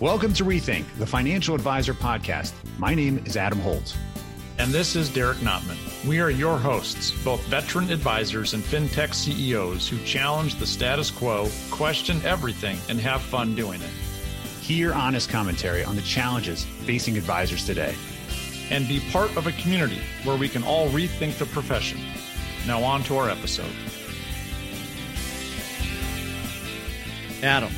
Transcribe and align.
Welcome 0.00 0.32
to 0.32 0.44
Rethink, 0.44 0.86
the 0.96 1.04
Financial 1.04 1.54
Advisor 1.54 1.92
Podcast. 1.92 2.54
My 2.78 2.94
name 2.94 3.22
is 3.26 3.36
Adam 3.36 3.60
Holt. 3.60 3.94
And 4.56 4.72
this 4.72 4.96
is 4.96 5.10
Derek 5.10 5.36
Notman. 5.42 5.76
We 6.08 6.20
are 6.20 6.30
your 6.30 6.56
hosts, 6.56 7.10
both 7.22 7.44
veteran 7.48 7.90
advisors 7.90 8.54
and 8.54 8.62
fintech 8.62 9.12
CEOs 9.12 9.86
who 9.86 10.02
challenge 10.06 10.54
the 10.54 10.64
status 10.64 11.10
quo, 11.10 11.50
question 11.70 12.18
everything, 12.24 12.78
and 12.88 12.98
have 12.98 13.20
fun 13.20 13.54
doing 13.54 13.82
it. 13.82 13.90
Hear 14.62 14.94
honest 14.94 15.28
commentary 15.28 15.84
on 15.84 15.96
the 15.96 16.02
challenges 16.02 16.64
facing 16.64 17.18
advisors 17.18 17.66
today. 17.66 17.94
And 18.70 18.88
be 18.88 19.00
part 19.12 19.36
of 19.36 19.48
a 19.48 19.52
community 19.52 20.00
where 20.24 20.38
we 20.38 20.48
can 20.48 20.62
all 20.62 20.88
rethink 20.88 21.36
the 21.36 21.44
profession. 21.44 22.00
Now, 22.66 22.82
on 22.82 23.02
to 23.02 23.18
our 23.18 23.28
episode. 23.28 23.70
Adam, 27.42 27.72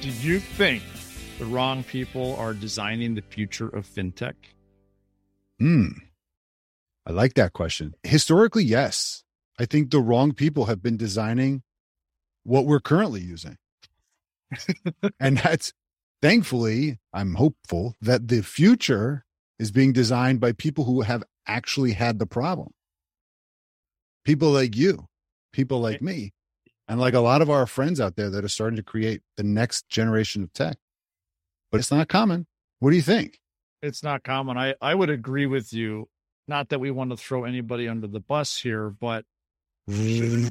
do 0.00 0.08
you 0.08 0.38
think 0.38 0.84
the 1.40 1.46
wrong 1.46 1.82
people 1.82 2.36
are 2.36 2.52
designing 2.52 3.14
the 3.14 3.22
future 3.22 3.68
of 3.68 3.86
fintech? 3.86 4.34
Hmm. 5.58 5.86
I 7.06 7.12
like 7.12 7.32
that 7.34 7.54
question. 7.54 7.94
Historically, 8.02 8.62
yes. 8.62 9.24
I 9.58 9.64
think 9.64 9.90
the 9.90 10.00
wrong 10.00 10.32
people 10.32 10.66
have 10.66 10.82
been 10.82 10.98
designing 10.98 11.62
what 12.42 12.66
we're 12.66 12.78
currently 12.78 13.22
using. 13.22 13.56
and 15.20 15.38
that's 15.38 15.72
thankfully, 16.20 16.98
I'm 17.14 17.36
hopeful 17.36 17.96
that 18.02 18.28
the 18.28 18.42
future 18.42 19.24
is 19.58 19.70
being 19.70 19.94
designed 19.94 20.40
by 20.40 20.52
people 20.52 20.84
who 20.84 21.00
have 21.00 21.24
actually 21.46 21.92
had 21.92 22.18
the 22.18 22.26
problem. 22.26 22.74
People 24.26 24.50
like 24.50 24.76
you, 24.76 25.06
people 25.54 25.80
like 25.80 26.02
me, 26.02 26.32
and 26.86 27.00
like 27.00 27.14
a 27.14 27.20
lot 27.20 27.40
of 27.40 27.48
our 27.48 27.66
friends 27.66 27.98
out 27.98 28.16
there 28.16 28.28
that 28.28 28.44
are 28.44 28.48
starting 28.48 28.76
to 28.76 28.82
create 28.82 29.22
the 29.38 29.42
next 29.42 29.88
generation 29.88 30.42
of 30.42 30.52
tech. 30.52 30.76
But 31.70 31.78
it's 31.78 31.90
not 31.90 32.08
common. 32.08 32.46
What 32.80 32.90
do 32.90 32.96
you 32.96 33.02
think? 33.02 33.38
It's 33.82 34.02
not 34.02 34.22
common. 34.24 34.56
I, 34.58 34.74
I 34.80 34.94
would 34.94 35.10
agree 35.10 35.46
with 35.46 35.72
you. 35.72 36.08
Not 36.48 36.68
that 36.70 36.80
we 36.80 36.90
want 36.90 37.10
to 37.10 37.16
throw 37.16 37.44
anybody 37.44 37.88
under 37.88 38.06
the 38.08 38.20
bus 38.20 38.58
here, 38.58 38.90
but 38.90 39.24
yeah, 39.88 40.48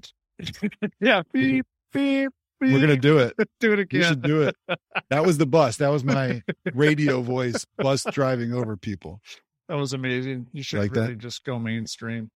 beep, 1.01 1.23
beep, 1.33 1.65
beep. 1.93 2.31
We're 2.61 2.79
gonna 2.79 2.97
do 2.97 3.17
it. 3.19 3.33
do 3.59 3.73
it 3.73 3.79
again. 3.79 4.01
You 4.01 4.07
should 4.07 4.21
do 4.21 4.41
it. 4.43 4.55
That 5.09 5.25
was 5.25 5.39
the 5.39 5.45
bus. 5.47 5.77
That 5.77 5.89
was 5.89 6.03
my 6.03 6.43
radio 6.73 7.21
voice 7.21 7.65
bus 7.77 8.03
driving 8.11 8.53
over 8.53 8.77
people. 8.77 9.21
That 9.67 9.75
was 9.75 9.93
amazing. 9.93 10.47
You 10.53 10.61
should 10.61 10.79
Like 10.79 10.91
really 10.93 11.07
that? 11.07 11.17
just 11.17 11.43
go 11.43 11.57
mainstream. 11.57 12.29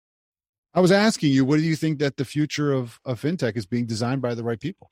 I 0.73 0.79
was 0.79 0.91
asking 0.91 1.33
you, 1.33 1.45
what 1.45 1.57
do 1.57 1.63
you 1.63 1.75
think 1.75 1.99
that 1.99 2.17
the 2.17 2.25
future 2.25 2.73
of, 2.73 2.99
of 3.05 3.21
fintech 3.21 3.55
is 3.55 3.67
being 3.67 3.85
designed 3.85 4.23
by 4.23 4.33
the 4.33 4.43
right 4.43 4.59
people? 4.59 4.89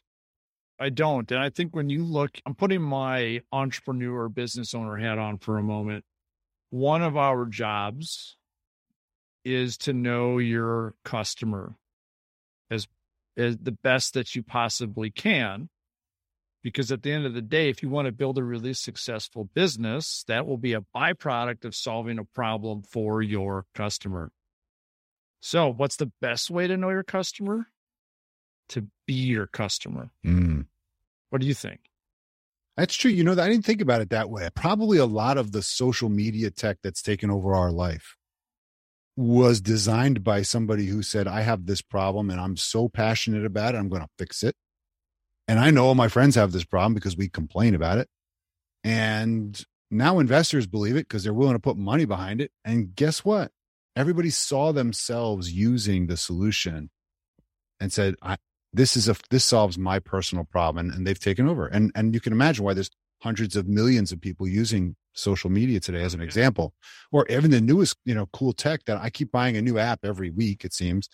I 0.81 0.89
don't. 0.89 1.29
And 1.31 1.39
I 1.39 1.51
think 1.51 1.75
when 1.75 1.91
you 1.91 2.03
look, 2.03 2.39
I'm 2.43 2.55
putting 2.55 2.81
my 2.81 3.43
entrepreneur 3.51 4.27
business 4.29 4.73
owner 4.73 4.97
hat 4.97 5.19
on 5.19 5.37
for 5.37 5.59
a 5.59 5.63
moment. 5.63 6.03
One 6.71 7.03
of 7.03 7.15
our 7.15 7.45
jobs 7.45 8.35
is 9.45 9.77
to 9.77 9.93
know 9.93 10.39
your 10.39 10.95
customer 11.05 11.75
as 12.71 12.87
as 13.37 13.57
the 13.59 13.71
best 13.71 14.15
that 14.15 14.35
you 14.35 14.41
possibly 14.41 15.11
can. 15.11 15.69
Because 16.63 16.91
at 16.91 17.03
the 17.03 17.11
end 17.11 17.25
of 17.25 17.33
the 17.35 17.41
day, 17.41 17.69
if 17.69 17.83
you 17.83 17.89
want 17.89 18.07
to 18.07 18.11
build 18.11 18.39
a 18.39 18.43
really 18.43 18.73
successful 18.73 19.49
business, 19.53 20.23
that 20.27 20.47
will 20.47 20.57
be 20.57 20.73
a 20.73 20.83
byproduct 20.95 21.63
of 21.63 21.75
solving 21.75 22.17
a 22.17 22.23
problem 22.23 22.81
for 22.83 23.21
your 23.21 23.65
customer. 23.75 24.31
So, 25.41 25.71
what's 25.71 25.95
the 25.95 26.11
best 26.21 26.49
way 26.49 26.65
to 26.67 26.77
know 26.77 26.89
your 26.89 27.03
customer? 27.03 27.67
To 28.69 28.87
be 29.05 29.13
your 29.13 29.47
customer. 29.47 30.11
Hmm. 30.23 30.61
What 31.31 31.41
do 31.41 31.47
you 31.47 31.53
think? 31.53 31.79
That's 32.77 32.95
true. 32.95 33.09
You 33.09 33.23
know, 33.23 33.35
that 33.35 33.45
I 33.45 33.49
didn't 33.49 33.65
think 33.65 33.81
about 33.81 34.01
it 34.01 34.09
that 34.11 34.29
way. 34.29 34.47
Probably 34.53 34.97
a 34.97 35.05
lot 35.05 35.37
of 35.37 35.51
the 35.51 35.61
social 35.61 36.09
media 36.09 36.51
tech 36.51 36.77
that's 36.83 37.01
taken 37.01 37.31
over 37.31 37.55
our 37.55 37.71
life 37.71 38.15
was 39.15 39.61
designed 39.61 40.23
by 40.23 40.41
somebody 40.41 40.85
who 40.85 41.01
said, 41.01 41.27
I 41.27 41.41
have 41.41 41.65
this 41.65 41.81
problem 41.81 42.29
and 42.29 42.39
I'm 42.39 42.57
so 42.57 42.89
passionate 42.89 43.45
about 43.45 43.75
it, 43.75 43.77
I'm 43.77 43.89
going 43.89 44.01
to 44.01 44.09
fix 44.17 44.43
it. 44.43 44.55
And 45.47 45.59
I 45.59 45.71
know 45.71 45.85
all 45.85 45.95
my 45.95 46.07
friends 46.07 46.35
have 46.35 46.51
this 46.51 46.63
problem 46.63 46.93
because 46.93 47.17
we 47.17 47.29
complain 47.29 47.75
about 47.75 47.97
it. 47.97 48.07
And 48.83 49.61
now 49.89 50.19
investors 50.19 50.67
believe 50.67 50.95
it 50.95 51.07
because 51.07 51.23
they're 51.23 51.33
willing 51.33 51.55
to 51.55 51.59
put 51.59 51.77
money 51.77 52.05
behind 52.05 52.41
it. 52.41 52.51
And 52.63 52.95
guess 52.95 53.23
what? 53.23 53.51
Everybody 53.95 54.29
saw 54.29 54.71
themselves 54.71 55.51
using 55.51 56.07
the 56.07 56.17
solution 56.17 56.89
and 57.79 57.91
said, 57.91 58.15
I, 58.21 58.37
this 58.73 58.95
is 58.95 59.09
a 59.09 59.15
this 59.29 59.43
solves 59.43 59.77
my 59.77 59.99
personal 59.99 60.45
problem 60.45 60.85
and, 60.85 60.95
and 60.95 61.07
they've 61.07 61.19
taken 61.19 61.47
over. 61.47 61.67
And 61.67 61.91
and 61.95 62.13
you 62.13 62.19
can 62.19 62.33
imagine 62.33 62.63
why 62.63 62.73
there's 62.73 62.91
hundreds 63.21 63.55
of 63.55 63.67
millions 63.67 64.11
of 64.11 64.19
people 64.19 64.47
using 64.47 64.95
social 65.13 65.49
media 65.49 65.79
today 65.79 66.03
as 66.03 66.13
an 66.13 66.21
example 66.21 66.73
or 67.11 67.25
even 67.29 67.51
the 67.51 67.61
newest 67.61 67.97
you 68.05 68.15
know 68.15 68.27
cool 68.31 68.53
tech 68.53 68.83
that 68.85 68.97
i 68.97 69.09
keep 69.09 69.31
buying 69.31 69.57
a 69.57 69.61
new 69.61 69.77
app 69.77 69.99
every 70.03 70.29
week 70.29 70.63
it 70.63 70.73
seems 70.73 71.09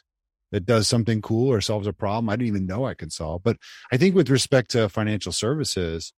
that 0.51 0.65
does 0.65 0.87
something 0.87 1.21
cool 1.21 1.51
or 1.51 1.59
solves 1.59 1.87
a 1.87 1.93
problem 1.93 2.29
i 2.29 2.35
didn't 2.35 2.47
even 2.47 2.65
know 2.65 2.85
i 2.85 2.93
could 2.93 3.11
solve. 3.11 3.41
But 3.43 3.57
i 3.91 3.97
think 3.97 4.15
with 4.15 4.29
respect 4.29 4.71
to 4.71 4.87
financial 4.87 5.31
services 5.31 6.13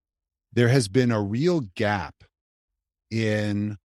there 0.52 0.68
has 0.68 0.88
been 0.88 1.12
a 1.12 1.22
real 1.22 1.62
gap 1.76 2.16
in 3.10 3.78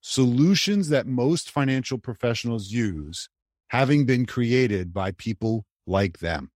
solutions 0.00 0.88
that 0.88 1.06
most 1.06 1.50
financial 1.50 1.98
professionals 1.98 2.70
use 2.70 3.28
having 3.68 4.06
been 4.06 4.24
created 4.24 4.92
by 4.92 5.10
people 5.12 5.64
like 5.86 6.18
them 6.18 6.50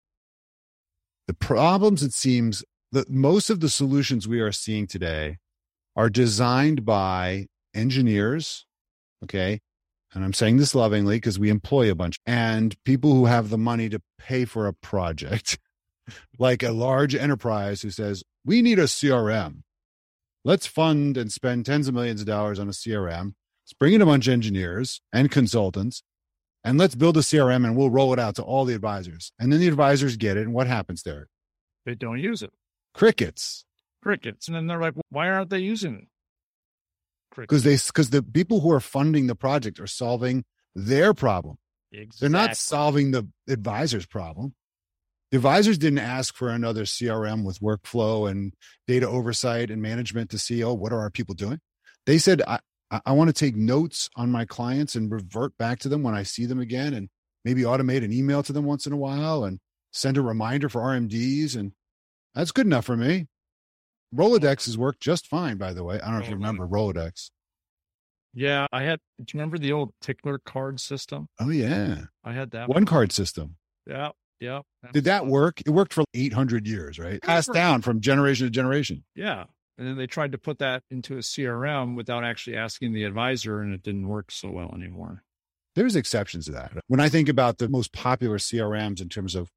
the 1.27 1.33
problems 1.33 2.03
it 2.03 2.13
seems 2.13 2.63
that 2.91 3.09
most 3.09 3.49
of 3.49 3.59
the 3.59 3.69
solutions 3.69 4.27
we 4.27 4.39
are 4.39 4.51
seeing 4.51 4.87
today 4.87 5.37
are 5.95 6.09
designed 6.09 6.85
by 6.85 7.47
engineers 7.73 8.65
okay? 9.23 9.59
And 10.13 10.23
i'm 10.23 10.33
saying 10.33 10.57
this 10.57 10.73
lovingly 10.73 11.17
because 11.17 11.37
we 11.37 11.49
employ 11.49 11.91
a 11.91 11.95
bunch 11.95 12.19
and 12.25 12.75
people 12.83 13.13
who 13.13 13.25
have 13.25 13.49
the 13.49 13.57
money 13.57 13.89
to 13.89 14.01
pay 14.17 14.45
for 14.45 14.67
a 14.67 14.73
project. 14.73 15.59
Like 16.39 16.63
a 16.63 16.71
large 16.71 17.15
enterprise 17.15 17.81
who 17.81 17.89
says 17.89 18.23
we 18.45 18.61
need 18.61 18.79
a 18.79 18.83
crm 18.83 19.63
let's 20.45 20.65
fund 20.65 21.17
and 21.17 21.29
spend 21.33 21.65
tens 21.65 21.89
of 21.89 21.93
millions 21.93 22.21
of 22.21 22.27
dollars 22.27 22.59
on 22.59 22.69
a 22.69 22.71
crm 22.71 23.33
let's 23.65 23.73
bring 23.77 23.93
in 23.93 24.01
a 24.01 24.05
bunch 24.05 24.27
of 24.27 24.31
engineers 24.31 25.01
and 25.11 25.29
consultants 25.29 26.03
and 26.67 26.77
let's 26.77 26.95
build 26.95 27.15
a 27.17 27.21
crm 27.21 27.65
and 27.65 27.75
we'll 27.77 27.89
roll 27.89 28.11
it 28.13 28.19
out 28.19 28.35
to 28.35 28.43
all 28.43 28.65
the 28.65 28.75
advisors. 28.75 29.31
And 29.39 29.51
then 29.51 29.59
the 29.59 29.67
advisors 29.67 30.17
get 30.17 30.37
it 30.37 30.41
and 30.41 30.53
what 30.53 30.67
happens 30.67 31.03
there 31.03 31.27
They 31.85 31.95
don't 31.95 32.19
use 32.19 32.43
it. 32.43 32.51
crickets. 32.93 33.63
Crickets. 34.03 34.47
And 34.47 34.55
then 34.55 34.67
they're 34.67 34.79
like, 34.79 34.93
why 35.09 35.29
aren't 35.29 35.49
they 35.49 35.59
using 35.59 35.95
it? 35.95 36.07
Because 37.35 37.63
they 37.63 37.75
because 37.77 38.09
the 38.09 38.23
people 38.23 38.59
who 38.61 38.71
are 38.71 38.79
funding 38.79 39.27
the 39.27 39.35
project 39.35 39.79
are 39.79 39.87
solving 39.87 40.43
their 40.75 41.13
problem. 41.13 41.57
They're 42.19 42.29
not 42.29 42.57
solving 42.57 43.11
the 43.11 43.27
advisor's 43.47 44.05
problem. 44.05 44.55
The 45.31 45.37
advisors 45.37 45.77
didn't 45.77 45.99
ask 45.99 46.35
for 46.35 46.49
another 46.49 46.83
crm 46.83 47.43
with 47.43 47.59
workflow 47.59 48.29
and 48.29 48.53
data 48.87 49.07
oversight 49.07 49.69
and 49.69 49.81
management 49.81 50.31
to 50.31 50.39
see 50.39 50.63
oh 50.63 50.73
what 50.73 50.91
are 50.91 50.99
our 50.99 51.11
people 51.11 51.35
doing? 51.35 51.59
They 52.05 52.17
said 52.17 52.41
i 53.05 53.11
want 53.11 53.27
to 53.27 53.33
take 53.33 53.55
notes 53.55 54.09
on 54.15 54.31
my 54.31 54.45
clients 54.45 54.95
and 54.95 55.11
revert 55.11 55.57
back 55.57 55.79
to 55.79 55.89
them 55.89 56.03
when 56.03 56.15
i 56.15 56.23
see 56.23 56.45
them 56.45 56.59
again 56.59 56.93
and 56.93 57.09
maybe 57.45 57.61
automate 57.63 58.03
an 58.03 58.13
email 58.13 58.43
to 58.43 58.53
them 58.53 58.65
once 58.65 58.85
in 58.85 58.93
a 58.93 58.97
while 58.97 59.43
and 59.43 59.59
send 59.91 60.17
a 60.17 60.21
reminder 60.21 60.69
for 60.69 60.81
rmds 60.81 61.55
and 61.55 61.71
that's 62.35 62.51
good 62.51 62.65
enough 62.65 62.85
for 62.85 62.97
me 62.97 63.27
rolodex 64.15 64.65
has 64.65 64.77
worked 64.77 65.01
just 65.01 65.27
fine 65.27 65.57
by 65.57 65.73
the 65.73 65.83
way 65.83 65.95
i 66.01 66.05
don't 66.05 66.15
know 66.15 66.23
if 66.23 66.29
you 66.29 66.35
remember 66.35 66.67
rolodex 66.67 67.29
Yeah, 68.33 68.67
I 68.71 68.83
had. 68.83 68.99
Do 69.17 69.23
you 69.33 69.39
remember 69.39 69.57
the 69.57 69.71
old 69.73 69.93
tickler 70.01 70.37
card 70.37 70.79
system? 70.79 71.27
oh 71.39 71.49
yeah 71.49 72.03
I 72.23 72.33
had 72.33 72.51
that. 72.51 72.69
one 72.69 72.85
card 72.85 73.11
system 73.11 73.55
Yeah, 73.87 74.09
yeah. 74.39 74.61
Did 74.93 75.05
that 75.05 75.25
work? 75.25 75.61
It 75.65 75.71
worked 75.71 75.93
for 75.93 76.03
800 76.13 76.67
years, 76.67 76.99
right? 76.99 77.21
Passed 77.21 77.51
down 77.51 77.81
from 77.81 77.99
generation 77.99 78.45
to 78.45 78.51
generation. 78.51 79.03
Yeah. 79.15 79.45
And 79.77 79.87
then 79.87 79.97
they 79.97 80.07
tried 80.07 80.31
to 80.31 80.37
put 80.37 80.59
that 80.59 80.83
into 80.89 81.15
a 81.15 81.19
CRM 81.19 81.95
without 81.95 82.23
actually 82.23 82.57
asking 82.57 82.93
the 82.93 83.03
advisor, 83.03 83.61
and 83.61 83.73
it 83.73 83.83
didn't 83.83 84.07
work 84.07 84.31
so 84.31 84.49
well 84.49 84.73
anymore. 84.73 85.23
There's 85.75 85.95
exceptions 85.95 86.45
to 86.45 86.53
that. 86.53 86.71
When 86.87 86.99
I 86.99 87.09
think 87.09 87.29
about 87.29 87.59
the 87.59 87.69
most 87.69 87.93
popular 87.93 88.39
CRMs 88.39 89.01
in 89.01 89.09
terms 89.09 89.35
of 89.35 89.51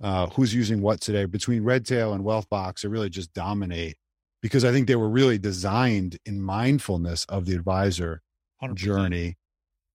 uh, 0.00 0.28
who's 0.28 0.54
using 0.54 0.80
what 0.80 1.00
today, 1.00 1.24
between 1.24 1.64
Redtail 1.64 2.12
and 2.12 2.24
Wealthbox, 2.24 2.82
they 2.82 2.88
really 2.88 3.10
just 3.10 3.32
dominate 3.32 3.96
because 4.42 4.64
I 4.64 4.70
think 4.70 4.86
they 4.86 4.94
were 4.94 5.08
really 5.08 5.38
designed 5.38 6.18
in 6.24 6.40
mindfulness 6.40 7.24
of 7.24 7.46
the 7.46 7.54
advisor 7.54 8.22
100%. 8.62 8.74
journey. 8.76 9.36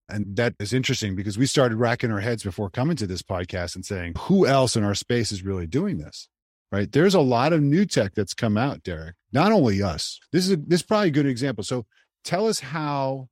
And 0.10 0.36
that 0.36 0.56
is 0.60 0.74
interesting 0.74 1.16
because 1.16 1.38
we 1.38 1.46
started 1.46 1.78
racking 1.78 2.12
our 2.12 2.20
heads 2.20 2.44
before 2.44 2.70
coming 2.70 2.98
to 2.98 3.08
this 3.08 3.22
podcast 3.22 3.76
and 3.76 3.86
saying, 3.86 4.16
who 4.18 4.46
else 4.46 4.76
in 4.76 4.84
our 4.84 4.96
space 4.96 5.32
is 5.32 5.44
really 5.44 5.68
doing 5.68 6.00
this? 6.00 6.28
Right. 6.72 6.90
There's 6.90 7.16
a 7.16 7.20
lot 7.22 7.52
of 7.52 7.62
new 7.62 7.86
tech 7.86 8.14
that's 8.16 8.34
come 8.34 8.58
out, 8.58 8.84
Derek. 8.84 9.16
Not 9.34 9.52
only 9.52 9.84
us. 9.84 10.20
This 10.32 10.46
is 10.46 10.52
a, 10.54 10.56
this 10.56 10.80
is 10.80 10.86
probably 10.86 11.10
a 11.10 11.12
good 11.12 11.26
example. 11.26 11.66
So 11.66 11.86
tell 12.24 12.48
us 12.48 12.62
how 12.62 13.28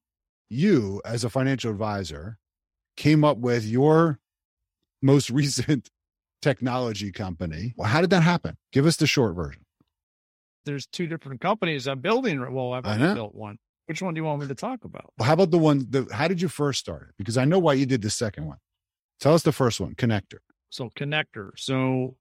you, 0.50 1.02
as 1.06 1.24
a 1.24 1.30
financial 1.30 1.72
advisor, 1.72 2.38
came 2.98 3.24
up 3.24 3.38
with 3.38 3.66
your 3.66 4.20
most 5.02 5.30
recent 5.30 5.90
technology 6.42 7.12
company. 7.14 7.74
Well, 7.78 7.88
how 7.88 8.02
did 8.02 8.10
that 8.10 8.24
happen? 8.24 8.58
Give 8.74 8.86
us 8.86 8.98
the 8.98 9.08
short 9.08 9.36
version. 9.36 9.64
there's 10.66 10.86
two 10.86 11.08
different 11.08 11.40
companies 11.40 11.88
I'm 11.88 12.00
building. 12.02 12.40
Well, 12.54 12.74
I've 12.74 12.86
already 12.86 13.14
built 13.14 13.36
one. 13.36 13.58
Which 13.86 14.02
one 14.02 14.14
do 14.14 14.20
you 14.20 14.26
want 14.26 14.42
me 14.42 14.48
to 14.48 14.56
talk 14.56 14.84
about? 14.84 15.14
Well, 15.18 15.26
how 15.28 15.34
about 15.34 15.50
the 15.50 15.58
one? 15.58 15.88
The, 15.90 16.08
how 16.12 16.28
did 16.28 16.42
you 16.42 16.48
first 16.50 16.80
start 16.80 17.08
it? 17.10 17.16
Because 17.18 17.38
I 17.38 17.46
know 17.46 17.58
why 17.58 17.74
you 17.74 17.86
did 17.86 18.02
the 18.02 18.10
second 18.10 18.46
one. 18.46 18.58
Tell 19.20 19.34
us 19.34 19.44
the 19.44 19.52
first 19.52 19.80
one, 19.80 19.96
connector. 19.96 20.40
So 20.70 20.90
connector. 20.96 21.50
So 21.56 22.16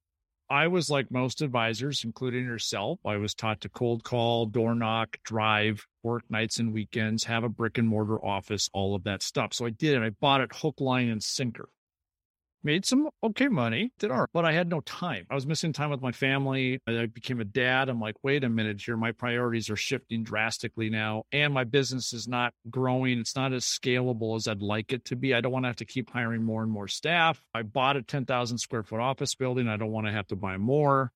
I 0.51 0.69
was 0.69 0.89
like 0.89 1.11
most 1.11 1.43
advisors, 1.43 2.05
including 2.05 2.45
yourself. 2.45 3.01
I 3.05 3.17
was 3.19 3.35
taught 3.35 3.61
to 3.63 3.69
cold 3.69 4.03
call, 4.03 4.47
door 4.47 4.75
knock, 4.75 5.19
drive, 5.23 5.87
work 6.03 6.25
nights 6.31 6.59
and 6.59 6.73
weekends, 6.73 7.25
have 7.25 7.45
a 7.45 7.51
brick 7.51 7.77
and 7.77 7.87
mortar 7.87 8.25
office, 8.25 8.71
all 8.73 8.95
of 8.95 9.05
that 9.05 9.23
stuff. 9.23 9.53
So 9.53 9.67
I 9.67 9.71
did 9.71 9.95
it. 9.95 10.03
I 10.05 10.11
bought 10.11 10.41
it 10.41 10.51
hook, 10.55 10.77
line, 10.81 11.09
and 11.09 11.23
sinker. 11.23 11.69
Made 12.65 12.85
some 12.85 13.09
okay 13.23 13.47
money, 13.47 13.93
did 14.01 14.11
right, 14.11 14.29
but 14.33 14.45
I 14.45 14.53
had 14.53 14.69
no 14.69 14.81
time. 14.81 15.27
I 15.31 15.37
was 15.37 15.47
missing 15.47 15.73
time 15.73 15.91
with 15.91 16.03
my 16.03 16.11
family. 16.11 16.81
I 16.89 17.07
became 17.07 17.41
a 17.41 17.45
dad. 17.45 17.89
I'm 17.89 18.01
like, 18.01 18.17
wait 18.25 18.43
a 18.43 18.49
minute 18.49 18.83
here. 18.83 18.97
My 18.97 19.13
priorities 19.13 19.71
are 19.71 19.77
shifting 19.77 20.25
drastically 20.25 20.91
now, 20.91 21.23
and 21.31 21.55
my 21.55 21.63
business 21.63 22.13
is 22.13 22.27
not 22.27 22.53
growing. 22.69 23.21
It's 23.21 23.37
not 23.37 23.53
as 23.53 23.65
scalable 23.65 24.35
as 24.37 24.49
I'd 24.49 24.61
like 24.61 24.93
it 24.93 25.05
to 25.07 25.17
be. 25.17 25.35
I 25.35 25.41
don't 25.41 25.53
want 25.53 25.67
to 25.67 25.69
have 25.69 25.77
to 25.77 25.85
keep 25.85 26.11
hiring 26.11 26.43
more 26.43 26.65
and 26.65 26.73
more 26.73 26.89
staff. 26.89 27.41
I 27.55 27.63
bought 27.63 27.97
a 27.97 28.03
10,000 28.03 28.59
square 28.59 28.83
foot 28.83 29.01
office 29.01 29.37
building. 29.37 29.69
I 29.69 29.77
don't 29.77 29.93
want 29.93 30.07
to 30.07 30.13
have 30.13 30.27
to 30.29 30.37
buy 30.37 30.57
more. 30.57 31.13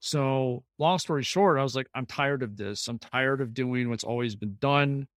So, 0.00 0.64
long 0.78 0.98
story 0.98 1.22
short, 1.22 1.58
I 1.58 1.62
was 1.62 1.74
like, 1.74 1.86
I'm 1.94 2.06
tired 2.06 2.42
of 2.42 2.58
this. 2.58 2.86
I'm 2.86 2.98
tired 2.98 3.40
of 3.40 3.54
doing 3.54 3.88
what's 3.88 4.04
always 4.04 4.36
been 4.36 4.56
done. 4.58 5.08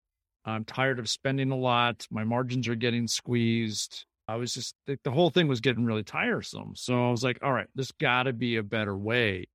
I'm 0.45 0.65
tired 0.65 0.99
of 1.01 1.09
spending 1.09 1.51
a 1.51 1.57
lot. 1.57 2.07
My 2.11 2.25
margins 2.25 2.69
are 2.69 2.75
getting 2.75 3.09
squeezed. 3.09 4.07
I 4.33 4.37
was 4.37 4.55
just, 4.55 4.75
the, 4.87 4.99
the 5.05 5.11
whole 5.11 5.29
thing 5.29 5.47
was 5.47 5.61
getting 5.61 5.85
really 5.85 6.05
tiresome. 6.05 6.73
So 6.75 7.07
I 7.07 7.11
was 7.11 7.23
like, 7.23 7.39
all 7.43 7.53
right, 7.53 7.67
there's 7.75 7.93
got 7.93 8.23
to 8.23 8.33
be 8.33 8.57
a 8.57 8.63
better 8.63 8.97
way. 8.97 9.49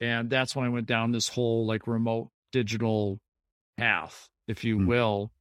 And 0.00 0.28
that's 0.28 0.56
when 0.56 0.66
I 0.66 0.68
went 0.68 0.86
down 0.88 1.12
this 1.12 1.28
whole 1.28 1.64
like 1.64 1.86
remote 1.86 2.30
digital 2.50 3.20
path, 3.76 4.28
if 4.48 4.64
you 4.64 4.78
Hmm. 4.78 4.86
will. 4.86 5.32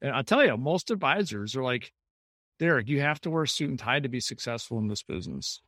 And 0.00 0.12
I'll 0.12 0.22
tell 0.22 0.44
you, 0.44 0.56
most 0.56 0.92
advisors 0.92 1.56
are 1.56 1.64
like, 1.64 1.92
Derek, 2.60 2.88
you 2.88 3.00
have 3.00 3.20
to 3.22 3.30
wear 3.30 3.42
a 3.42 3.48
suit 3.48 3.70
and 3.70 3.78
tie 3.78 3.98
to 3.98 4.08
be 4.08 4.20
successful 4.20 4.78
in 4.78 4.86
this 4.86 5.02
business. 5.02 5.60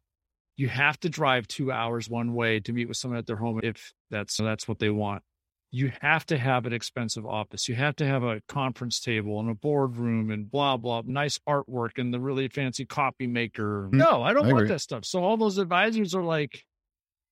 You 0.56 0.68
have 0.68 1.00
to 1.00 1.08
drive 1.08 1.48
two 1.48 1.72
hours 1.72 2.08
one 2.08 2.34
way 2.34 2.60
to 2.60 2.72
meet 2.72 2.86
with 2.86 2.98
someone 2.98 3.18
at 3.18 3.26
their 3.26 3.36
home 3.36 3.60
if 3.64 3.92
that's 4.10 4.36
that's 4.36 4.68
what 4.68 4.78
they 4.78 4.90
want. 4.90 5.24
You 5.72 5.92
have 6.00 6.26
to 6.26 6.36
have 6.36 6.66
an 6.66 6.72
expensive 6.72 7.24
office. 7.24 7.68
You 7.68 7.76
have 7.76 7.94
to 7.96 8.06
have 8.06 8.24
a 8.24 8.40
conference 8.48 8.98
table 8.98 9.38
and 9.38 9.48
a 9.50 9.54
boardroom 9.54 10.30
and 10.30 10.50
blah 10.50 10.76
blah, 10.76 11.02
nice 11.06 11.38
artwork 11.48 11.98
and 11.98 12.12
the 12.12 12.18
really 12.20 12.48
fancy 12.48 12.84
copy 12.84 13.26
maker. 13.28 13.86
Hmm. 13.90 13.98
No, 13.98 14.22
I 14.22 14.32
don't 14.32 14.46
I 14.46 14.52
want 14.52 14.68
that 14.68 14.80
stuff. 14.80 15.04
So 15.04 15.22
all 15.22 15.36
those 15.36 15.58
advisors 15.58 16.14
are 16.14 16.24
like, 16.24 16.64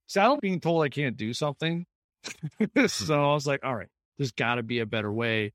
saddle 0.06 0.36
being 0.36 0.60
told 0.60 0.84
I 0.84 0.88
can't 0.88 1.16
do 1.16 1.32
something. 1.32 1.84
so 2.86 3.30
I 3.30 3.34
was 3.34 3.46
like, 3.46 3.64
all 3.64 3.74
right, 3.74 3.88
there's 4.18 4.32
got 4.32 4.56
to 4.56 4.62
be 4.62 4.78
a 4.78 4.86
better 4.86 5.12
way. 5.12 5.52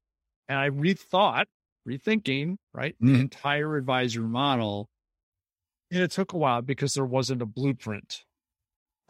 And 0.50 0.60
I 0.60 0.70
rethought, 0.70 1.46
rethinking, 1.88 2.58
right, 2.74 2.96
the 3.00 3.14
Mhm. 3.14 3.20
entire 3.22 3.78
advisor 3.78 4.22
model. 4.22 4.90
And 5.90 6.02
it 6.02 6.12
took 6.12 6.34
a 6.34 6.38
while 6.38 6.62
because 6.62 6.94
there 6.96 7.06
wasn't 7.06 7.42
a 7.42 7.46
blueprint 7.46 8.24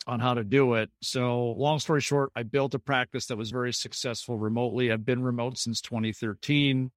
on 0.08 0.20
how 0.20 0.34
to 0.34 0.44
do 0.44 0.76
it. 0.76 0.90
So, 1.02 1.52
long 1.52 1.80
story 1.80 2.02
short, 2.02 2.32
I 2.36 2.44
built 2.44 2.74
a 2.74 2.80
practice 2.80 3.28
that 3.28 3.38
was 3.38 3.52
very 3.52 3.74
successful 3.74 4.38
remotely. 4.38 4.92
I've 4.92 5.06
been 5.06 5.24
remote 5.24 5.58
since 5.58 5.82
2013. 5.82 6.92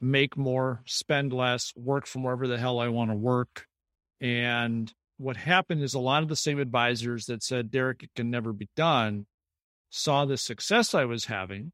Make 0.00 0.36
more, 0.36 0.82
spend 0.86 1.32
less, 1.32 1.72
work 1.76 2.06
from 2.06 2.24
wherever 2.24 2.48
the 2.48 2.58
hell 2.58 2.80
I 2.80 2.88
want 2.88 3.10
to 3.10 3.16
work. 3.16 3.66
And 4.20 4.92
what 5.18 5.36
happened 5.36 5.82
is 5.82 5.94
a 5.94 6.00
lot 6.00 6.22
of 6.22 6.28
the 6.28 6.36
same 6.36 6.58
advisors 6.58 7.26
that 7.26 7.42
said, 7.42 7.70
Derek, 7.70 8.02
it 8.02 8.10
can 8.16 8.30
never 8.30 8.52
be 8.52 8.68
done, 8.74 9.26
saw 9.90 10.24
the 10.24 10.36
success 10.36 10.94
I 10.94 11.04
was 11.04 11.26
having 11.26 11.72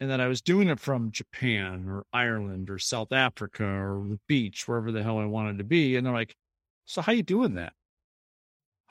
and 0.00 0.10
that 0.10 0.20
I 0.20 0.28
was 0.28 0.42
doing 0.42 0.68
it 0.68 0.80
from 0.80 1.12
Japan 1.12 1.86
or 1.88 2.04
Ireland 2.12 2.68
or 2.68 2.78
South 2.78 3.12
Africa 3.12 3.64
or 3.64 4.04
the 4.08 4.20
beach, 4.26 4.66
wherever 4.66 4.90
the 4.90 5.02
hell 5.02 5.18
I 5.18 5.24
wanted 5.24 5.58
to 5.58 5.64
be. 5.64 5.96
And 5.96 6.06
they're 6.06 6.12
like, 6.12 6.36
so 6.84 7.00
how 7.00 7.12
are 7.12 7.14
you 7.14 7.22
doing 7.22 7.54
that? 7.54 7.72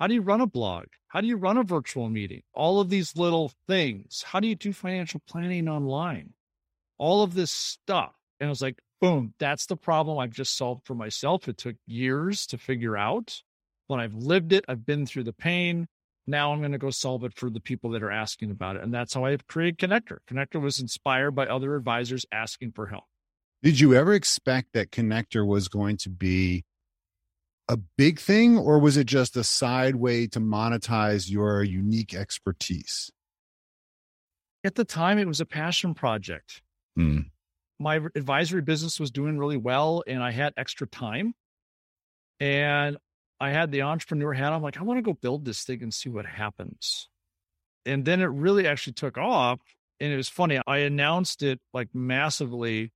How 0.04 0.08
do 0.08 0.16
you 0.16 0.22
run 0.22 0.42
a 0.42 0.48
blog? 0.48 0.88
How 1.08 1.22
do 1.22 1.28
you 1.28 1.38
run 1.38 1.56
a 1.56 1.64
virtual 1.64 2.10
meeting? 2.10 2.42
All 2.54 2.82
of 2.82 2.90
these 2.90 3.16
little 3.16 3.54
things. 3.70 4.22
How 4.28 4.42
do 4.42 4.50
you 4.50 4.56
do 4.56 4.74
financial 4.74 5.22
planning 5.26 5.70
online? 5.70 6.34
All 6.98 7.24
of 7.24 7.36
this 7.36 7.52
stuff. 7.52 8.12
And 8.38 8.48
I 8.48 8.50
was 8.50 8.62
like, 8.62 8.82
boom, 9.00 9.34
that's 9.40 9.66
the 9.66 9.78
problem 9.78 10.20
I've 10.20 10.34
just 10.34 10.58
solved 10.58 10.86
for 10.86 10.94
myself. 10.94 11.48
It 11.48 11.58
took 11.58 11.78
years 11.88 12.46
to 12.48 12.58
figure 12.58 12.98
out. 12.98 13.42
When 13.88 14.02
I've 14.02 14.14
lived 14.14 14.52
it, 14.52 14.66
I've 14.68 14.86
been 14.86 15.06
through 15.06 15.24
the 15.24 15.32
pain. 15.32 15.88
Now 16.28 16.52
I'm 16.52 16.60
going 16.60 16.74
to 16.74 16.78
go 16.78 16.90
solve 16.90 17.24
it 17.24 17.34
for 17.34 17.50
the 17.50 17.62
people 17.62 17.92
that 17.92 18.04
are 18.04 18.12
asking 18.12 18.52
about 18.52 18.76
it. 18.76 18.84
And 18.84 18.94
that's 18.94 19.14
how 19.14 19.24
I 19.24 19.38
created 19.48 19.78
Connector. 19.78 20.18
Connector 20.30 20.62
was 20.62 20.82
inspired 20.82 21.32
by 21.32 21.48
other 21.48 21.78
advisors 21.78 22.26
asking 22.30 22.74
for 22.74 22.88
help. 22.88 23.06
Did 23.62 23.80
you 23.80 23.94
ever 23.94 24.14
expect 24.14 24.74
that 24.74 24.92
connector 24.92 25.48
was 25.48 25.70
going 25.70 25.96
to 25.96 26.10
be 26.10 26.66
a 27.70 27.78
big 27.78 28.20
thing, 28.20 28.58
or 28.58 28.80
was 28.80 28.98
it 28.98 29.08
just 29.08 29.38
a 29.38 29.44
side 29.44 29.96
way 29.96 30.28
to 30.28 30.40
monetize 30.40 31.30
your 31.30 31.64
unique 31.64 32.14
expertise? 32.14 33.12
At 34.64 34.76
the 34.76 34.86
time, 34.86 35.18
it 35.18 35.28
was 35.28 35.42
a 35.42 35.46
passion 35.46 35.94
project. 35.94 36.62
Hmm. 36.96 37.20
My 37.80 38.00
advisory 38.16 38.62
business 38.62 39.00
was 39.00 39.12
doing 39.12 39.38
really 39.38 39.58
well, 39.58 40.04
and 40.08 40.22
I 40.24 40.32
had 40.32 40.54
extra 40.58 40.88
time. 40.88 41.34
And 42.40 42.98
I 43.40 43.50
had 43.52 43.72
the 43.72 43.82
entrepreneur 43.82 44.34
hat. 44.34 44.54
I'm 44.54 44.62
like, 44.62 44.78
I 44.78 44.84
want 44.84 44.98
to 45.00 45.02
go 45.02 45.14
build 45.14 45.46
this 45.46 45.64
thing 45.64 45.82
and 45.84 45.94
see 45.94 46.10
what 46.10 46.26
happens. 46.26 47.10
And 47.86 48.06
then 48.06 48.22
it 48.22 48.26
really 48.28 48.68
actually 48.68 48.94
took 48.94 49.18
off. 49.18 49.60
And 50.00 50.12
it 50.12 50.18
was 50.18 50.30
funny. 50.30 50.60
I 50.66 50.78
announced 50.80 51.44
it 51.44 51.60
like 51.74 51.90
massively 51.94 52.92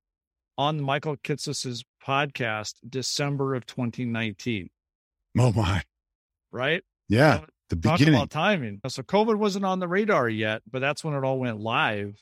on 0.56 0.80
Michael 0.80 1.16
Kitces's 1.16 1.84
podcast, 2.08 2.74
December 2.88 3.54
of 3.54 3.66
2019, 3.66 4.70
Oh 5.38 5.52
my, 5.52 5.82
right? 6.50 6.82
yeah, 7.08 7.40
the 7.68 7.76
beginning. 7.76 8.14
about 8.14 8.30
timing. 8.30 8.80
So 8.88 9.02
COVID 9.02 9.36
wasn't 9.36 9.64
on 9.66 9.78
the 9.78 9.88
radar 9.88 10.28
yet, 10.28 10.62
but 10.70 10.80
that's 10.80 11.04
when 11.04 11.14
it 11.14 11.22
all 11.24 11.38
went 11.38 11.60
live. 11.60 12.16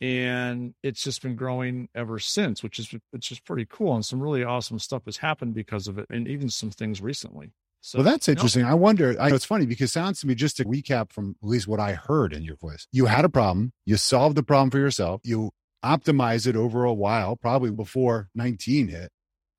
And 0.00 0.74
it's 0.84 1.02
just 1.02 1.22
been 1.22 1.34
growing 1.34 1.88
ever 1.92 2.20
since, 2.20 2.62
which 2.62 2.78
is 2.78 2.94
which 3.10 3.32
is 3.32 3.40
pretty 3.40 3.66
cool. 3.68 3.94
And 3.96 4.04
some 4.04 4.20
really 4.20 4.44
awesome 4.44 4.78
stuff 4.78 5.02
has 5.06 5.16
happened 5.16 5.54
because 5.54 5.88
of 5.88 5.98
it, 5.98 6.06
and 6.10 6.28
even 6.28 6.50
some 6.50 6.70
things 6.70 7.00
recently. 7.00 7.50
So 7.80 7.98
well, 7.98 8.04
that's 8.04 8.28
no, 8.28 8.32
interesting. 8.32 8.64
I 8.64 8.74
wonder. 8.74 9.16
I 9.20 9.30
it's 9.34 9.44
funny 9.44 9.66
because 9.66 9.90
it 9.90 9.92
sounds 9.92 10.20
to 10.20 10.28
me 10.28 10.36
just 10.36 10.56
to 10.58 10.64
recap 10.64 11.12
from 11.12 11.34
at 11.42 11.48
least 11.48 11.66
what 11.66 11.80
I 11.80 11.94
heard 11.94 12.32
in 12.32 12.44
your 12.44 12.56
voice. 12.56 12.86
You 12.92 13.06
had 13.06 13.24
a 13.24 13.28
problem. 13.28 13.72
You 13.86 13.96
solved 13.96 14.36
the 14.36 14.42
problem 14.44 14.70
for 14.70 14.78
yourself. 14.78 15.20
You 15.24 15.50
optimized 15.84 16.46
it 16.46 16.56
over 16.56 16.84
a 16.84 16.92
while, 16.94 17.36
probably 17.36 17.70
before 17.70 18.28
19 18.34 18.88
hit. 18.88 19.10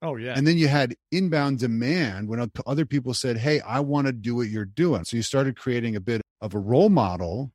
Oh 0.01 0.15
yeah. 0.15 0.33
And 0.37 0.47
then 0.47 0.57
you 0.57 0.67
had 0.69 0.95
inbound 1.11 1.59
demand 1.59 2.29
when 2.29 2.49
other 2.65 2.85
people 2.85 3.13
said, 3.13 3.37
Hey, 3.37 3.59
I 3.61 3.81
want 3.81 4.07
to 4.07 4.13
do 4.13 4.35
what 4.35 4.47
you're 4.47 4.65
doing. 4.65 5.03
So 5.03 5.17
you 5.17 5.23
started 5.23 5.57
creating 5.57 5.95
a 5.95 5.99
bit 5.99 6.21
of 6.41 6.53
a 6.53 6.59
role 6.59 6.89
model 6.89 7.51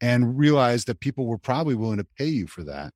and 0.00 0.38
realized 0.38 0.86
that 0.88 1.00
people 1.00 1.26
were 1.26 1.38
probably 1.38 1.74
willing 1.74 1.98
to 1.98 2.06
pay 2.16 2.26
you 2.26 2.46
for 2.46 2.64
that. 2.64 2.92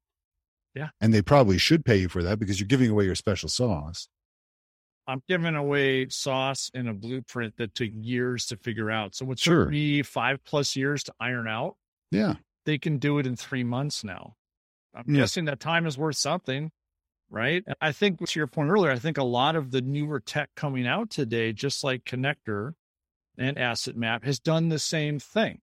Yeah. 0.74 0.88
And 1.00 1.12
they 1.12 1.22
probably 1.22 1.58
should 1.58 1.84
pay 1.84 1.96
you 1.96 2.08
for 2.08 2.22
that 2.22 2.38
because 2.38 2.58
you're 2.58 2.66
giving 2.66 2.90
away 2.90 3.04
your 3.04 3.14
special 3.14 3.48
sauce. 3.48 4.08
I'm 5.06 5.22
giving 5.28 5.54
away 5.54 6.08
sauce 6.08 6.70
in 6.74 6.88
a 6.88 6.94
blueprint 6.94 7.56
that 7.58 7.74
took 7.74 7.90
years 7.92 8.46
to 8.46 8.56
figure 8.56 8.90
out. 8.90 9.14
So 9.14 9.24
what 9.24 9.38
Sure. 9.38 9.64
took 9.66 9.70
me 9.72 10.02
five 10.02 10.42
plus 10.44 10.74
years 10.74 11.04
to 11.04 11.14
iron 11.20 11.46
out, 11.46 11.76
Yeah. 12.10 12.34
they 12.64 12.78
can 12.78 12.98
do 12.98 13.18
it 13.18 13.26
in 13.26 13.36
three 13.36 13.62
months 13.64 14.02
now. 14.02 14.34
I'm 14.96 15.04
Yeah. 15.14 15.20
guessing 15.22 15.44
that 15.44 15.60
time 15.60 15.86
is 15.86 15.98
worth 15.98 16.16
something, 16.16 16.72
right? 17.28 17.62
And 17.66 17.76
I 17.80 17.92
think 17.92 18.26
to 18.26 18.38
your 18.38 18.46
point 18.46 18.70
earlier, 18.70 18.90
I 18.90 18.98
think 18.98 19.18
a 19.18 19.24
lot 19.24 19.54
of 19.54 19.70
the 19.70 19.82
newer 19.82 20.20
tech 20.20 20.50
coming 20.54 20.86
out 20.86 21.10
today, 21.10 21.52
just 21.52 21.84
like 21.84 22.04
Connector 22.04 22.72
and 23.36 23.58
Asset 23.58 23.96
Map, 23.96 24.24
has 24.24 24.40
done 24.40 24.70
the 24.70 24.78
same 24.78 25.18
thing. 25.18 25.60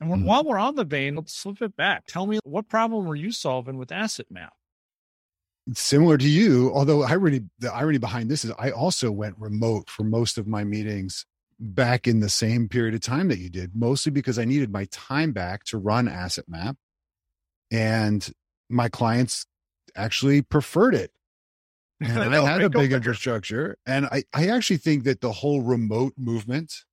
And 0.00 0.08
when- 0.10 0.20
Mhm. 0.20 0.26
while 0.26 0.44
we're 0.44 0.58
on 0.58 0.76
the 0.76 0.84
vein, 0.84 1.16
let's 1.16 1.40
flip 1.40 1.62
it 1.62 1.76
back. 1.76 2.06
Tell 2.06 2.26
me 2.26 2.38
what 2.44 2.68
problem 2.68 3.06
were 3.06 3.16
you 3.16 3.32
solving 3.32 3.76
with 3.76 3.90
Asset 3.90 4.30
Map? 4.30 4.54
Similar 5.72 6.18
to 6.18 6.28
you, 6.28 6.70
although 6.74 7.02
irony, 7.02 7.48
the 7.58 7.72
irony 7.72 7.98
behind 7.98 8.30
this 8.30 8.44
is 8.44 8.52
I 8.58 8.70
also 8.70 9.10
went 9.10 9.38
remote 9.38 9.88
for 9.88 10.04
most 10.04 10.36
of 10.36 10.46
my 10.46 10.62
meetings 10.62 11.24
back 11.58 12.06
in 12.06 12.20
the 12.20 12.28
same 12.28 12.68
period 12.68 12.94
of 12.94 13.00
time 13.00 13.28
that 13.28 13.38
you 13.38 13.48
did, 13.48 13.74
mostly 13.74 14.12
because 14.12 14.38
I 14.38 14.44
needed 14.44 14.70
my 14.70 14.84
time 14.90 15.32
back 15.32 15.64
to 15.64 15.78
run 15.78 16.06
Asset 16.06 16.48
Map. 16.48 16.76
And 17.70 18.30
my 18.68 18.88
clients 18.88 19.46
actually 19.96 20.42
preferred 20.42 20.94
it. 20.94 21.10
And 22.00 22.18
I, 22.18 22.28
know, 22.28 22.44
had 22.44 22.60
a 22.60 22.68
big 22.68 22.92
infrastructure. 22.92 23.78
And 23.86 24.06
I, 24.06 24.24
I 24.34 24.48
actually 24.48 24.76
think 24.78 25.04
that 25.04 25.20
the 25.20 25.32
whole 25.32 25.62
remote 25.62 26.12
movement 26.18 26.84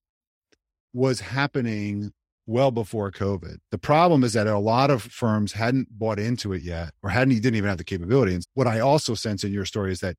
was 0.93 1.19
happening 1.19 2.13
well 2.45 2.71
before 2.71 3.11
COVID. 3.11 3.57
The 3.71 3.77
problem 3.77 4.23
is 4.23 4.33
that 4.33 4.47
a 4.47 4.59
lot 4.59 4.91
of 4.91 5.01
firms 5.01 5.53
hadn't 5.53 5.97
bought 5.97 6.19
into 6.19 6.53
it 6.53 6.61
yet 6.61 6.93
or 7.01 7.09
hadn't 7.09 7.35
didn't 7.35 7.55
even 7.55 7.69
have 7.69 7.77
the 7.77 7.83
capability. 7.83 8.35
And 8.35 8.45
what 8.53 8.67
I 8.67 8.79
also 8.79 9.15
sense 9.15 9.43
in 9.43 9.51
your 9.51 9.65
story 9.65 9.91
is 9.91 9.99
that 10.01 10.17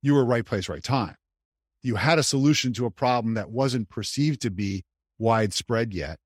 you 0.00 0.14
were 0.14 0.24
right 0.24 0.44
place, 0.44 0.68
right 0.68 0.82
time. 0.82 1.16
You 1.82 1.96
had 1.96 2.18
a 2.18 2.22
solution 2.22 2.72
to 2.74 2.86
a 2.86 2.90
problem 2.90 3.34
that 3.34 3.50
wasn't 3.50 3.88
perceived 3.88 4.40
to 4.42 4.50
be 4.50 4.84
widespread 5.18 5.92
yet. 5.92 6.18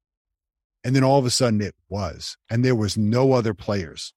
And 0.84 0.94
then 0.94 1.04
all 1.04 1.18
of 1.18 1.26
a 1.26 1.30
sudden 1.30 1.60
it 1.60 1.74
was, 1.88 2.36
and 2.48 2.64
there 2.64 2.74
was 2.74 2.96
no 2.96 3.32
other 3.32 3.54
players. 3.54 4.12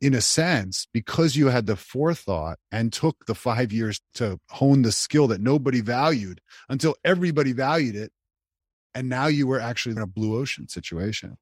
In 0.00 0.14
a 0.14 0.22
sense, 0.22 0.86
because 0.92 1.36
you 1.36 1.48
had 1.48 1.66
the 1.66 1.76
forethought 1.76 2.58
and 2.72 2.90
took 2.90 3.26
the 3.26 3.34
five 3.34 3.70
years 3.70 4.00
to 4.14 4.40
hone 4.48 4.80
the 4.80 4.92
skill 4.92 5.26
that 5.28 5.42
nobody 5.42 5.82
valued 5.82 6.40
until 6.70 6.96
everybody 7.04 7.52
valued 7.52 7.94
it. 7.94 8.10
And 8.94 9.10
now 9.10 9.26
you 9.26 9.46
were 9.46 9.60
actually 9.60 9.96
in 9.96 10.00
a 10.00 10.06
blue 10.06 10.40
ocean 10.40 10.68
situation. 10.68 11.36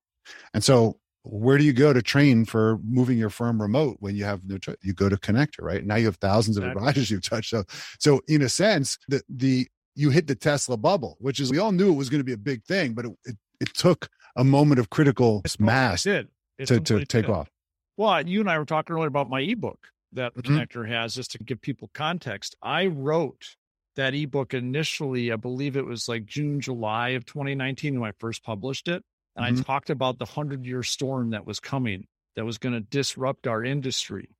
And 0.52 0.64
so 0.64 0.98
where 1.22 1.56
do 1.56 1.64
you 1.64 1.72
go 1.72 1.92
to 1.92 2.02
train 2.02 2.44
for 2.44 2.78
moving 2.84 3.16
your 3.16 3.30
firm 3.30 3.62
remote 3.62 3.98
when 4.00 4.16
you 4.16 4.24
have 4.24 4.40
no 4.44 4.58
choice? 4.58 4.76
You 4.82 4.92
go 4.92 5.08
to 5.08 5.16
Connector, 5.16 5.60
right? 5.60 5.84
Now 5.84 5.96
you 5.96 6.06
have 6.06 6.16
thousands 6.16 6.56
of 6.56 6.64
exactly. 6.64 6.88
advisors 6.88 7.10
you've 7.10 7.22
touched. 7.22 7.50
So, 7.50 7.64
so 8.00 8.20
in 8.26 8.42
a 8.42 8.48
sense, 8.48 8.98
the 9.08 9.22
the 9.28 9.68
you 9.94 10.10
hit 10.10 10.26
the 10.26 10.34
Tesla 10.34 10.76
bubble, 10.76 11.16
which 11.20 11.38
is 11.38 11.50
we 11.50 11.58
all 11.58 11.72
knew 11.72 11.92
it 11.92 11.96
was 11.96 12.10
going 12.10 12.20
to 12.20 12.24
be 12.24 12.32
a 12.32 12.38
big 12.38 12.64
thing, 12.64 12.94
but 12.94 13.04
it, 13.04 13.12
it, 13.24 13.36
it 13.60 13.74
took 13.74 14.08
a 14.36 14.42
moment 14.42 14.80
of 14.80 14.90
critical 14.90 15.42
it 15.44 15.60
mass 15.60 16.02
to, 16.02 16.80
to 16.80 17.04
take 17.04 17.26
did. 17.26 17.30
off. 17.30 17.48
Well, 17.96 18.26
you 18.26 18.40
and 18.40 18.50
I 18.50 18.58
were 18.58 18.64
talking 18.64 18.94
earlier 18.94 19.08
about 19.08 19.28
my 19.28 19.40
ebook 19.40 19.88
that 20.12 20.34
mm-hmm. 20.34 20.56
Connector 20.56 20.88
has, 20.88 21.14
just 21.14 21.32
to 21.32 21.38
give 21.38 21.60
people 21.60 21.90
context. 21.94 22.56
I 22.62 22.86
wrote 22.86 23.56
that 23.96 24.14
ebook 24.14 24.54
initially, 24.54 25.32
I 25.32 25.36
believe 25.36 25.76
it 25.76 25.84
was 25.84 26.08
like 26.08 26.24
June, 26.24 26.60
July 26.60 27.10
of 27.10 27.26
2019 27.26 28.00
when 28.00 28.08
I 28.08 28.12
first 28.18 28.42
published 28.42 28.88
it. 28.88 29.02
And 29.36 29.46
mm-hmm. 29.46 29.60
I 29.60 29.62
talked 29.62 29.90
about 29.90 30.18
the 30.18 30.24
hundred 30.24 30.64
year 30.64 30.82
storm 30.82 31.30
that 31.30 31.46
was 31.46 31.60
coming, 31.60 32.06
that 32.36 32.44
was 32.44 32.58
going 32.58 32.74
to 32.74 32.80
disrupt 32.80 33.46
our 33.46 33.64
industry. 33.64 34.30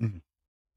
Mm-hmm. 0.00 0.18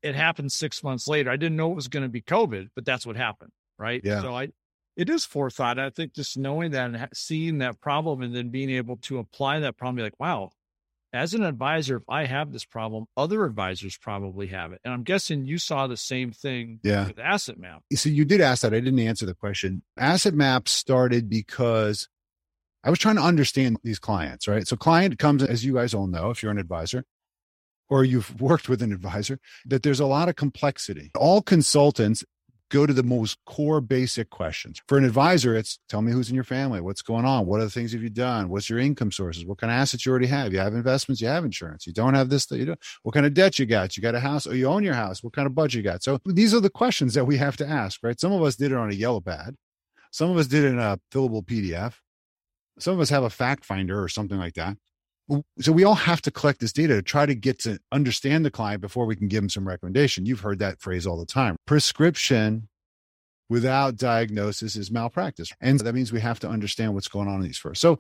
It 0.04 0.16
happened 0.16 0.52
six 0.52 0.84
months 0.84 1.08
later. 1.08 1.32
I 1.32 1.38
didn't 1.38 1.58
know 1.58 1.72
it 1.72 1.76
was 1.76 1.88
going 1.88 2.04
to 2.04 2.10
be 2.10 2.22
COVID, 2.22 2.70
but 2.76 2.86
that's 2.86 3.06
what 3.06 3.16
happened. 3.16 3.52
Right. 3.78 4.02
Yeah. 4.04 4.22
So 4.22 4.36
I, 4.36 4.50
it 4.96 5.10
is 5.10 5.26
forethought. 5.26 5.80
I 5.80 5.90
think 5.90 6.14
just 6.14 6.38
knowing 6.38 6.72
that 6.72 6.86
and 6.86 7.10
seeing 7.14 7.58
that 7.58 7.82
problem 7.82 8.22
and 8.22 8.34
then 8.34 8.50
being 8.50 8.70
able 8.70 8.98
to 9.04 9.18
apply 9.18 9.60
that 9.62 9.78
problem, 9.78 9.98
be 9.98 10.04
like, 10.04 10.20
wow, 10.20 10.52
as 11.16 11.34
an 11.34 11.44
advisor, 11.44 11.98
if 11.98 12.04
I 12.10 12.26
have 12.26 12.52
this 12.52 12.66
problem, 12.66 13.06
other 13.16 13.46
advisors 13.46 13.98
probably 13.98 14.48
have 14.48 14.72
it. 14.74 14.82
And 14.84 14.94
I'm 14.94 15.04
guessing 15.04 15.46
you 15.46 15.58
saw 15.58 15.88
the 15.88 15.98
same 15.98 16.32
thing 16.32 16.80
yeah. 16.84 17.08
with 17.08 17.20
Asset 17.20 17.58
Map. 17.58 17.84
So 17.94 18.10
you 18.10 18.26
did 18.26 18.42
ask 18.42 18.62
that. 18.62 18.74
I 18.74 18.80
didn't 18.80 19.00
answer 19.00 19.26
the 19.26 19.34
question. 19.34 19.84
Asset 19.98 20.34
Map 20.34 20.68
started 20.68 21.30
because 21.30 22.08
I 22.84 22.90
was 22.90 23.00
trying 23.00 23.16
to 23.16 23.22
understand 23.22 23.78
these 23.84 24.00
clients, 24.00 24.48
right? 24.48 24.68
So 24.68 24.76
client 24.76 25.18
comes, 25.18 25.44
as 25.44 25.66
you 25.66 25.74
guys 25.74 25.94
all 25.94 26.08
know, 26.08 26.30
if 26.30 26.44
you're 26.44 26.52
an 26.52 26.60
advisor 26.60 27.06
or 27.90 28.04
you've 28.04 28.40
worked 28.42 28.70
with 28.70 28.82
an 28.82 28.92
advisor, 28.92 29.40
that 29.66 29.84
there's 29.84 30.00
a 30.00 30.06
lot 30.06 30.30
of 30.30 30.36
complexity. 30.36 31.12
All 31.16 31.42
consultants 31.42 32.24
go 32.72 32.86
to 32.86 32.94
the 32.94 33.04
most 33.04 33.38
core 33.46 33.82
basic 33.82 34.30
questions. 34.30 34.82
For 34.88 34.98
an 34.98 35.06
advisor, 35.06 35.56
it's 35.56 35.80
tell 35.88 36.02
me 36.02 36.12
who's 36.12 36.30
in 36.30 36.36
your 36.36 36.44
family, 36.44 36.82
what's 36.82 37.02
going 37.02 37.26
on, 37.26 37.46
what 37.46 37.62
other 37.62 37.70
things 37.70 37.94
have 37.94 38.02
you 38.02 38.10
done, 38.10 38.50
what's 38.50 38.70
your 38.70 38.80
income 38.80 39.12
sources, 39.12 39.46
what 39.46 39.58
kind 39.60 39.72
of 39.72 39.78
assets 39.78 40.06
you 40.06 40.12
already 40.12 40.28
have. 40.28 40.52
You 40.52 40.60
have 40.60 40.74
investments, 40.74 41.22
you 41.22 41.28
have 41.28 41.46
insurance, 41.46 41.86
you 41.86 41.94
don't 41.94 42.14
have 42.14 42.30
this, 42.30 42.50
you 42.52 42.66
don't. 42.66 42.80
What 43.04 43.14
kind 43.14 43.26
of 43.26 43.34
debt 43.34 43.60
you 43.60 43.66
got? 43.66 43.96
You 43.96 44.04
got 44.04 44.16
a 44.16 44.20
house 44.20 44.48
or 44.48 44.56
you 44.56 44.68
own 44.68 44.84
your 44.84 44.94
house? 44.94 45.24
What 45.24 45.34
kind 45.34 45.46
of 45.46 45.56
budget 45.56 45.78
you 45.78 45.84
got? 45.84 46.04
So 46.04 46.20
these 46.26 46.54
are 46.54 46.60
the 46.60 46.70
questions 46.70 47.14
that 47.14 47.26
we 47.26 47.38
have 47.38 47.58
to 47.58 47.68
ask, 47.68 48.00
right? 48.04 48.20
Some 48.20 48.32
of 48.32 48.42
us 48.42 48.56
did 48.56 48.72
it 48.72 48.78
on 48.78 48.90
a 48.90 48.96
yellow 48.96 49.22
pad. 49.22 49.56
Some 50.12 50.32
of 50.32 50.38
us 50.38 50.48
did 50.48 50.64
it 50.64 50.70
in 50.70 50.80
a 50.80 51.00
fillable 51.12 51.46
PDF. 51.46 51.96
Some 52.80 52.94
of 52.94 53.00
us 53.00 53.10
have 53.10 53.24
a 53.24 53.30
fact 53.30 53.66
finder 53.66 54.02
or 54.02 54.08
something 54.10 54.38
like 54.38 54.56
that 54.56 54.78
so 55.60 55.72
we 55.72 55.84
all 55.84 55.96
have 55.96 56.22
to 56.22 56.32
collect 56.32 56.60
this 56.60 56.72
data 56.72 56.96
to 56.96 57.02
try 57.02 57.26
to 57.26 57.36
get 57.36 57.60
to 57.60 57.80
understand 57.92 58.46
the 58.46 58.52
client 58.52 58.82
before 58.82 59.06
we 59.06 59.16
can 59.16 59.28
give 59.28 59.42
them 59.42 59.50
some 59.50 59.68
recommendation. 59.68 60.26
You've 60.26 60.42
heard 60.42 60.60
that 60.60 60.80
phrase 60.80 61.08
all 61.08 61.18
the 61.18 61.26
time. 61.26 61.56
Prescription 61.66 62.70
without 63.50 63.96
diagnosis 63.96 64.76
is 64.76 64.92
malpractice. 64.92 65.52
And 65.62 65.80
that 65.80 65.94
means 65.94 66.12
we 66.12 66.22
have 66.22 66.40
to 66.42 66.50
understand 66.50 66.94
what's 66.94 67.08
going 67.08 67.28
on 67.28 67.36
in 67.36 67.42
these 67.42 67.58
first. 67.58 67.82
So 67.82 68.00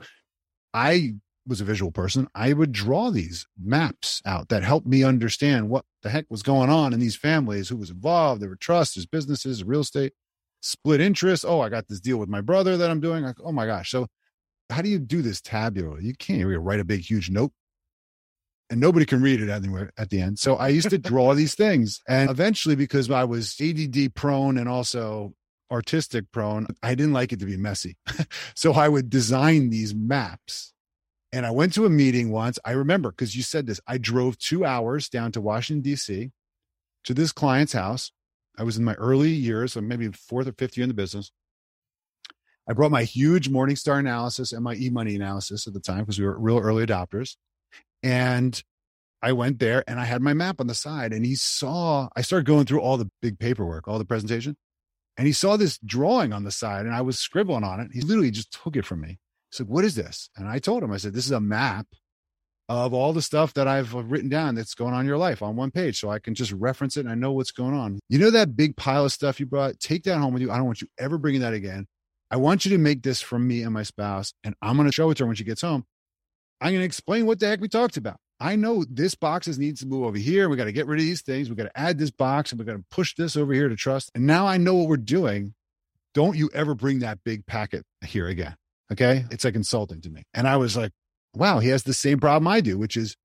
I 0.74 1.15
was 1.48 1.62
a 1.62 1.65
visual 1.65 1.91
person. 1.91 2.27
I 2.34 2.53
would 2.53 2.72
draw 2.72 3.12
these 3.12 3.48
maps 3.62 4.22
out 4.25 4.50
that 4.50 4.63
helped 4.63 4.88
me 4.88 5.03
understand 5.03 5.70
what 5.70 5.86
the 6.01 6.10
heck 6.10 6.25
was 6.29 6.44
going 6.44 6.70
on 6.70 6.94
in 6.94 7.00
these 7.00 7.15
families, 7.15 7.70
who 7.70 7.77
was 7.77 7.91
involved. 7.91 8.41
There 8.41 8.50
were 8.50 8.55
trusts, 8.55 8.96
there's 8.96 9.05
businesses, 9.05 9.63
real 9.63 9.82
estate, 9.82 10.13
split 10.62 11.01
interest. 11.01 11.46
Oh, 11.48 11.62
I 11.62 11.70
got 11.70 11.88
this 11.88 12.00
deal 12.00 12.17
with 12.17 12.29
my 12.29 12.41
brother 12.41 12.77
that 12.77 12.89
I'm 12.89 13.00
doing. 13.00 13.24
Like, 13.24 13.38
oh 13.44 13.51
my 13.51 13.67
gosh. 13.67 13.91
So 13.91 14.08
how 14.69 14.81
do 14.81 14.89
you 14.89 15.00
do 15.00 15.22
this 15.22 15.41
tabular? 15.41 16.00
You 16.00 16.13
can't 16.15 16.43
really 16.43 16.57
write 16.57 16.79
a 16.79 16.86
big, 16.86 17.01
huge 17.01 17.29
note 17.29 17.51
and 18.69 18.79
nobody 18.79 19.05
can 19.05 19.22
read 19.22 19.41
it 19.41 19.50
anywhere 19.50 19.91
at 19.98 20.10
the 20.10 20.22
end. 20.22 20.39
So 20.39 20.55
I 20.55 20.69
used 20.69 20.89
to 20.89 20.98
draw 20.98 21.34
these 21.34 21.55
things. 21.55 22.01
And 22.07 22.29
eventually, 22.29 22.75
because 22.75 23.10
I 23.12 23.24
was 23.24 23.55
ADD 23.62 24.15
prone 24.15 24.57
and 24.57 24.67
also 24.67 25.34
artistic 25.72 26.31
prone, 26.31 26.67
I 26.81 26.95
didn't 26.95 27.13
like 27.13 27.31
it 27.31 27.39
to 27.39 27.45
be 27.45 27.57
messy. 27.57 27.98
so 28.55 28.74
I 28.74 28.89
would 28.89 29.10
design 29.10 29.69
these 29.69 29.93
maps. 29.93 30.74
And 31.31 31.45
I 31.45 31.51
went 31.51 31.74
to 31.74 31.86
a 31.86 31.89
meeting 31.89 32.31
once. 32.31 32.57
I 32.63 32.72
remember 32.72 33.12
because 33.12 33.36
you 33.36 33.43
said 33.43 33.67
this. 33.67 33.81
I 33.88 33.98
drove 33.98 34.38
two 34.38 34.63
hours 34.65 35.10
down 35.10 35.31
to 35.34 35.41
Washington, 35.41 35.81
D.C. 35.81 36.31
to 37.03 37.13
this 37.13 37.31
client's 37.31 37.74
house. 37.74 38.12
I 38.57 38.63
was 38.63 38.77
in 38.77 38.86
my 38.86 38.93
early 38.93 39.31
years, 39.31 39.74
so 39.74 39.81
maybe 39.81 40.10
fourth 40.12 40.48
or 40.48 40.53
fifth 40.53 40.77
year 40.77 40.86
in 40.86 40.89
the 40.89 40.93
business. 40.93 41.31
I 42.67 42.74
brought 42.74 42.91
my 42.91 43.03
huge 43.03 43.50
Morningstar 43.50 44.00
analysis 44.00 44.51
and 44.51 44.63
my 44.63 44.75
e-money 44.75 45.15
analysis 45.15 45.67
at 45.67 45.74
the 45.74 45.79
time 45.79 46.00
because 46.00 46.19
we 46.19 46.25
were 46.25 46.39
real 46.39 46.60
early 46.60 46.86
adopters. 46.86 47.36
And 48.01 48.62
I 49.22 49.34
went 49.34 49.60
there 49.60 49.84
and 49.88 50.00
I 50.00 50.05
had 50.05 50.22
my 50.22 50.34
map 50.34 50.60
on 50.60 50.67
the 50.67 50.75
side 50.75 51.13
and 51.13 51.25
he 51.25 51.36
saw, 51.36 52.10
I 52.15 52.22
started 52.22 52.45
going 52.45 52.65
through 52.65 52.81
all 52.81 52.98
the 52.98 53.10
big 53.22 53.39
paperwork, 53.39 53.88
all 53.88 54.00
the 54.00 54.05
presentation. 54.05 54.55
And 55.17 55.27
he 55.27 55.34
saw 55.34 55.57
this 55.57 55.77
drawing 55.79 56.34
on 56.34 56.43
the 56.43 56.51
side 56.51 56.86
and 56.86 56.93
I 56.93 57.01
was 57.01 57.17
scribbling 57.17 57.63
on 57.63 57.79
it. 57.79 57.91
He 57.93 58.01
literally 58.01 58.31
just 58.31 58.51
took 58.51 58.75
it 58.75 58.86
from 58.86 59.01
me. 59.01 59.10
He 59.10 59.17
said, 59.51 59.67
What 59.67 59.86
is 59.86 59.95
this? 59.95 60.29
And 60.36 60.48
I 60.48 60.60
told 60.60 60.84
him, 60.84 60.91
I 60.91 60.98
said, 60.98 61.13
This 61.13 61.25
is 61.25 61.31
a 61.31 61.39
map 61.39 61.88
of 62.67 62.93
all 62.93 63.13
the 63.13 63.22
stuff 63.22 63.53
that 63.53 63.67
I've 63.67 63.95
uh, 63.95 64.03
written 64.03 64.29
down 64.29 64.55
that's 64.55 64.74
going 64.74 64.93
on 64.93 65.01
in 65.01 65.05
your 65.05 65.17
life 65.17 65.41
on 65.41 65.55
one 65.55 65.72
page. 65.72 66.00
So 66.00 66.10
I 66.10 66.19
can 66.19 66.34
just 66.34 66.51
reference 66.51 66.98
it 66.98 67.01
and 67.01 67.10
I 67.10 67.15
know 67.15 67.31
what's 67.31 67.51
going 67.51 67.75
on. 67.75 68.00
You 68.10 68.19
know, 68.19 68.31
that 68.31 68.55
big 68.55 68.75
pile 68.75 69.05
of 69.05 69.12
stuff 69.12 69.39
you 69.39 69.45
brought, 69.45 69.79
take 69.79 70.03
that 70.03 70.17
home 70.17 70.34
with 70.34 70.41
you. 70.41 70.51
I 70.51 70.57
don't 70.57 70.65
want 70.65 70.81
you 70.81 70.88
ever 70.98 71.17
bringing 71.17 71.41
that 71.41 71.53
again. 71.53 71.88
I 72.32 72.38
want 72.38 72.65
you 72.65 72.72
to 72.72 72.77
make 72.77 73.03
this 73.03 73.22
from 73.22 73.48
me 73.48 73.62
and 73.62 73.74
my 73.74 73.84
spouse, 73.84 74.34
and 74.44 74.55
I'm 74.62 74.75
going 74.75 74.88
to 74.88 74.94
show 74.94 75.10
it 75.12 75.15
to 75.15 75.24
her 75.24 75.27
when 75.27 75.36
she 75.36 75.44
gets 75.44 75.62
home. 75.62 75.86
I'm 76.62 76.72
going 76.72 76.82
to 76.82 76.86
explain 76.86 77.25
what 77.25 77.39
the 77.39 77.48
heck 77.48 77.62
we 77.62 77.67
talked 77.67 77.98
about. 77.98 78.17
I 78.39 78.55
know 78.55 78.86
this 78.89 79.15
boxes 79.15 79.58
needs 79.58 79.79
to 79.82 79.88
move 79.88 80.03
over 80.03 80.17
here. 80.17 80.50
We 80.50 80.58
got 80.58 80.65
to 80.65 80.72
get 80.72 80.88
rid 80.88 81.00
of 81.00 81.05
these 81.05 81.22
things. 81.22 81.50
We 81.50 81.55
got 81.55 81.63
to 81.63 81.79
add 81.79 81.98
this 81.98 82.12
box 82.12 82.51
and 82.51 82.60
we 82.60 82.65
got 82.65 82.74
to 82.74 82.84
push 82.91 83.15
this 83.15 83.38
over 83.38 83.53
here 83.53 83.70
to 83.70 83.75
trust. 83.75 84.12
And 84.13 84.25
now 84.25 84.46
I 84.46 84.58
know 84.58 84.75
what 84.75 84.89
we're 84.89 84.98
doing. 84.98 85.53
Don't 86.13 86.36
you 86.36 86.50
ever 86.53 86.75
bring 86.75 87.00
that 87.00 87.20
big 87.24 87.46
packet 87.46 87.86
here 88.05 88.27
again. 88.27 88.55
Okay. 88.91 89.25
It's 89.32 89.46
like 89.46 89.55
insulting 89.55 90.01
to 90.01 90.10
me. 90.10 90.24
And 90.34 90.48
I 90.48 90.58
was 90.58 90.75
like, 90.75 90.91
wow, 91.34 91.60
he 91.60 91.70
has 91.70 91.84
the 91.84 91.94
same 91.94 92.20
problem 92.20 92.48
I 92.48 92.62
do, 92.62 92.77
which 92.77 92.98
is 92.98 93.15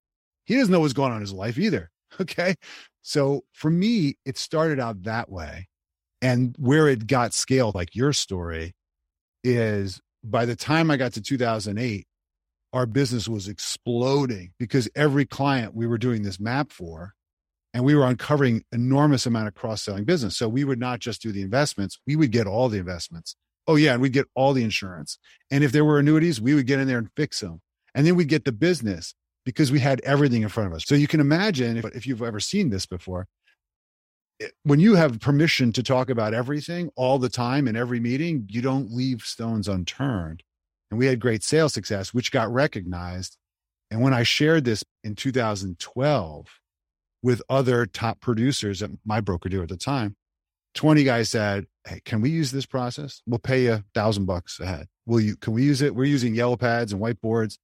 he 0.45 0.57
doesn't 0.57 0.73
know 0.73 0.81
what's 0.81 0.93
going 0.93 1.11
on 1.11 1.17
in 1.17 1.23
his 1.23 1.33
life 1.33 1.59
either. 1.59 1.91
Okay. 2.21 2.57
So 3.03 3.45
for 3.53 3.71
me, 3.71 4.17
it 4.27 4.37
started 4.37 4.81
out 4.81 5.05
that 5.05 5.31
way. 5.31 5.69
And 6.21 6.57
where 6.59 6.89
it 6.89 7.07
got 7.07 7.33
scaled, 7.33 7.77
like 7.77 7.95
your 7.95 8.13
story, 8.13 8.75
is 9.43 10.01
by 10.23 10.45
the 10.45 10.57
time 10.57 10.91
I 10.91 10.97
got 10.97 11.15
to 11.15 11.23
2008, 11.23 12.07
our 12.73 12.87
business 12.87 13.29
was 13.29 13.49
exploding 13.49 14.53
because 14.59 14.89
every 14.95 15.27
client 15.27 15.75
we 15.75 15.87
were 15.87 15.99
doing 15.99 16.23
this 16.23 16.39
map 16.39 16.71
for 16.71 17.15
and 17.75 17.85
we 17.85 17.95
were 17.95 18.07
uncovering 18.07 18.65
enormous 18.73 19.27
amount 19.27 19.49
of 19.49 19.55
cross-selling 19.55 20.05
business. 20.05 20.37
So 20.37 20.49
we 20.49 20.65
would 20.65 20.79
not 20.79 21.01
just 21.01 21.23
do 21.23 21.33
the 21.33 21.43
investments 21.43 21.99
we 22.07 22.17
would 22.17 22.31
get 22.31 22.47
all 22.47 22.69
the 22.69 22.79
investments. 22.79 23.37
Oh 23.67 23.77
yeah 23.77 23.93
and 23.93 24.03
we'd 24.03 24.13
get 24.13 24.29
all 24.35 24.53
the 24.53 24.65
insurance. 24.65 25.19
And 25.51 25.65
if 25.65 25.73
there 25.73 25.85
were 25.85 25.99
annuities 25.99 26.41
we 26.41 26.55
would 26.55 26.67
get 26.67 26.79
in 26.79 26.87
there 26.87 26.99
and 26.99 27.11
fix 27.17 27.41
them. 27.41 27.61
And 27.95 28.07
then 28.07 28.15
we'd 28.15 28.29
get 28.29 28.45
the 28.45 28.53
business 28.53 29.15
because 29.45 29.73
we 29.73 29.81
had 29.81 30.01
everything 30.03 30.43
in 30.43 30.49
front 30.49 30.69
of 30.69 30.77
us. 30.77 30.85
So 30.85 30.95
you 30.95 31.09
can 31.09 31.19
imagine 31.19 31.77
if, 31.77 31.85
if 31.87 32.07
you've 32.07 32.23
ever 32.23 32.39
seen 32.39 32.71
this 32.71 32.87
before 32.87 33.27
when 34.63 34.81
you 34.81 34.95
have 34.95 35.21
permission 35.21 35.73
to 35.73 35.83
talk 35.83 36.11
about 36.11 36.35
everything 36.35 36.91
all 36.97 37.19
the 37.19 37.29
time 37.29 37.69
in 37.69 37.77
every 37.77 38.01
meeting, 38.01 38.47
you 38.49 38.63
don't 38.63 38.91
leave 38.91 39.23
stones 39.23 39.69
unturned. 39.69 40.43
And 40.91 40.99
we 40.99 41.07
had 41.07 41.21
great 41.21 41.43
sales 41.43 41.73
success, 41.73 42.13
which 42.15 42.33
got 42.33 42.53
recognized. 42.53 43.37
And 43.91 44.01
when 44.01 44.15
I 44.15 44.23
shared 44.23 44.65
this 44.65 44.85
in 45.05 45.15
2012 45.15 46.47
with 47.23 47.43
other 47.49 47.87
top 47.87 48.21
producers 48.21 48.83
at 48.83 48.91
my 49.05 49.21
broker 49.21 49.49
dealer 49.49 49.65
at 49.65 49.69
the 49.69 49.77
time, 49.77 50.17
20 50.75 51.05
guys 51.05 51.29
said, 51.29 51.67
Hey, 51.87 52.01
can 52.05 52.21
we 52.21 52.31
use 52.31 52.51
this 52.53 52.67
process? 52.67 53.23
We'll 53.27 53.39
pay 53.39 53.65
you 53.65 53.73
a 53.73 53.85
thousand 53.95 54.27
bucks 54.27 54.61
ahead. 54.61 54.87
Will 55.07 55.21
you, 55.21 55.37
can 55.37 55.53
we 55.55 55.65
use 55.65 55.83
it? 55.83 55.95
We're 55.95 56.05
using 56.05 56.35
yellow 56.35 56.57
pads 56.57 56.93
and 56.93 57.03
whiteboards 57.03 57.57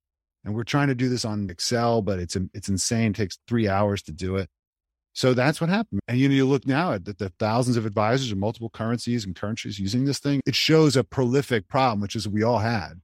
and 0.44 0.54
we're 0.54 0.64
trying 0.64 0.88
to 0.88 0.94
do 0.94 1.08
this 1.08 1.24
on 1.24 1.50
Excel, 1.50 2.02
but 2.02 2.20
it's, 2.20 2.36
it's 2.54 2.68
insane. 2.68 3.10
It 3.10 3.16
takes 3.16 3.38
three 3.48 3.68
hours 3.68 4.02
to 4.04 4.12
do 4.12 4.36
it. 4.36 4.48
So 5.16 5.32
that's 5.32 5.62
what 5.62 5.70
happened. 5.70 6.00
And 6.06 6.18
you 6.18 6.28
know, 6.28 6.34
you 6.34 6.44
look 6.44 6.66
now 6.66 6.92
at 6.92 7.06
the, 7.06 7.14
the, 7.14 7.30
thousands 7.38 7.78
of 7.78 7.86
advisors 7.86 8.30
in 8.30 8.38
multiple 8.38 8.68
currencies 8.68 9.24
and 9.24 9.34
countries 9.34 9.78
using 9.78 10.04
this 10.04 10.18
thing. 10.18 10.42
It 10.44 10.54
shows 10.54 10.94
a 10.94 11.02
prolific 11.02 11.68
problem, 11.68 12.00
which 12.02 12.14
is 12.14 12.28
we 12.28 12.42
all 12.42 12.58
had, 12.58 13.00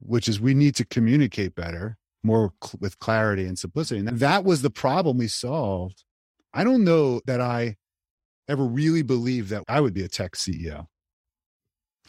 which 0.00 0.26
is 0.26 0.40
we 0.40 0.52
need 0.52 0.74
to 0.74 0.84
communicate 0.84 1.54
better, 1.54 1.96
more 2.24 2.54
cl- 2.60 2.78
with 2.80 2.98
clarity 2.98 3.44
and 3.44 3.56
simplicity. 3.56 4.00
And 4.00 4.18
that 4.18 4.42
was 4.42 4.62
the 4.62 4.70
problem 4.70 5.18
we 5.18 5.28
solved. 5.28 6.02
I 6.52 6.64
don't 6.64 6.82
know 6.82 7.20
that 7.26 7.40
I 7.40 7.76
ever 8.48 8.64
really 8.64 9.02
believed 9.02 9.50
that 9.50 9.62
I 9.68 9.80
would 9.80 9.94
be 9.94 10.02
a 10.02 10.08
tech 10.08 10.32
CEO. 10.32 10.88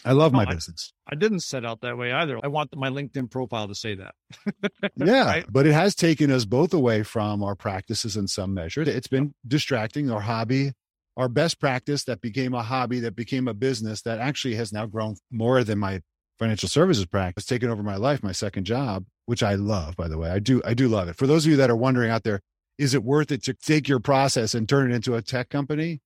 I 0.06 0.14
love 0.14 0.32
my 0.32 0.46
Oh, 0.46 0.50
I- 0.50 0.54
business. 0.54 0.94
I 1.12 1.16
didn't 1.16 1.42
set 1.42 1.66
out 1.66 1.82
that 1.82 1.98
way 1.98 2.12
either. 2.12 2.40
I 2.44 2.48
want 2.48 2.76
my 2.76 2.90
LinkedIn 2.90 3.30
profile 3.32 3.68
to 3.68 3.76
say 3.76 3.96
that. 3.96 4.14
Yeah, 4.96 5.26
Right? 5.26 5.46
but 5.50 5.66
it 5.68 5.74
has 5.74 5.96
taken 5.96 6.32
us 6.32 6.46
both 6.46 6.74
away 6.74 7.04
from 7.04 7.44
our 7.44 7.56
practices 7.56 8.16
in 8.18 8.28
some 8.28 8.54
measure. 8.54 8.82
It's 8.82 9.08
been 9.08 9.34
distracting 9.48 10.10
our 10.12 10.22
hobby, 10.22 10.74
our 11.18 11.28
best 11.30 11.60
practice 11.60 12.04
that 12.06 12.22
became 12.22 12.54
a 12.54 12.64
hobby, 12.64 13.00
that 13.02 13.16
became 13.16 13.48
a 13.48 13.54
business 13.54 14.02
that 14.04 14.20
actually 14.20 14.56
has 14.56 14.72
now 14.72 14.86
grown 14.86 15.16
more 15.32 15.64
than 15.64 15.80
my 15.80 16.02
financial 16.38 16.70
services 16.70 17.06
practice, 17.06 17.46
taken 17.46 17.70
over 17.70 17.84
my 17.84 17.96
life, 17.98 18.24
my 18.24 18.32
second 18.32 18.64
job, 18.66 19.06
which 19.26 19.44
I 19.44 19.56
love, 19.56 19.96
by 19.98 20.08
the 20.08 20.18
way. 20.18 20.30
I 20.30 20.40
do, 20.40 20.62
I 20.64 20.74
do 20.74 20.88
love 20.88 21.10
it. 21.10 21.18
For 21.18 21.28
those 21.28 21.46
of 21.46 21.52
you 21.52 21.58
that 21.58 21.70
are 21.70 21.76
wondering 21.76 22.10
out 22.12 22.24
there, 22.24 22.40
is 22.78 22.94
it 22.94 23.04
worth 23.04 23.32
it 23.32 23.44
to 23.44 23.54
take 23.54 23.90
your 23.90 24.00
process 24.00 24.54
and 24.54 24.68
turn 24.70 24.90
it 24.92 24.96
into 24.96 25.16
a 25.16 25.22
tech 25.22 25.50
company? 25.50 26.00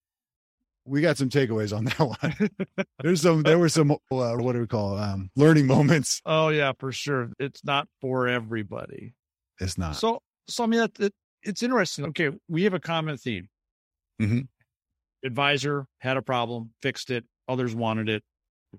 We 0.86 1.02
got 1.02 1.18
some 1.18 1.30
takeaways 1.30 1.75
on 1.75 1.86
that 1.86 2.00
one. 2.78 2.86
There's 3.02 3.22
some, 3.22 3.44
there 3.44 3.58
were 3.58 3.70
some, 3.70 3.92
uh, 3.92 3.96
what 4.12 4.54
do 4.54 4.60
we 4.60 4.68
call, 4.68 4.98
um, 4.98 5.30
learning 5.36 5.66
moments. 5.68 6.22
oh 6.25 6.50
yeah, 6.50 6.74
for 6.78 6.92
sure. 6.92 7.30
It's 7.40 7.63
not 7.63 7.88
for 8.02 8.28
everybody. 8.28 9.13
It's 9.60 9.78
not. 9.78 9.96
So, 9.96 10.22
so 10.48 10.63
I 10.63 10.68
mean, 10.68 10.82
that, 10.82 10.94
that, 10.96 11.13
it's 11.44 11.63
interesting. 11.63 12.06
Okay, 12.08 12.32
we 12.50 12.63
have 12.63 12.74
a 12.74 12.80
common 12.80 13.18
theme. 13.18 13.48
Mhm. 14.22 14.48
Advisor 15.25 15.86
had 16.00 16.18
a 16.18 16.22
problem, 16.22 16.72
fixed 16.82 17.10
it. 17.10 17.24
Others 17.48 17.75
wanted 17.75 18.10
it, 18.10 18.24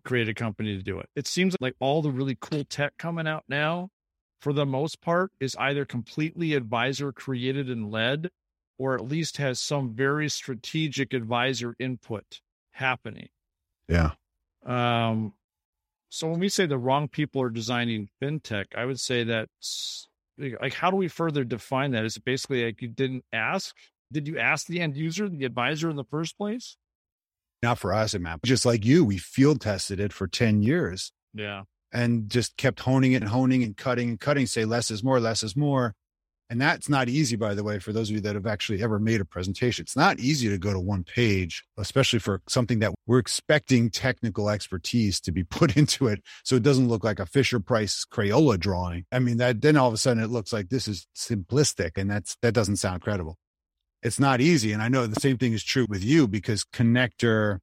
created 0.04 0.30
a 0.30 0.34
company 0.34 0.76
to 0.76 0.82
do 0.82 0.98
it. 0.98 1.08
It 1.16 1.26
seems 1.26 1.56
like 1.60 1.74
all 1.80 2.02
the 2.02 2.10
really 2.10 2.36
cool 2.40 2.64
tech 2.64 2.92
coming 2.98 3.26
out 3.26 3.44
now, 3.48 3.88
for 4.40 4.52
the 4.52 4.66
most 4.66 5.00
part, 5.00 5.30
is 5.40 5.56
either 5.58 5.84
completely 5.86 6.54
advisor 6.54 7.12
created 7.12 7.70
and 7.70 7.90
led, 7.90 8.28
or 8.78 8.94
at 8.94 9.02
least 9.04 9.36
has 9.38 9.60
some 9.60 9.94
very 9.94 10.28
strategic 10.28 11.12
advisor 11.14 11.74
input 11.78 12.40
happening. 12.72 13.28
yeah. 13.88 14.10
Um, 14.66 15.34
so 16.08 16.28
when 16.28 16.40
we 16.40 16.48
say 16.48 16.64
the 16.66 16.78
wrong 16.78 17.08
people 17.08 17.42
are 17.42 17.50
designing 17.50 18.08
fintech, 18.22 18.66
I 18.76 18.84
would 18.86 18.98
say 19.00 19.24
that 19.24 19.48
like 20.38 20.72
how 20.74 20.90
do 20.90 20.96
we 20.96 21.08
further 21.08 21.44
define 21.44 21.90
that? 21.92 22.04
Is 22.04 22.16
it 22.16 22.24
basically 22.24 22.64
like 22.64 22.80
you 22.80 22.88
didn't 22.88 23.24
ask? 23.32 23.74
Did 24.12 24.26
you 24.28 24.38
ask 24.38 24.66
the 24.66 24.80
end 24.80 24.96
user, 24.96 25.28
the 25.28 25.44
advisor 25.44 25.90
in 25.90 25.96
the 25.96 26.04
first 26.04 26.36
place? 26.38 26.76
not 27.62 27.78
for 27.78 27.94
us, 27.94 28.14
man. 28.18 28.38
Just 28.44 28.66
like 28.66 28.84
you, 28.84 29.04
we 29.06 29.16
field 29.16 29.60
tested 29.62 29.98
it 29.98 30.12
for 30.12 30.26
10 30.28 30.62
years 30.62 31.12
Yeah. 31.32 31.62
and 31.92 32.28
just 32.28 32.58
kept 32.58 32.80
honing 32.80 33.12
it 33.12 33.22
and 33.22 33.30
honing 33.30 33.62
and 33.62 33.74
cutting 33.74 34.10
and 34.10 34.20
cutting, 34.20 34.46
say 34.46 34.66
less 34.66 34.90
is 34.90 35.02
more, 35.02 35.18
less 35.18 35.42
is 35.42 35.56
more. 35.56 35.94
And 36.50 36.60
that's 36.60 36.88
not 36.88 37.08
easy, 37.08 37.36
by 37.36 37.54
the 37.54 37.64
way, 37.64 37.78
for 37.78 37.92
those 37.92 38.10
of 38.10 38.16
you 38.16 38.20
that 38.22 38.34
have 38.34 38.46
actually 38.46 38.82
ever 38.82 38.98
made 38.98 39.20
a 39.20 39.24
presentation. 39.24 39.82
It's 39.82 39.96
not 39.96 40.18
easy 40.18 40.48
to 40.50 40.58
go 40.58 40.72
to 40.72 40.80
one 40.80 41.02
page, 41.02 41.64
especially 41.78 42.18
for 42.18 42.42
something 42.48 42.80
that 42.80 42.92
we're 43.06 43.18
expecting 43.18 43.90
technical 43.90 44.50
expertise 44.50 45.20
to 45.22 45.32
be 45.32 45.42
put 45.44 45.76
into 45.76 46.06
it. 46.06 46.22
So 46.44 46.56
it 46.56 46.62
doesn't 46.62 46.88
look 46.88 47.02
like 47.02 47.18
a 47.18 47.26
Fisher 47.26 47.60
Price 47.60 48.04
Crayola 48.10 48.58
drawing. 48.58 49.06
I 49.10 49.20
mean, 49.20 49.38
that 49.38 49.62
then 49.62 49.76
all 49.76 49.88
of 49.88 49.94
a 49.94 49.98
sudden 49.98 50.22
it 50.22 50.30
looks 50.30 50.52
like 50.52 50.68
this 50.68 50.86
is 50.86 51.06
simplistic 51.16 51.92
and 51.96 52.10
that's, 52.10 52.36
that 52.42 52.52
doesn't 52.52 52.76
sound 52.76 53.02
credible. 53.02 53.38
It's 54.02 54.20
not 54.20 54.42
easy. 54.42 54.72
And 54.72 54.82
I 54.82 54.88
know 54.88 55.06
the 55.06 55.20
same 55.20 55.38
thing 55.38 55.54
is 55.54 55.64
true 55.64 55.86
with 55.88 56.04
you 56.04 56.28
because 56.28 56.62
connector, 56.62 57.60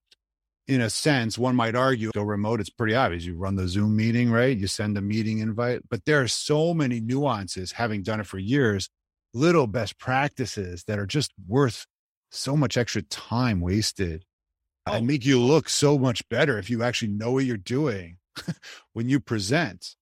in 0.68 0.82
a 0.82 0.90
sense, 0.90 1.38
one 1.38 1.56
might 1.56 1.76
argue, 1.76 2.12
go 2.14 2.24
remote, 2.24 2.60
it's 2.62 2.70
pretty 2.70 2.96
obvious. 2.96 3.26
You 3.26 3.36
run 3.36 3.56
the 3.56 3.68
Zoom 3.68 3.96
meeting, 3.96 4.32
right? 4.32 4.56
You 4.58 4.68
send 4.68 4.98
a 4.98 5.02
meeting 5.02 5.40
invite, 5.40 5.82
but 5.90 6.06
there 6.06 6.22
are 6.22 6.28
so 6.28 6.74
many 6.74 7.00
nuances, 7.02 7.74
having 7.74 8.04
done 8.04 8.20
it 8.20 8.28
for 8.28 8.38
years, 8.40 8.90
little 9.34 9.68
best 9.68 9.98
practices 9.98 10.84
that 10.86 11.00
are 11.00 11.06
just 11.08 11.32
worth 11.48 11.86
so 12.32 12.56
much 12.56 12.78
extra 12.78 13.02
time 13.04 13.60
wasted 13.62 14.24
Oh. 14.88 14.94
and 14.94 15.06
make 15.06 15.24
you 15.24 15.40
look 15.40 15.70
so 15.70 16.00
much 16.00 16.28
better 16.30 16.58
if 16.58 16.68
you 16.68 16.82
actually 16.82 17.10
know 17.12 17.34
what 17.34 17.46
you're 17.46 17.56
doing 17.56 18.18
when 18.94 19.08
you 19.08 19.20
present. 19.20 19.96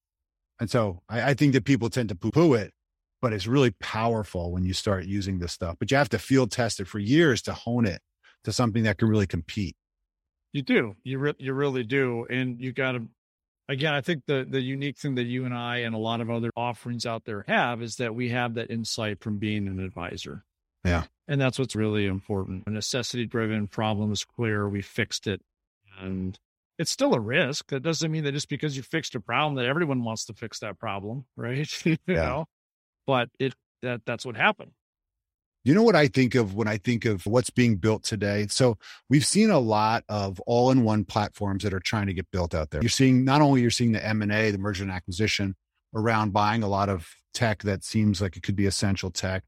And 0.58 0.70
so 0.72 1.02
I, 1.10 1.32
I 1.32 1.34
think 1.34 1.52
that 1.52 1.66
people 1.66 1.90
tend 1.90 2.08
to 2.10 2.16
poo 2.16 2.32
poo 2.32 2.54
it, 2.54 2.72
but 3.22 3.34
it's 3.34 3.46
really 3.46 3.72
powerful 3.82 4.54
when 4.54 4.64
you 4.64 4.74
start 4.74 5.04
using 5.04 5.40
this 5.40 5.52
stuff. 5.52 5.76
But 5.80 5.92
you 5.92 5.98
have 5.98 6.08
to 6.10 6.18
field 6.20 6.52
test 6.52 6.80
it 6.80 6.88
for 6.88 6.98
years 7.00 7.42
to 7.42 7.54
hone 7.54 7.86
it 7.86 8.02
to 8.46 8.54
something 8.54 8.84
that 8.84 8.98
can 8.98 9.10
really 9.10 9.28
compete. 9.28 9.76
You 10.54 10.62
do. 10.62 10.96
You 11.04 11.20
re- 11.20 11.36
you 11.38 11.54
really 11.54 11.84
do. 11.84 12.26
And 12.30 12.60
you 12.60 12.72
got 12.74 12.94
to 12.94 13.08
again, 13.68 13.94
I 13.94 14.02
think 14.02 14.24
the 14.26 14.46
the 14.50 14.62
unique 14.62 14.98
thing 14.98 15.16
that 15.16 15.26
you 15.26 15.46
and 15.46 15.54
I 15.54 15.78
and 15.80 15.94
a 15.96 16.00
lot 16.00 16.22
of 16.22 16.30
other 16.30 16.52
offerings 16.58 17.06
out 17.06 17.26
there 17.26 17.46
have 17.48 17.82
is 17.82 17.96
that 17.98 18.16
we 18.16 18.30
have 18.30 18.56
that 18.56 18.72
insight 18.72 19.20
from 19.22 19.38
being 19.38 19.68
an 19.68 19.80
advisor. 19.80 20.44
Yeah. 20.84 21.04
And 21.28 21.40
that's 21.40 21.60
what's 21.60 21.76
really 21.76 22.06
important. 22.06 22.64
A 22.66 22.72
necessity 22.72 23.26
driven 23.26 23.68
problem 23.68 24.12
is 24.12 24.26
clear. 24.26 24.68
We 24.68 24.82
fixed 24.82 25.28
it. 25.28 25.42
And 26.00 26.40
it's 26.80 26.90
still 26.92 27.14
a 27.14 27.20
risk. 27.20 27.68
That 27.70 27.84
doesn't 27.84 28.10
mean 28.10 28.24
that 28.24 28.32
just 28.32 28.50
because 28.50 28.76
you 28.78 28.84
fixed 28.84 29.14
a 29.14 29.20
problem 29.20 29.56
that 29.56 29.66
everyone 29.66 30.04
wants 30.04 30.26
to 30.26 30.34
fix 30.34 30.60
that 30.60 30.80
problem, 30.80 31.26
right? 31.36 31.70
you 31.86 31.98
Yeah. 32.08 32.16
know, 32.16 32.46
but 33.06 33.30
it 33.40 33.54
that 33.82 34.02
that's 34.06 34.26
what 34.26 34.36
happened. 34.36 34.72
You 35.66 35.76
know 35.76 35.84
what 35.84 35.96
I 35.96 36.08
think 36.08 36.36
of 36.36 36.56
when 36.56 36.68
I 36.68 36.78
think 36.78 37.06
of 37.06 37.26
what's 37.26 37.50
being 37.50 37.76
built 37.76 38.04
today? 38.04 38.48
So 38.50 38.78
we've 39.10 39.26
seen 39.26 39.50
a 39.50 39.60
lot 39.60 40.04
of 40.08 40.40
all-in-one 40.42 41.04
platforms 41.06 41.64
that 41.64 41.74
are 41.74 41.82
trying 41.82 42.08
to 42.08 42.14
get 42.14 42.32
built 42.32 42.56
out 42.56 42.70
there. 42.70 42.82
You're 42.82 42.90
seeing 42.90 43.26
not 43.26 43.42
only 43.42 43.62
you're 43.62 43.70
seeing 43.70 43.92
the 43.92 44.06
M&A, 44.06 44.52
the 44.52 44.58
merger 44.58 44.84
and 44.84 44.92
acquisition 44.92 45.56
around 45.94 46.32
buying 46.32 46.64
a 46.64 46.68
lot 46.68 46.88
of 46.88 47.10
tech 47.34 47.64
that 47.64 47.84
seems 47.84 48.22
like 48.22 48.38
it 48.38 48.44
could 48.44 48.56
be 48.56 48.66
essential 48.68 49.12
tech, 49.12 49.44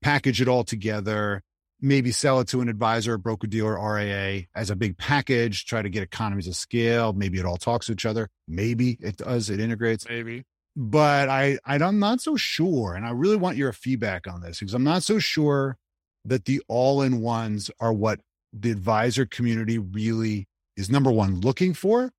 package 0.00 0.40
it 0.40 0.48
all 0.48 0.62
together, 0.64 1.42
maybe 1.80 2.12
sell 2.12 2.40
it 2.40 2.48
to 2.48 2.60
an 2.60 2.68
advisor, 2.68 3.18
broker 3.18 3.46
dealer, 3.46 3.78
RIA 3.78 4.44
as 4.54 4.70
a 4.70 4.76
big 4.76 4.96
package, 4.96 5.64
try 5.64 5.82
to 5.82 5.88
get 5.88 6.02
economies 6.02 6.48
of 6.48 6.56
scale. 6.56 7.12
Maybe 7.12 7.38
it 7.38 7.44
all 7.44 7.56
talks 7.56 7.86
to 7.86 7.92
each 7.92 8.06
other. 8.06 8.28
Maybe 8.46 8.96
it 9.00 9.16
does, 9.16 9.50
it 9.50 9.60
integrates 9.60 10.08
Maybe. 10.08 10.44
But 10.80 11.28
I, 11.28 11.58
I 11.64 11.74
I'm 11.74 11.98
not 11.98 12.20
so 12.20 12.36
sure, 12.36 12.94
and 12.94 13.04
I 13.04 13.10
really 13.10 13.34
want 13.34 13.56
your 13.56 13.72
feedback 13.72 14.28
on 14.28 14.40
this 14.42 14.60
because 14.60 14.74
I'm 14.74 14.84
not 14.84 15.02
so 15.02 15.18
sure 15.18 15.76
that 16.24 16.44
the 16.44 16.62
all-in-ones 16.68 17.68
are 17.80 17.92
what 17.92 18.20
the 18.52 18.70
advisor 18.70 19.26
community 19.26 19.78
really 19.78 20.46
is 20.76 20.88
number 20.88 21.10
one 21.10 21.40
looking 21.40 21.74
for. 21.74 22.12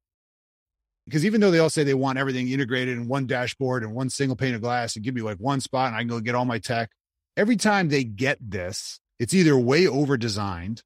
Because 1.05 1.25
even 1.25 1.39
though 1.39 1.51
they 1.51 1.59
all 1.59 1.69
say 1.69 1.85
they 1.85 1.93
want 1.93 2.19
everything 2.19 2.49
integrated 2.49 2.97
in 2.97 3.07
one 3.07 3.27
dashboard 3.27 3.81
and 3.81 3.95
one 3.95 4.09
single 4.09 4.35
pane 4.35 4.53
of 4.53 4.61
glass 4.61 4.95
and 4.97 5.05
give 5.05 5.15
me 5.15 5.21
like 5.21 5.37
one 5.37 5.61
spot 5.61 5.87
and 5.87 5.95
I 5.95 5.99
can 5.99 6.09
go 6.09 6.19
get 6.19 6.35
all 6.35 6.43
my 6.43 6.59
tech, 6.59 6.89
every 7.37 7.55
time 7.55 7.87
they 7.87 8.03
get 8.03 8.37
this, 8.41 8.99
it's 9.19 9.33
either 9.33 9.57
way 9.57 9.87
over 9.87 10.17
designed 10.17 10.83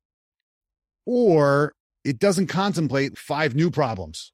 or 1.08 1.74
it 2.06 2.20
doesn't 2.20 2.48
contemplate 2.48 3.18
five 3.18 3.56
new 3.56 3.72
problems. 3.72 4.32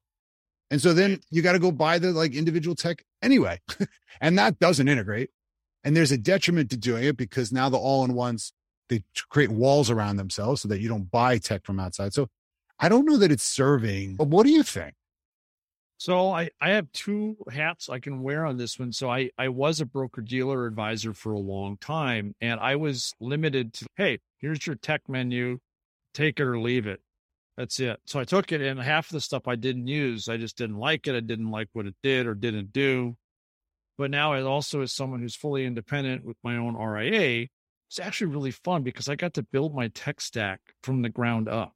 And 0.70 0.80
so 0.80 0.92
then 0.92 1.20
you 1.30 1.42
got 1.42 1.52
to 1.52 1.58
go 1.58 1.72
buy 1.72 1.98
the 1.98 2.12
like 2.12 2.34
individual 2.34 2.76
tech 2.76 3.04
anyway. 3.22 3.60
and 4.20 4.38
that 4.38 4.58
doesn't 4.58 4.88
integrate. 4.88 5.30
And 5.82 5.96
there's 5.96 6.12
a 6.12 6.18
detriment 6.18 6.70
to 6.70 6.76
doing 6.76 7.04
it 7.04 7.16
because 7.16 7.52
now 7.52 7.68
the 7.68 7.78
all 7.78 8.04
in 8.04 8.14
ones, 8.14 8.52
they 8.88 9.02
create 9.28 9.50
walls 9.50 9.90
around 9.90 10.16
themselves 10.16 10.60
so 10.60 10.68
that 10.68 10.80
you 10.80 10.88
don't 10.88 11.10
buy 11.10 11.38
tech 11.38 11.64
from 11.64 11.80
outside. 11.80 12.12
So 12.12 12.28
I 12.78 12.88
don't 12.88 13.04
know 13.04 13.16
that 13.16 13.32
it's 13.32 13.44
serving, 13.44 14.16
but 14.16 14.28
what 14.28 14.44
do 14.44 14.52
you 14.52 14.62
think? 14.62 14.94
So 15.96 16.30
I, 16.30 16.48
I 16.62 16.70
have 16.70 16.90
two 16.92 17.36
hats 17.52 17.90
I 17.90 17.98
can 17.98 18.22
wear 18.22 18.46
on 18.46 18.56
this 18.56 18.78
one. 18.78 18.90
So 18.90 19.10
I, 19.10 19.30
I 19.36 19.48
was 19.48 19.82
a 19.82 19.86
broker 19.86 20.22
dealer 20.22 20.66
advisor 20.66 21.12
for 21.12 21.32
a 21.32 21.38
long 21.38 21.76
time 21.76 22.34
and 22.40 22.58
I 22.58 22.76
was 22.76 23.14
limited 23.20 23.74
to, 23.74 23.86
hey, 23.96 24.18
here's 24.38 24.66
your 24.66 24.76
tech 24.76 25.02
menu, 25.08 25.58
take 26.14 26.40
it 26.40 26.44
or 26.44 26.58
leave 26.58 26.86
it. 26.86 27.00
That's 27.60 27.78
it. 27.78 28.00
So 28.06 28.18
I 28.18 28.24
took 28.24 28.52
it 28.52 28.62
and 28.62 28.80
half 28.80 29.08
of 29.08 29.12
the 29.12 29.20
stuff 29.20 29.46
I 29.46 29.54
didn't 29.54 29.86
use, 29.86 30.30
I 30.30 30.38
just 30.38 30.56
didn't 30.56 30.78
like 30.78 31.06
it. 31.06 31.14
I 31.14 31.20
didn't 31.20 31.50
like 31.50 31.68
what 31.74 31.84
it 31.84 31.94
did 32.02 32.26
or 32.26 32.32
didn't 32.32 32.72
do. 32.72 33.18
But 33.98 34.10
now 34.10 34.32
I 34.32 34.40
also 34.40 34.80
as 34.80 34.94
someone 34.94 35.20
who's 35.20 35.36
fully 35.36 35.66
independent 35.66 36.24
with 36.24 36.38
my 36.42 36.56
own 36.56 36.74
RIA, 36.74 37.48
it's 37.90 37.98
actually 38.00 38.28
really 38.28 38.50
fun 38.50 38.82
because 38.82 39.10
I 39.10 39.14
got 39.14 39.34
to 39.34 39.42
build 39.42 39.74
my 39.74 39.88
tech 39.88 40.22
stack 40.22 40.60
from 40.82 41.02
the 41.02 41.10
ground 41.10 41.50
up. 41.50 41.74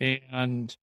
And 0.00 0.76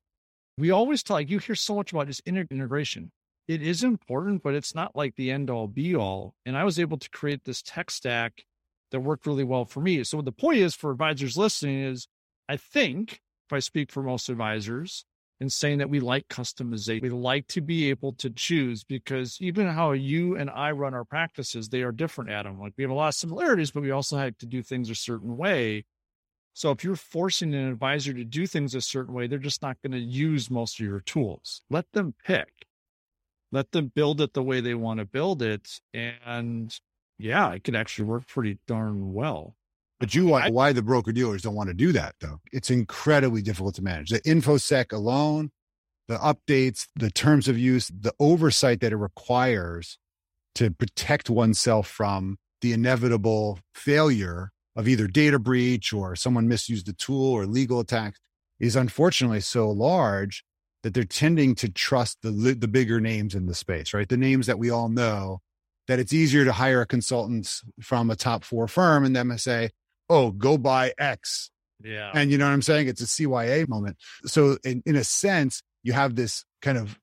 we 0.58 0.72
always 0.72 1.04
talk, 1.04 1.30
you 1.30 1.40
hear 1.40 1.54
so 1.54 1.76
much 1.76 1.92
about 1.92 2.08
just 2.08 2.22
integration. 2.26 3.12
It 3.50 3.62
is 3.62 3.84
important, 3.84 4.44
but 4.44 4.54
it's 4.54 4.74
not 4.74 4.96
like 4.96 5.18
the 5.18 5.30
end 5.30 5.50
all 5.50 5.68
be 5.68 5.94
all. 5.94 6.36
And 6.46 6.56
I 6.56 6.64
was 6.64 6.80
able 6.80 7.00
to 7.00 7.10
create 7.10 7.44
this 7.44 7.62
tech 7.62 7.92
stack 7.92 8.46
that 8.92 9.02
worked 9.02 9.26
really 9.26 9.44
well 9.44 9.66
for 9.66 9.82
me. 9.82 10.06
So 10.06 10.22
the 10.22 10.32
point 10.32 10.60
is 10.60 10.74
for 10.74 10.90
advisors 10.90 11.36
listening 11.36 11.82
is 11.82 12.08
I 12.48 12.56
think 12.56 13.20
if 13.48 13.54
I 13.54 13.60
speak 13.60 13.92
for 13.92 14.04
most 14.04 14.30
advisors 14.30 15.06
in 15.40 15.50
saying 15.50 15.80
that 15.80 15.90
we 15.90 16.00
like 16.00 16.28
customization, 16.28 17.02
we 17.02 17.10
like 17.10 17.48
to 17.48 17.62
be 17.62 17.90
able 17.90 18.14
to 18.14 18.30
choose 18.30 18.84
because 18.84 19.38
even 19.42 19.68
how 19.68 19.92
you 19.92 20.38
and 20.38 20.50
I 20.50 20.72
run 20.72 20.94
our 20.94 21.04
practices, 21.04 21.70
they 21.70 21.82
are 21.82 21.92
different, 21.92 22.30
Adam. 22.30 22.60
Like 22.60 22.74
we 22.78 22.84
have 22.84 22.92
a 22.92 22.96
lot 22.96 23.10
of 23.10 23.16
similarities, 23.16 23.72
but 23.72 23.84
we 23.84 23.92
also 23.92 24.18
have 24.18 24.38
to 24.38 24.46
do 24.46 24.62
things 24.62 24.90
a 24.90 24.96
certain 24.96 25.36
way. 25.36 25.86
So 26.54 26.72
if 26.72 26.84
you're 26.84 26.96
forcing 26.96 27.54
an 27.56 27.68
advisor 27.68 28.14
to 28.14 28.24
do 28.24 28.46
things 28.46 28.76
a 28.76 28.82
certain 28.82 29.14
way, 29.14 29.28
they're 29.28 29.40
just 29.40 29.62
not 29.62 29.82
going 29.82 29.94
to 29.94 30.00
use 30.00 30.52
most 30.52 30.80
of 30.80 30.86
your 30.86 31.02
tools. 31.02 31.62
Let 31.70 31.92
them 31.94 32.14
pick. 32.24 32.68
Let 33.52 33.72
them 33.72 33.92
build 33.94 34.22
it 34.22 34.34
the 34.34 34.44
way 34.44 34.62
they 34.62 34.76
want 34.76 35.00
to 35.00 35.06
build 35.06 35.42
it. 35.42 35.80
And 35.94 36.74
yeah, 37.18 37.52
it 37.52 37.64
could 37.64 37.76
actually 37.76 38.06
work 38.06 38.28
pretty 38.28 38.60
darn 38.68 39.14
well. 39.14 39.56
But 40.00 40.14
you 40.14 40.28
want 40.28 40.54
why 40.54 40.74
the 40.74 40.82
broker 40.82 41.12
dealers 41.12 41.44
don't 41.44 41.56
want 41.56 41.70
to 41.70 41.74
do 41.74 41.92
that 41.94 42.16
though. 42.20 42.40
It's 42.52 42.70
incredibly 42.70 43.42
difficult 43.42 43.76
to 43.76 43.82
manage. 43.82 44.10
The 44.10 44.22
infosec 44.22 44.92
alone, 44.92 45.52
the 46.08 46.18
updates, 46.18 46.88
the 46.96 47.10
terms 47.10 47.48
of 47.48 47.58
use, 47.58 47.88
the 47.88 48.14
oversight 48.20 48.82
that 48.82 48.92
it 48.92 48.98
requires 48.98 49.98
to 50.56 50.72
protect 50.72 51.30
oneself 51.30 51.88
from 51.88 52.38
the 52.62 52.74
inevitable 52.74 53.60
failure 53.76 54.52
of 54.76 54.88
either 54.88 55.08
data 55.08 55.40
breach 55.40 55.94
or 55.94 56.16
someone 56.16 56.48
misused 56.48 56.88
the 56.88 56.94
tool 56.94 57.32
or 57.32 57.46
legal 57.46 57.80
attack 57.80 58.16
is 58.60 58.76
unfortunately 58.76 59.42
so 59.42 59.70
large 59.70 60.44
that 60.84 60.94
they're 60.94 61.04
tending 61.04 61.56
to 61.56 61.70
trust 61.70 62.18
the 62.22 62.32
the 62.32 62.68
bigger 62.68 63.00
names 63.00 63.36
in 63.36 63.46
the 63.46 63.56
space, 63.56 63.94
right? 63.94 64.10
The 64.10 64.18
names 64.18 64.48
that 64.48 64.60
we 64.60 64.70
all 64.70 64.90
know 64.90 65.40
that 65.88 66.00
it's 66.00 66.14
easier 66.14 66.46
to 66.46 66.54
hire 66.54 66.82
a 66.82 66.86
consultant 66.86 67.62
from 67.82 68.10
a 68.10 68.16
top 68.16 68.44
four 68.44 68.68
firm 68.68 69.06
and 69.06 69.16
them 69.16 69.38
say, 69.38 69.70
"Oh, 70.14 70.32
go 70.32 70.58
buy 70.58 70.94
X." 70.98 71.50
Yeah. 71.84 72.12
And 72.14 72.32
you 72.32 72.38
know 72.38 72.46
what 72.46 72.54
I'm 72.54 72.62
saying? 72.62 72.88
It's 72.88 73.02
a 73.02 73.06
CYA 73.06 73.68
moment. 73.68 73.98
So 74.26 74.58
in, 74.64 74.82
in 74.86 74.96
a 74.96 75.04
sense, 75.04 75.62
you 75.84 75.94
have 75.94 76.16
this 76.16 76.46
kind 76.62 76.78
of 76.78 76.98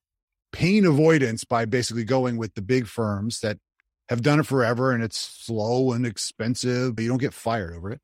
pain 0.53 0.85
avoidance 0.87 1.45
by 1.45 1.65
basically 1.65 2.05
going 2.05 2.37
with 2.37 2.55
the 2.55 2.63
big 2.63 2.87
firms 2.87 3.41
that 3.41 3.59
have 4.09 4.23
done 4.23 4.41
it 4.41 4.47
forever 4.47 4.93
and 4.93 5.05
it's 5.05 5.19
slow 5.19 5.93
and 5.93 6.07
expensive, 6.07 6.97
but 6.97 7.03
you 7.03 7.09
don't 7.09 7.19
get 7.19 7.35
fired 7.35 7.75
over 7.75 7.93
it. 7.93 8.01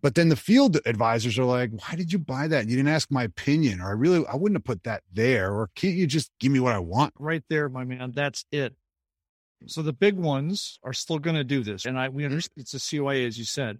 But 0.00 0.14
then 0.14 0.28
the 0.28 0.36
field 0.36 0.78
advisors 0.86 1.38
are 1.38 1.44
like, 1.44 1.70
why 1.72 1.96
did 1.96 2.12
you 2.12 2.18
buy 2.18 2.46
that? 2.48 2.68
You 2.68 2.76
didn't 2.76 2.92
ask 2.92 3.10
my 3.10 3.24
opinion, 3.24 3.80
or 3.80 3.88
I 3.88 3.92
really, 3.92 4.24
I 4.26 4.36
wouldn't 4.36 4.58
have 4.58 4.64
put 4.64 4.84
that 4.84 5.02
there. 5.12 5.52
Or 5.52 5.70
can't 5.74 5.96
you 5.96 6.06
just 6.06 6.30
give 6.38 6.52
me 6.52 6.60
what 6.60 6.72
I 6.72 6.78
want? 6.78 7.14
Right 7.18 7.42
there, 7.48 7.68
my 7.68 7.84
man. 7.84 8.12
That's 8.14 8.44
it. 8.52 8.74
So 9.66 9.82
the 9.82 9.92
big 9.92 10.16
ones 10.16 10.78
are 10.84 10.92
still 10.92 11.18
going 11.18 11.34
to 11.34 11.42
do 11.42 11.64
this. 11.64 11.84
And 11.84 11.98
I, 11.98 12.10
we 12.10 12.22
mm-hmm. 12.22 12.32
understand 12.32 12.52
it's 12.58 12.74
a 12.74 12.78
CYA, 12.78 13.26
as 13.26 13.38
you 13.38 13.44
said, 13.44 13.78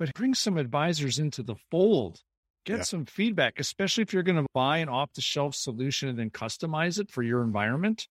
but 0.00 0.14
bring 0.14 0.34
some 0.34 0.56
advisors 0.56 1.18
into 1.18 1.42
the 1.42 1.54
fold. 1.70 2.22
Get 2.64 2.78
yeah. 2.78 2.82
some 2.84 3.04
feedback, 3.04 3.60
especially 3.60 4.02
if 4.02 4.12
you're 4.12 4.22
going 4.22 4.42
to 4.42 4.48
buy 4.54 4.78
an 4.78 4.88
off 4.88 5.12
the 5.12 5.20
shelf 5.20 5.54
solution 5.54 6.08
and 6.08 6.18
then 6.18 6.30
customize 6.30 6.98
it 6.98 7.10
for 7.10 7.22
your 7.22 7.42
environment. 7.42 8.08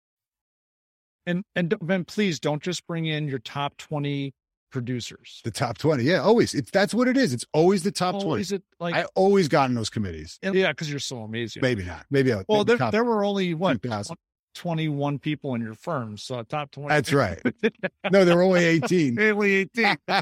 And, 1.26 1.44
and 1.56 1.76
then 1.82 2.06
please 2.06 2.40
don't 2.40 2.64
just 2.64 2.88
bring 2.88 3.06
in 3.06 3.28
your 3.28 3.40
top 3.40 3.76
20 3.78 4.34
producers. 4.72 5.42
The 5.44 5.52
top 5.52 5.78
20. 5.78 6.04
Yeah, 6.04 6.22
always. 6.22 6.54
It's 6.54 6.72
that's 6.72 6.94
what 6.94 7.08
it 7.08 7.18
is. 7.18 7.34
It's 7.34 7.46
always 7.54 7.84
the 7.84 7.92
top 7.92 8.16
always 8.16 8.50
20. 8.50 8.56
It, 8.56 8.64
like 8.80 8.96
I 8.96 9.06
always 9.16 9.50
got 9.50 9.70
in 9.70 9.76
those 9.76 9.90
committees. 9.90 10.40
And, 10.42 10.56
yeah, 10.56 10.72
because 10.72 10.90
you're 10.90 11.00
so 11.00 11.20
amazing. 11.20 11.62
Maybe 11.62 11.84
not. 11.84 12.06
Maybe 12.10 12.32
I, 12.32 12.44
well, 12.48 12.64
maybe 12.64 12.78
there, 12.78 12.92
there 12.92 13.04
were 13.04 13.26
only 13.26 13.54
what 13.54 13.82
21 14.56 15.20
people 15.20 15.56
in 15.56 15.62
your 15.62 15.74
firm. 15.74 16.18
So 16.18 16.42
top 16.44 16.72
20. 16.72 16.90
That's 16.90 17.12
right. 17.12 17.42
no, 18.12 18.24
there 18.24 18.38
were 18.38 18.44
only 18.44 18.64
18. 18.64 19.20
only 19.20 19.54
18. 19.76 19.98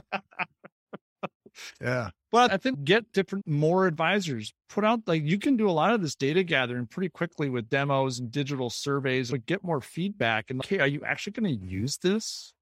yeah. 1.82 2.10
But 2.32 2.52
I 2.52 2.58
think 2.58 2.84
get 2.84 3.12
different, 3.12 3.46
more 3.46 3.88
advisors. 3.88 4.54
Put 4.70 4.86
out 4.86 5.02
like 5.06 5.24
you 5.24 5.38
can 5.38 5.58
do 5.58 5.70
a 5.70 5.72
lot 5.72 5.94
of 5.94 6.02
this 6.02 6.16
data 6.16 6.44
gathering 6.44 6.86
pretty 6.86 7.10
quickly 7.10 7.50
with 7.50 7.70
demos 7.70 8.20
and 8.20 8.32
digital 8.32 8.70
surveys, 8.70 9.32
but 9.32 9.46
get 9.46 9.64
more 9.64 9.82
feedback. 9.82 10.50
And 10.50 10.62
okay, 10.62 10.80
are 10.80 10.88
you 10.88 11.04
actually 11.06 11.34
going 11.34 11.60
to 11.60 11.66
use 11.66 11.98
this? 11.98 12.54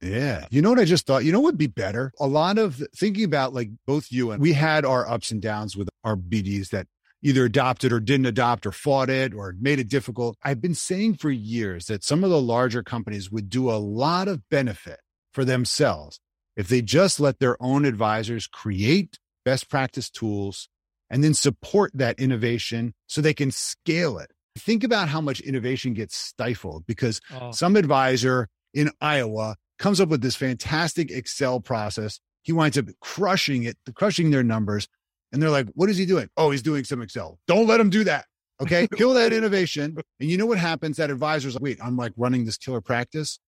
Yeah. 0.00 0.46
You 0.50 0.62
know 0.62 0.70
what 0.70 0.80
I 0.80 0.84
just 0.84 1.06
thought? 1.06 1.24
You 1.24 1.30
know 1.30 1.38
what 1.38 1.52
would 1.52 1.58
be 1.58 1.68
better? 1.68 2.12
A 2.18 2.26
lot 2.26 2.58
of 2.58 2.82
thinking 2.96 3.24
about 3.24 3.54
like 3.54 3.70
both 3.86 4.10
you 4.10 4.32
and 4.32 4.42
we 4.42 4.52
had 4.52 4.84
our 4.84 5.08
ups 5.08 5.30
and 5.30 5.40
downs 5.40 5.76
with 5.76 5.88
our 6.02 6.16
BDs 6.16 6.70
that 6.70 6.88
either 7.22 7.44
adopted 7.44 7.92
or 7.92 8.00
didn't 8.00 8.26
adopt 8.26 8.66
or 8.66 8.72
fought 8.72 9.08
it 9.08 9.32
or 9.32 9.54
made 9.60 9.78
it 9.78 9.88
difficult. 9.88 10.36
I've 10.42 10.60
been 10.60 10.74
saying 10.74 11.14
for 11.14 11.30
years 11.30 11.86
that 11.86 12.02
some 12.02 12.24
of 12.24 12.30
the 12.30 12.40
larger 12.40 12.82
companies 12.82 13.30
would 13.30 13.48
do 13.48 13.70
a 13.70 13.78
lot 13.78 14.26
of 14.26 14.48
benefit 14.48 14.98
for 15.32 15.44
themselves 15.44 16.18
if 16.56 16.68
they 16.68 16.82
just 16.82 17.20
let 17.20 17.38
their 17.38 17.60
own 17.62 17.84
advisors 17.84 18.46
create 18.46 19.18
best 19.44 19.68
practice 19.68 20.10
tools 20.10 20.68
and 21.10 21.22
then 21.22 21.34
support 21.34 21.90
that 21.94 22.18
innovation 22.18 22.94
so 23.06 23.20
they 23.20 23.34
can 23.34 23.50
scale 23.50 24.18
it. 24.18 24.30
Think 24.58 24.84
about 24.84 25.08
how 25.08 25.20
much 25.20 25.40
innovation 25.40 25.94
gets 25.94 26.16
stifled 26.16 26.86
because 26.86 27.20
oh. 27.34 27.52
some 27.52 27.76
advisor 27.76 28.48
in 28.74 28.90
Iowa 29.00 29.56
comes 29.78 30.00
up 30.00 30.08
with 30.08 30.22
this 30.22 30.36
fantastic 30.36 31.10
Excel 31.10 31.60
process. 31.60 32.20
He 32.42 32.52
winds 32.52 32.78
up 32.78 32.86
crushing 33.00 33.64
it, 33.64 33.76
crushing 33.94 34.30
their 34.30 34.42
numbers. 34.42 34.88
And 35.32 35.42
they're 35.42 35.50
like, 35.50 35.68
what 35.74 35.88
is 35.88 35.96
he 35.96 36.06
doing? 36.06 36.28
Oh, 36.36 36.50
he's 36.50 36.62
doing 36.62 36.84
some 36.84 37.00
Excel. 37.00 37.38
Don't 37.46 37.66
let 37.66 37.80
him 37.80 37.90
do 37.90 38.04
that. 38.04 38.26
Okay. 38.60 38.86
Kill 38.96 39.14
that 39.14 39.32
innovation. 39.32 39.96
And 40.20 40.30
you 40.30 40.36
know 40.36 40.46
what 40.46 40.58
happens? 40.58 40.98
That 40.98 41.10
advisor's 41.10 41.54
like, 41.54 41.62
wait, 41.62 41.78
I'm 41.82 41.96
like 41.96 42.12
running 42.16 42.44
this 42.44 42.58
killer 42.58 42.80
practice. 42.80 43.38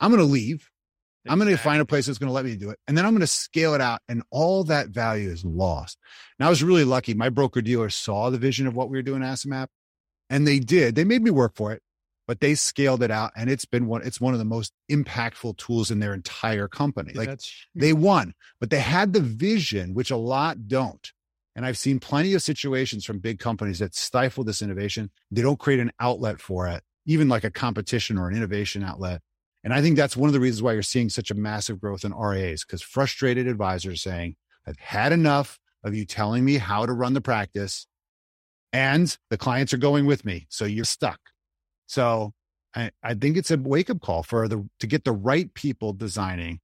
I'm 0.00 0.10
going 0.10 0.24
to 0.24 0.30
leave. 0.30 0.68
Exactly. 1.24 1.32
I'm 1.32 1.38
going 1.38 1.56
to 1.56 1.62
find 1.62 1.80
a 1.80 1.86
place 1.86 2.06
that's 2.06 2.18
going 2.18 2.28
to 2.28 2.34
let 2.34 2.44
me 2.44 2.56
do 2.56 2.70
it. 2.70 2.78
And 2.86 2.96
then 2.96 3.06
I'm 3.06 3.12
going 3.12 3.20
to 3.20 3.26
scale 3.26 3.74
it 3.74 3.80
out. 3.80 4.00
And 4.08 4.22
all 4.30 4.64
that 4.64 4.88
value 4.88 5.30
is 5.30 5.44
lost. 5.44 5.98
And 6.38 6.46
I 6.46 6.50
was 6.50 6.62
really 6.62 6.84
lucky. 6.84 7.14
My 7.14 7.28
broker 7.28 7.62
dealer 7.62 7.90
saw 7.90 8.30
the 8.30 8.38
vision 8.38 8.66
of 8.66 8.76
what 8.76 8.90
we 8.90 8.98
were 8.98 9.02
doing 9.02 9.22
at 9.22 9.34
AssetMap 9.34 9.68
and 10.30 10.46
they 10.46 10.58
did. 10.58 10.94
They 10.94 11.04
made 11.04 11.22
me 11.22 11.30
work 11.30 11.54
for 11.54 11.72
it 11.72 11.82
but 12.26 12.40
they 12.40 12.54
scaled 12.54 13.02
it 13.02 13.10
out 13.10 13.32
and 13.36 13.50
it's 13.50 13.64
been 13.64 13.86
one 13.86 14.02
it's 14.02 14.20
one 14.20 14.32
of 14.32 14.38
the 14.38 14.44
most 14.44 14.72
impactful 14.90 15.56
tools 15.56 15.90
in 15.90 15.98
their 15.98 16.14
entire 16.14 16.68
company 16.68 17.12
like 17.14 17.40
they 17.74 17.92
won 17.92 18.34
but 18.60 18.70
they 18.70 18.80
had 18.80 19.12
the 19.12 19.20
vision 19.20 19.94
which 19.94 20.10
a 20.10 20.16
lot 20.16 20.68
don't 20.68 21.12
and 21.54 21.64
i've 21.66 21.78
seen 21.78 21.98
plenty 22.00 22.34
of 22.34 22.42
situations 22.42 23.04
from 23.04 23.18
big 23.18 23.38
companies 23.38 23.78
that 23.78 23.94
stifle 23.94 24.44
this 24.44 24.62
innovation 24.62 25.10
they 25.30 25.42
don't 25.42 25.58
create 25.58 25.80
an 25.80 25.92
outlet 26.00 26.40
for 26.40 26.66
it 26.66 26.82
even 27.06 27.28
like 27.28 27.44
a 27.44 27.50
competition 27.50 28.18
or 28.18 28.28
an 28.28 28.36
innovation 28.36 28.82
outlet 28.82 29.20
and 29.64 29.74
i 29.74 29.80
think 29.80 29.96
that's 29.96 30.16
one 30.16 30.28
of 30.28 30.32
the 30.34 30.40
reasons 30.40 30.62
why 30.62 30.72
you're 30.72 30.82
seeing 30.82 31.08
such 31.08 31.30
a 31.30 31.34
massive 31.34 31.80
growth 31.80 32.04
in 32.04 32.14
RIAs 32.14 32.64
because 32.64 32.82
frustrated 32.82 33.48
advisors 33.48 34.02
saying 34.02 34.36
i've 34.66 34.78
had 34.78 35.12
enough 35.12 35.58
of 35.82 35.94
you 35.94 36.04
telling 36.04 36.44
me 36.44 36.58
how 36.58 36.86
to 36.86 36.92
run 36.92 37.14
the 37.14 37.20
practice 37.20 37.86
and 38.72 39.16
the 39.30 39.38
clients 39.38 39.74
are 39.74 39.78
going 39.78 40.06
with 40.06 40.24
me 40.24 40.46
so 40.48 40.64
you're 40.64 40.84
stuck 40.84 41.18
so 41.86 42.32
I, 42.74 42.90
I 43.02 43.14
think 43.14 43.36
it's 43.36 43.50
a 43.50 43.56
wake 43.56 43.90
up 43.90 44.00
call 44.00 44.22
for 44.22 44.48
the 44.48 44.68
to 44.80 44.86
get 44.86 45.04
the 45.04 45.12
right 45.12 45.52
people 45.54 45.92
designing 45.92 46.60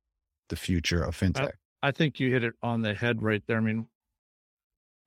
the 0.48 0.56
future 0.56 1.02
of 1.02 1.16
fintech. 1.16 1.52
I, 1.82 1.88
I 1.88 1.90
think 1.92 2.18
you 2.20 2.30
hit 2.30 2.44
it 2.44 2.54
on 2.62 2.82
the 2.82 2.94
head 2.94 3.22
right 3.22 3.42
there. 3.46 3.58
I 3.58 3.60
mean, 3.60 3.86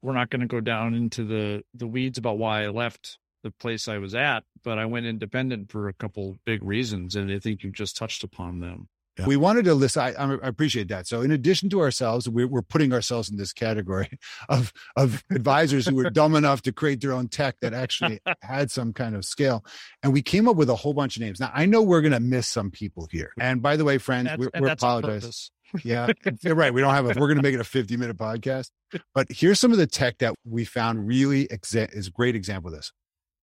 we're 0.01 0.13
not 0.13 0.29
going 0.29 0.41
to 0.41 0.47
go 0.47 0.62
down 0.62 0.93
into 0.93 1.25
the 1.25 1.63
the 1.73 1.88
weeds 1.88 2.17
about 2.17 2.38
why 2.38 2.63
I 2.63 2.69
left 2.69 3.19
the 3.43 3.51
place 3.51 3.88
I 3.88 3.97
was 3.97 4.15
at, 4.15 4.43
but 4.63 4.79
I 4.79 4.86
went 4.86 5.06
independent 5.06 5.71
for 5.71 5.88
a 5.88 5.93
couple 5.93 6.38
big 6.45 6.63
reasons, 6.63 7.15
and 7.15 7.32
I 7.32 7.39
think 7.39 7.63
you 7.63 7.71
just 7.71 7.95
touched 7.95 8.23
upon 8.23 8.60
them. 8.60 8.88
Yeah. 9.19 9.27
We 9.27 9.38
wanted 9.38 9.65
to 9.65 9.75
list. 9.75 9.95
I, 9.95 10.10
I, 10.10 10.34
appreciate 10.41 10.88
that. 10.88 11.06
So, 11.06 11.21
in 11.21 11.29
addition 11.29 11.69
to 11.69 11.82
ourselves, 11.82 12.27
we're, 12.27 12.47
we're 12.47 12.63
putting 12.63 12.91
ourselves 12.93 13.29
in 13.29 13.38
this 13.38 13.53
category 13.53 14.10
of 14.49 14.73
of 14.95 15.23
advisors 15.29 15.86
who 15.86 15.95
were 15.95 16.10
dumb 16.10 16.36
enough 16.36 16.63
to 16.63 16.71
create 16.71 16.99
their 16.99 17.13
own 17.13 17.27
tech 17.27 17.60
that 17.62 17.75
actually 17.75 18.19
had 18.41 18.71
some 18.71 18.91
kind 18.91 19.15
of 19.15 19.23
scale. 19.23 19.63
And 20.01 20.13
we 20.13 20.23
came 20.23 20.47
up 20.49 20.56
with 20.56 20.69
a 20.69 20.75
whole 20.75 20.95
bunch 20.95 21.15
of 21.15 21.21
names. 21.21 21.39
Now, 21.39 21.51
I 21.53 21.67
know 21.67 21.84
we're 21.84 22.01
going 22.01 22.13
to 22.13 22.19
miss 22.19 22.47
some 22.47 22.71
people 22.71 23.08
here. 23.12 23.34
And 23.39 23.62
by 23.62 23.77
the 23.77 23.86
way, 23.86 23.99
friends, 23.99 24.32
we're, 24.36 24.49
we're 24.60 24.69
apologize. 24.69 25.51
yeah, 25.84 26.08
you're 26.41 26.56
right. 26.56 26.73
We 26.73 26.82
don't 26.82 26.93
have 26.93 27.06
a. 27.06 27.10
We're 27.10 27.27
going 27.27 27.38
to 27.38 27.43
make 27.43 27.53
it 27.53 27.62
a 27.62 27.65
50 27.65 27.97
minute 27.97 28.17
podcast. 28.17 28.71
But 29.13 29.27
here's 29.29 29.60
some 29.60 29.71
of 29.71 29.77
the 29.77 29.88
tech 29.88 30.17
that 30.19 30.34
we 30.43 30.65
found 30.65 31.06
really 31.06 31.47
exa- 31.49 31.93
is 31.95 32.08
a 32.08 32.12
great 32.12 32.36
example 32.36 32.71
of 32.71 32.77
this. 32.77 32.91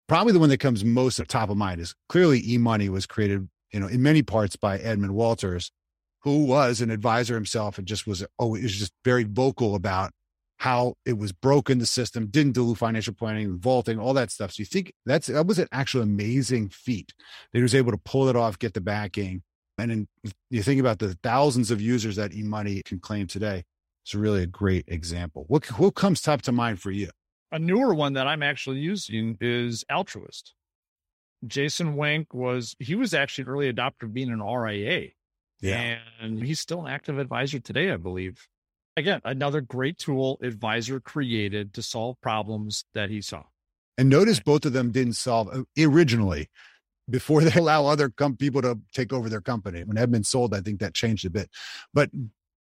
Probably 0.08 0.34
the 0.34 0.40
one 0.40 0.50
that 0.50 0.60
comes 0.60 0.86
most 0.86 1.20
at 1.20 1.28
top 1.28 1.50
of 1.50 1.58
mind 1.58 1.82
is 1.82 1.94
clearly 2.08 2.42
e-money 2.46 2.90
was 2.90 3.06
created 3.06 3.50
you 3.72 3.80
know, 3.80 3.88
in 3.88 4.02
many 4.02 4.24
parts 4.24 4.56
by 4.56 4.78
Edmond 4.78 5.14
Walters, 5.14 5.72
who 6.22 6.46
was 6.46 6.82
an 6.82 6.90
advisor 6.90 7.36
himself 7.36 7.78
and 7.78 7.88
just 7.88 8.08
was, 8.08 8.26
oh, 8.40 8.48
was 8.48 8.76
just 8.76 8.94
very 9.04 9.24
vocal 9.24 9.76
about 9.76 10.12
how 10.58 10.96
it 11.06 11.18
was 11.18 11.32
broken, 11.32 11.78
the 11.78 11.86
system 11.86 12.28
didn't 12.28 12.54
do 12.54 12.74
financial 12.74 13.14
planning, 13.14 13.60
vaulting, 13.60 14.00
all 14.00 14.14
that 14.14 14.32
stuff. 14.32 14.54
So 14.54 14.62
you 14.62 14.66
think 14.66 14.94
that's, 15.06 15.28
that 15.28 15.46
was 15.46 15.60
an 15.60 15.68
actual 15.72 16.02
amazing 16.02 16.70
feat 16.70 17.14
that 17.52 17.60
he 17.60 17.62
was 17.62 17.76
able 17.76 17.92
to 17.92 17.98
pull 17.98 18.28
it 18.28 18.36
off, 18.36 18.58
get 18.58 18.74
the 18.74 18.82
backing. 18.82 19.44
And 19.78 19.92
then 19.92 20.08
you 20.50 20.64
think 20.64 20.80
about 20.80 20.98
the 20.98 21.16
thousands 21.22 21.70
of 21.70 21.80
users 21.80 22.16
that 22.16 22.32
eMoney 22.32 22.84
can 22.84 23.00
claim 23.00 23.28
today. 23.28 23.66
It's 24.04 24.16
really 24.16 24.42
a 24.42 24.48
great 24.48 24.86
example. 24.88 25.46
What, 25.48 25.66
what 25.80 25.94
comes 25.94 26.22
top 26.22 26.42
to 26.44 26.52
mind 26.52 26.82
for 26.82 26.90
you? 26.90 27.10
A 27.52 27.60
newer 27.60 27.94
one 27.94 28.14
that 28.14 28.28
I'm 28.28 28.44
actually 28.44 28.80
using 28.80 29.38
is 29.40 29.86
Altruist. 29.90 30.54
Jason 31.46 31.96
Wenk 31.96 32.34
was 32.34 32.76
he 32.80 32.96
was 32.96 33.14
actually 33.14 33.44
an 33.44 33.50
early 33.50 33.74
adopter 33.74 34.04
of 34.04 34.14
being 34.14 34.32
an 34.32 34.42
RIA. 34.42 35.10
Yeah. 35.62 35.98
And 36.20 36.44
he's 36.44 36.60
still 36.60 36.86
an 36.86 36.92
active 36.92 37.20
advisor 37.20 37.60
today, 37.60 37.92
I 37.92 37.98
believe. 37.98 38.48
Again, 38.96 39.22
another 39.24 39.62
great 39.62 39.98
tool 39.98 40.40
advisor 40.42 41.00
created 41.00 41.74
to 41.76 41.84
solve 41.84 42.20
problems 42.22 42.84
that 42.94 43.10
he 43.10 43.22
saw. 43.22 43.44
And 43.98 44.10
notice 44.10 44.40
both 44.40 44.66
of 44.66 44.74
them 44.74 44.92
didn't 44.92 45.14
solve 45.14 45.50
uh, 45.52 45.64
originally 45.80 46.50
before 47.10 47.42
they 47.42 47.52
allow 47.60 47.86
other 47.86 48.10
com- 48.10 48.38
people 48.38 48.62
to 48.64 48.80
take 48.94 49.14
over 49.14 49.30
their 49.30 49.42
company. 49.42 49.84
When 49.84 49.98
Edmond 49.98 50.26
sold, 50.26 50.54
I 50.54 50.62
think 50.62 50.80
that 50.80 50.94
changed 50.94 51.26
a 51.26 51.30
bit. 51.30 51.50
But 51.94 52.10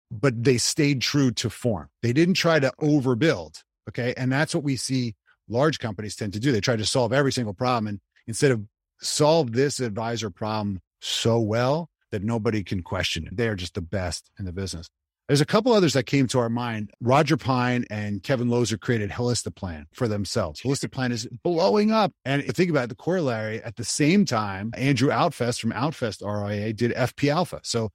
but 0.09 0.41
they 0.41 0.57
stayed 0.57 1.01
true 1.01 1.31
to 1.31 1.49
form. 1.49 1.89
They 2.01 2.13
didn't 2.13 2.35
try 2.35 2.59
to 2.59 2.71
overbuild. 2.79 3.61
Okay. 3.89 4.13
And 4.17 4.31
that's 4.31 4.53
what 4.53 4.63
we 4.63 4.75
see 4.75 5.15
large 5.47 5.79
companies 5.79 6.15
tend 6.15 6.33
to 6.33 6.39
do. 6.39 6.51
They 6.51 6.61
try 6.61 6.75
to 6.75 6.85
solve 6.85 7.13
every 7.13 7.31
single 7.31 7.53
problem. 7.53 7.87
And 7.87 7.99
instead 8.27 8.51
of 8.51 8.63
solve 9.01 9.53
this 9.53 9.79
advisor 9.79 10.29
problem 10.29 10.81
so 11.01 11.39
well 11.39 11.89
that 12.11 12.23
nobody 12.23 12.63
can 12.63 12.81
question 12.81 13.27
it. 13.27 13.35
They 13.35 13.47
are 13.47 13.55
just 13.55 13.73
the 13.73 13.81
best 13.81 14.29
in 14.39 14.45
the 14.45 14.53
business. 14.53 14.87
There's 15.27 15.41
a 15.41 15.45
couple 15.45 15.73
others 15.73 15.91
that 15.93 16.03
came 16.03 16.27
to 16.27 16.39
our 16.39 16.49
mind. 16.49 16.91
Roger 17.01 17.35
Pine 17.35 17.85
and 17.89 18.23
Kevin 18.23 18.47
Lozer 18.47 18.79
created 18.79 19.09
Holistiplan 19.09 19.83
for 19.93 20.07
themselves. 20.07 20.61
Holistiplan 20.61 21.11
is 21.11 21.27
blowing 21.43 21.91
up. 21.91 22.13
And 22.23 22.43
think 22.55 22.69
about 22.69 22.85
it, 22.85 22.89
the 22.89 22.95
corollary 22.95 23.61
at 23.61 23.75
the 23.75 23.83
same 23.83 24.23
time, 24.23 24.71
Andrew 24.77 25.09
Altfest 25.09 25.59
from 25.59 25.71
Altfest 25.71 26.21
RIA 26.21 26.71
did 26.71 26.93
FP 26.93 27.29
Alpha. 27.29 27.59
So 27.63 27.91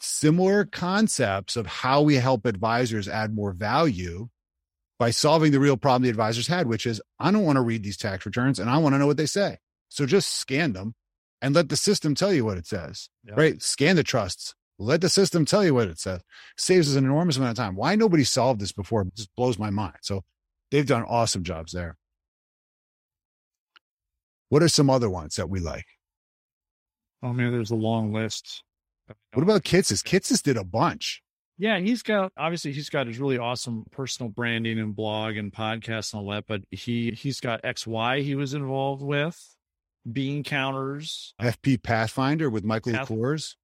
similar 0.00 0.64
concepts 0.64 1.56
of 1.56 1.66
how 1.66 2.00
we 2.00 2.14
help 2.14 2.46
advisors 2.46 3.06
add 3.06 3.34
more 3.34 3.52
value 3.52 4.28
by 4.98 5.10
solving 5.10 5.52
the 5.52 5.60
real 5.60 5.76
problem 5.76 6.02
the 6.02 6.10
advisors 6.10 6.46
had, 6.46 6.66
which 6.66 6.86
is 6.86 7.00
I 7.18 7.30
don't 7.30 7.44
want 7.44 7.56
to 7.56 7.62
read 7.62 7.82
these 7.82 7.96
tax 7.96 8.24
returns 8.24 8.58
and 8.58 8.70
I 8.70 8.78
want 8.78 8.94
to 8.94 8.98
know 8.98 9.06
what 9.06 9.16
they 9.16 9.26
say. 9.26 9.58
So 9.88 10.06
just 10.06 10.34
scan 10.34 10.72
them 10.72 10.94
and 11.42 11.54
let 11.54 11.68
the 11.68 11.76
system 11.76 12.14
tell 12.14 12.32
you 12.32 12.44
what 12.44 12.58
it 12.58 12.66
says, 12.66 13.08
yep. 13.24 13.36
right? 13.36 13.62
Scan 13.62 13.96
the 13.96 14.02
trusts, 14.02 14.54
let 14.78 15.00
the 15.00 15.08
system 15.08 15.44
tell 15.44 15.64
you 15.64 15.74
what 15.74 15.88
it 15.88 15.98
says. 15.98 16.22
Saves 16.56 16.90
us 16.90 16.96
an 16.96 17.04
enormous 17.04 17.36
amount 17.36 17.50
of 17.50 17.56
time. 17.56 17.76
Why 17.76 17.94
nobody 17.94 18.24
solved 18.24 18.60
this 18.60 18.72
before 18.72 19.02
it 19.02 19.14
just 19.14 19.34
blows 19.36 19.58
my 19.58 19.70
mind. 19.70 19.96
So 20.02 20.22
they've 20.70 20.86
done 20.86 21.04
awesome 21.04 21.44
jobs 21.44 21.72
there. 21.72 21.96
What 24.48 24.62
are 24.62 24.68
some 24.68 24.90
other 24.90 25.10
ones 25.10 25.36
that 25.36 25.50
we 25.50 25.60
like? 25.60 25.86
Oh 27.22 27.32
man, 27.32 27.52
there's 27.52 27.70
a 27.70 27.76
long 27.76 28.12
list. 28.12 28.62
What 29.32 29.42
about 29.42 29.62
Kitces? 29.62 30.02
Kitces 30.02 30.42
did 30.42 30.56
a 30.56 30.64
bunch. 30.64 31.22
Yeah, 31.58 31.78
he's 31.78 32.02
got 32.02 32.32
obviously 32.36 32.72
he's 32.72 32.90
got 32.90 33.06
his 33.06 33.18
really 33.18 33.38
awesome 33.38 33.84
personal 33.90 34.30
branding 34.30 34.78
and 34.78 34.94
blog 34.94 35.36
and 35.36 35.52
podcast 35.52 36.12
and 36.12 36.20
all 36.20 36.30
that, 36.32 36.44
but 36.46 36.62
he 36.70 37.12
he's 37.12 37.40
got 37.40 37.62
XY 37.62 38.22
he 38.22 38.34
was 38.34 38.52
involved 38.54 39.02
with, 39.02 39.56
bean 40.10 40.42
counters, 40.42 41.34
FP 41.40 41.82
Pathfinder 41.82 42.50
with 42.50 42.64
Michael 42.64 42.92
Path- 42.92 43.08
Kors. 43.08 43.54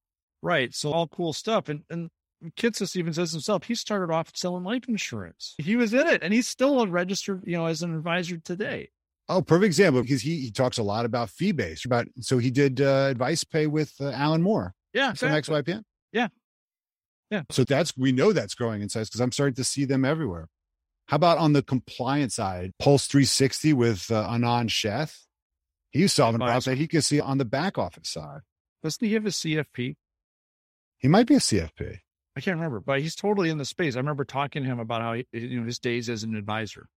Right. 0.41 0.73
So 0.73 0.91
all 0.91 1.07
cool 1.07 1.33
stuff. 1.33 1.69
And 1.69 1.83
and 1.89 2.09
Kitces 2.57 2.95
even 2.95 3.13
says 3.13 3.31
himself, 3.31 3.63
he 3.63 3.75
started 3.75 4.13
off 4.13 4.31
selling 4.35 4.63
life 4.63 4.83
insurance. 4.87 5.55
He 5.57 5.75
was 5.75 5.93
in 5.93 6.07
it 6.07 6.23
and 6.23 6.33
he's 6.33 6.47
still 6.47 6.81
a 6.81 6.87
registered, 6.87 7.43
you 7.45 7.57
know, 7.57 7.67
as 7.67 7.81
an 7.81 7.95
advisor 7.95 8.37
today. 8.37 8.89
Oh, 9.29 9.41
perfect 9.41 9.67
example 9.67 10.01
because 10.01 10.21
he, 10.21 10.41
he 10.41 10.51
talks 10.51 10.77
a 10.77 10.83
lot 10.83 11.05
about 11.05 11.29
fee 11.29 11.53
based 11.53 11.85
about 11.85 12.07
so 12.19 12.39
he 12.39 12.51
did 12.51 12.81
uh, 12.81 13.07
advice 13.09 13.43
pay 13.43 13.67
with 13.67 13.93
uh, 14.01 14.09
Alan 14.11 14.41
Moore. 14.41 14.73
Yeah, 14.93 15.11
exactly. 15.11 15.41
from 15.41 15.63
XYPN. 15.63 15.83
Yeah, 16.11 16.27
yeah. 17.33 17.41
So 17.49 17.63
that's, 17.63 17.97
we 17.97 18.11
know 18.11 18.31
that's 18.31 18.53
growing 18.53 18.81
in 18.81 18.89
size 18.89 19.09
because 19.09 19.21
I'm 19.21 19.31
starting 19.31 19.55
to 19.55 19.63
see 19.63 19.85
them 19.85 20.05
everywhere. 20.05 20.49
How 21.07 21.15
about 21.15 21.37
on 21.39 21.53
the 21.53 21.63
compliance 21.63 22.35
side, 22.35 22.73
Pulse 22.79 23.07
360 23.07 23.73
with 23.73 24.11
uh, 24.11 24.27
Anand 24.27 24.69
Sheth? 24.69 25.25
He's 25.91 26.13
solving 26.13 26.39
problems 26.39 26.65
that 26.65 26.77
he 26.77 26.87
can 26.87 27.01
see 27.01 27.19
on 27.19 27.37
the 27.39 27.45
back 27.45 27.77
office 27.77 28.09
side. 28.09 28.41
Doesn't 28.83 29.05
he 29.05 29.13
have 29.13 29.25
a 29.25 29.29
CFP? 29.29 29.95
He 30.99 31.07
might 31.07 31.27
be 31.27 31.35
a 31.35 31.39
CFP. 31.39 31.97
I 32.35 32.41
can't 32.41 32.57
remember, 32.57 32.79
but 32.79 33.01
he's 33.01 33.15
totally 33.15 33.49
in 33.49 33.57
the 33.57 33.65
space. 33.65 33.95
I 33.95 33.99
remember 33.99 34.25
talking 34.25 34.63
to 34.63 34.69
him 34.69 34.79
about 34.79 35.01
how 35.01 35.13
he, 35.13 35.25
you 35.31 35.59
know 35.59 35.65
his 35.65 35.79
days 35.79 36.09
as 36.09 36.23
an 36.23 36.35
advisor. 36.35 36.87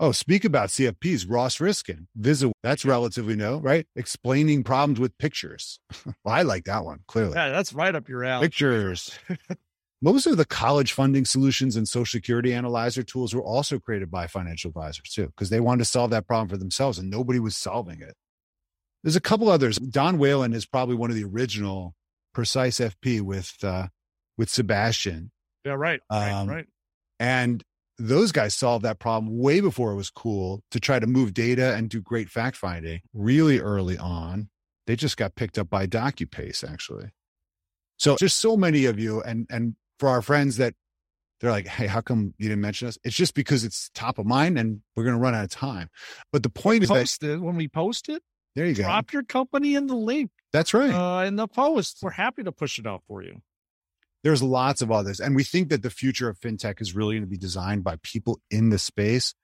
Oh, 0.00 0.12
speak 0.12 0.46
about 0.46 0.70
CFPs. 0.70 1.26
Ross 1.28 1.60
Riskin, 1.60 2.08
Visa. 2.16 2.50
That's 2.62 2.86
relatively 2.86 3.36
new, 3.36 3.58
right? 3.58 3.86
Explaining 3.94 4.64
problems 4.64 4.98
with 4.98 5.16
pictures. 5.18 5.78
well, 6.06 6.14
I 6.34 6.42
like 6.42 6.64
that 6.64 6.84
one 6.84 7.00
clearly. 7.06 7.34
Yeah, 7.34 7.50
that's 7.50 7.74
right 7.74 7.94
up 7.94 8.08
your 8.08 8.24
alley. 8.24 8.46
Pictures. 8.46 9.16
Most 10.02 10.26
of 10.26 10.38
the 10.38 10.46
college 10.46 10.92
funding 10.92 11.26
solutions 11.26 11.76
and 11.76 11.86
social 11.86 12.18
security 12.18 12.54
analyzer 12.54 13.02
tools 13.02 13.34
were 13.34 13.42
also 13.42 13.78
created 13.78 14.10
by 14.10 14.26
financial 14.26 14.70
advisors 14.70 15.10
too, 15.10 15.26
because 15.26 15.50
they 15.50 15.60
wanted 15.60 15.80
to 15.80 15.84
solve 15.84 16.10
that 16.10 16.26
problem 16.26 16.48
for 16.48 16.56
themselves 16.56 16.98
and 16.98 17.10
nobody 17.10 17.38
was 17.38 17.56
solving 17.56 18.00
it. 18.00 18.14
There's 19.02 19.16
a 19.16 19.20
couple 19.20 19.50
others. 19.50 19.76
Don 19.78 20.18
Whalen 20.18 20.54
is 20.54 20.64
probably 20.64 20.94
one 20.94 21.10
of 21.10 21.16
the 21.16 21.24
original 21.24 21.94
precise 22.32 22.78
FP 22.78 23.20
with, 23.20 23.56
uh, 23.62 23.88
with 24.38 24.48
Sebastian. 24.48 25.32
Yeah, 25.64 25.72
right. 25.72 26.00
Right. 26.10 26.30
Um, 26.30 26.48
right. 26.48 26.66
And 27.18 27.62
those 27.98 28.32
guys 28.32 28.54
solved 28.54 28.84
that 28.86 28.98
problem 28.98 29.38
way 29.38 29.60
before 29.60 29.92
it 29.92 29.96
was 29.96 30.08
cool 30.08 30.62
to 30.70 30.80
try 30.80 30.98
to 30.98 31.06
move 31.06 31.34
data 31.34 31.74
and 31.74 31.90
do 31.90 32.00
great 32.00 32.30
fact 32.30 32.56
finding 32.56 33.02
really 33.12 33.60
early 33.60 33.98
on. 33.98 34.48
They 34.86 34.96
just 34.96 35.18
got 35.18 35.34
picked 35.34 35.58
up 35.58 35.68
by 35.68 35.86
DocuPace 35.86 36.68
actually. 36.68 37.10
So 37.98 38.16
just 38.16 38.38
so 38.38 38.56
many 38.56 38.86
of 38.86 38.98
you 38.98 39.20
and 39.20 39.46
and 39.50 39.76
for 40.00 40.08
our 40.08 40.22
friends 40.22 40.56
that 40.56 40.74
they're 41.40 41.50
like, 41.50 41.66
hey, 41.66 41.86
how 41.86 42.00
come 42.00 42.34
you 42.38 42.48
didn't 42.48 42.62
mention 42.62 42.88
us? 42.88 42.98
It's 43.04 43.14
just 43.14 43.34
because 43.34 43.64
it's 43.64 43.90
top 43.94 44.18
of 44.18 44.26
mind 44.26 44.58
and 44.58 44.80
we're 44.96 45.04
going 45.04 45.16
to 45.16 45.20
run 45.20 45.34
out 45.34 45.44
of 45.44 45.50
time. 45.50 45.88
But 46.32 46.42
the 46.42 46.50
point 46.50 46.82
is 46.82 46.88
that 46.88 47.22
it, 47.22 47.40
when 47.40 47.56
we 47.56 47.68
post 47.68 48.08
it, 48.08 48.22
there 48.56 48.66
you 48.66 48.74
drop 48.74 48.86
go. 48.86 48.90
Drop 48.90 49.12
your 49.12 49.22
company 49.22 49.74
in 49.74 49.86
the 49.86 49.94
link. 49.94 50.30
That's 50.52 50.74
right. 50.74 50.90
Uh, 50.90 51.24
in 51.24 51.36
the 51.36 51.46
post, 51.46 51.98
we're 52.02 52.10
happy 52.10 52.42
to 52.42 52.52
push 52.52 52.78
it 52.78 52.86
out 52.86 53.02
for 53.06 53.22
you. 53.22 53.40
There's 54.24 54.42
lots 54.42 54.82
of 54.82 54.90
others. 54.90 55.20
And 55.20 55.36
we 55.36 55.44
think 55.44 55.70
that 55.70 55.82
the 55.82 55.88
future 55.88 56.28
of 56.28 56.38
fintech 56.40 56.80
is 56.80 56.94
really 56.94 57.14
going 57.14 57.22
to 57.22 57.30
be 57.30 57.38
designed 57.38 57.84
by 57.84 57.96
people 58.02 58.40
in 58.50 58.70
the 58.70 58.78
space. 58.78 59.34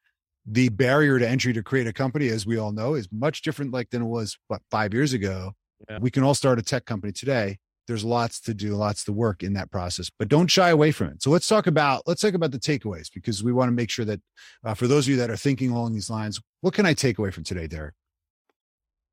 The 0.45 0.69
barrier 0.69 1.19
to 1.19 1.29
entry 1.29 1.53
to 1.55 1.63
create 1.63 1.87
a 1.87 1.93
company, 1.93 2.29
as 2.29 2.47
we 2.47 2.59
all 2.59 2.73
know, 2.73 2.95
is 2.95 3.09
much 3.11 3.43
different 3.43 3.73
like 3.73 3.91
than 3.91 4.03
it 4.03 4.07
was 4.07 4.39
what, 4.49 4.61
five 4.71 4.93
years 4.93 5.13
ago. 5.13 5.53
Yeah. 5.89 5.99
We 6.01 6.11
can 6.11 6.25
all 6.25 6.35
start 6.35 6.59
a 6.59 6.63
tech 6.63 6.85
company 6.85 7.13
today 7.13 7.59
there's 7.87 8.05
lots 8.05 8.41
to 8.43 8.55
do, 8.55 8.75
lots 8.75 9.05
to 9.05 9.13
work 9.13 9.43
in 9.43 9.53
that 9.55 9.71
process, 9.71 10.11
but 10.19 10.29
don't 10.29 10.49
shy 10.49 10.71
away 10.71 10.93
from 10.93 11.09
it. 11.09 11.23
So 11.23 11.31
let's 11.31 11.49
talk 11.49 11.67
about 11.67 12.03
let's 12.07 12.21
talk 12.21 12.35
about 12.35 12.51
the 12.51 12.59
takeaways 12.59 13.09
because 13.13 13.43
we 13.43 13.53
want 13.53 13.69
to 13.69 13.73
make 13.73 13.91
sure 13.91 14.05
that 14.05 14.21
uh, 14.65 14.75
for 14.75 14.87
those 14.87 15.07
of 15.07 15.11
you 15.11 15.17
that 15.17 15.31
are 15.31 15.37
thinking 15.37 15.71
along 15.71 15.95
these 15.95 16.11
lines, 16.11 16.41
what 16.61 16.75
can 16.75 16.87
I 16.87 16.95
take 16.95 17.19
away 17.19 17.31
from 17.31 17.45
today, 17.45 17.67
Derek? 17.67 17.95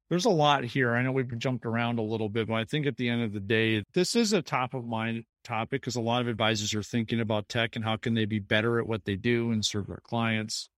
There's 0.10 0.26
a 0.26 0.30
lot 0.30 0.64
here. 0.64 0.94
I 0.94 1.02
know 1.02 1.12
we've 1.12 1.40
jumped 1.40 1.66
around 1.66 1.98
a 1.98 2.04
little 2.04 2.30
bit, 2.30 2.48
but 2.48 2.56
I 2.56 2.66
think 2.66 2.86
at 2.86 2.98
the 2.98 3.10
end 3.10 3.24
of 3.24 3.34
the 3.34 3.40
day, 3.40 3.84
this 3.94 4.16
is 4.16 4.34
a 4.34 4.42
top 4.42 4.74
of 4.74 4.86
mind 4.86 5.24
topic 5.44 5.82
because 5.82 5.96
a 5.96 6.02
lot 6.02 6.22
of 6.22 6.28
advisors 6.28 6.74
are 6.76 6.84
thinking 6.84 7.20
about 7.20 7.50
tech 7.50 7.76
and 7.76 7.84
how 7.84 7.98
can 7.98 8.14
they 8.14 8.26
be 8.26 8.40
better 8.40 8.80
at 8.80 8.88
what 8.88 9.06
they 9.06 9.16
do 9.16 9.52
and 9.52 9.66
serve 9.66 9.88
their 9.88 10.02
clients. 10.04 10.70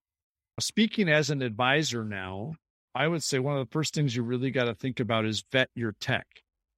Speaking 0.60 1.10
as 1.10 1.31
an 1.31 1.41
advisor 1.41 2.05
now, 2.05 2.53
I 2.93 3.08
would 3.08 3.23
say 3.23 3.39
one 3.39 3.58
of 3.58 3.67
the 3.67 3.71
first 3.71 3.93
things 3.93 4.15
you 4.15 4.23
really 4.23 4.51
got 4.51 4.65
to 4.65 4.73
think 4.73 5.01
about 5.01 5.25
is 5.25 5.43
vet 5.51 5.69
your 5.75 5.95
tech 5.99 6.27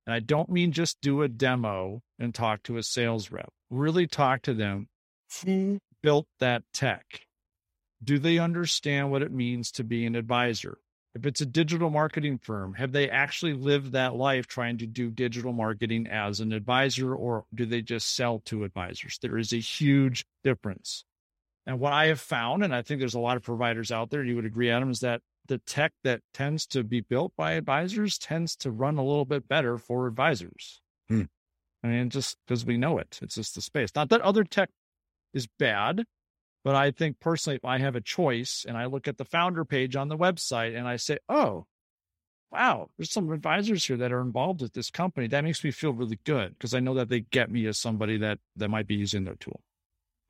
and 0.07 0.15
I 0.15 0.21
don't 0.21 0.49
mean 0.49 0.71
just 0.71 1.01
do 1.01 1.21
a 1.21 1.27
demo 1.27 2.01
and 2.17 2.33
talk 2.33 2.63
to 2.63 2.77
a 2.77 2.83
sales 2.83 3.29
rep. 3.29 3.49
Really 3.69 4.07
talk 4.07 4.43
to 4.43 4.53
them. 4.53 4.87
Who 5.43 5.79
built 6.01 6.27
that 6.39 6.63
tech? 6.73 7.05
Do 8.01 8.17
they 8.17 8.37
understand 8.39 9.11
what 9.11 9.21
it 9.21 9.33
means 9.33 9.69
to 9.73 9.83
be 9.83 10.05
an 10.05 10.15
advisor? 10.15 10.77
If 11.13 11.25
it's 11.25 11.41
a 11.41 11.45
digital 11.45 11.89
marketing 11.89 12.37
firm, 12.37 12.75
have 12.75 12.93
they 12.93 13.09
actually 13.09 13.53
lived 13.53 13.91
that 13.91 14.15
life 14.15 14.47
trying 14.47 14.77
to 14.77 14.87
do 14.87 15.09
digital 15.09 15.51
marketing 15.51 16.07
as 16.07 16.39
an 16.39 16.53
advisor, 16.53 17.13
or 17.13 17.43
do 17.53 17.65
they 17.65 17.81
just 17.81 18.15
sell 18.15 18.39
to 18.45 18.63
advisors? 18.63 19.17
There 19.21 19.37
is 19.37 19.51
a 19.51 19.59
huge 19.59 20.25
difference. 20.43 21.03
And 21.65 21.79
what 21.79 21.91
I 21.91 22.05
have 22.07 22.21
found, 22.21 22.63
and 22.63 22.73
I 22.73 22.81
think 22.81 22.99
there's 22.99 23.15
a 23.15 23.19
lot 23.19 23.35
of 23.35 23.43
providers 23.43 23.91
out 23.91 24.09
there, 24.09 24.23
you 24.23 24.35
would 24.35 24.45
agree, 24.45 24.69
Adam, 24.69 24.91
is 24.91 25.01
that 25.01 25.21
the 25.47 25.57
tech 25.59 25.93
that 26.03 26.21
tends 26.33 26.65
to 26.67 26.83
be 26.83 27.01
built 27.01 27.33
by 27.37 27.53
advisors 27.53 28.17
tends 28.17 28.55
to 28.57 28.71
run 28.71 28.97
a 28.97 29.03
little 29.03 29.25
bit 29.25 29.47
better 29.47 29.77
for 29.77 30.07
advisors. 30.07 30.81
Hmm. 31.09 31.23
I 31.83 31.87
mean, 31.87 32.09
just 32.09 32.37
because 32.45 32.65
we 32.65 32.77
know 32.77 32.97
it, 32.97 33.19
it's 33.21 33.35
just 33.35 33.55
the 33.55 33.61
space. 33.61 33.91
Not 33.95 34.09
that 34.09 34.21
other 34.21 34.43
tech 34.43 34.69
is 35.33 35.47
bad, 35.59 36.03
but 36.63 36.75
I 36.75 36.91
think 36.91 37.19
personally, 37.19 37.55
if 37.55 37.65
I 37.65 37.77
have 37.77 37.95
a 37.95 38.01
choice 38.01 38.65
and 38.67 38.77
I 38.77 38.85
look 38.85 39.07
at 39.07 39.17
the 39.17 39.25
founder 39.25 39.63
page 39.63 39.95
on 39.95 40.09
the 40.09 40.17
website 40.17 40.77
and 40.77 40.87
I 40.87 40.97
say, 40.97 41.19
oh, 41.29 41.65
wow, 42.51 42.89
there's 42.97 43.11
some 43.11 43.31
advisors 43.31 43.85
here 43.85 43.97
that 43.97 44.11
are 44.11 44.21
involved 44.21 44.61
with 44.61 44.73
this 44.73 44.89
company, 44.89 45.27
that 45.27 45.43
makes 45.43 45.63
me 45.63 45.71
feel 45.71 45.93
really 45.93 46.19
good 46.25 46.53
because 46.57 46.73
I 46.73 46.79
know 46.79 46.95
that 46.95 47.09
they 47.09 47.21
get 47.21 47.51
me 47.51 47.65
as 47.67 47.77
somebody 47.77 48.17
that 48.17 48.39
that 48.55 48.69
might 48.69 48.87
be 48.87 48.95
using 48.95 49.23
their 49.23 49.35
tool. 49.35 49.61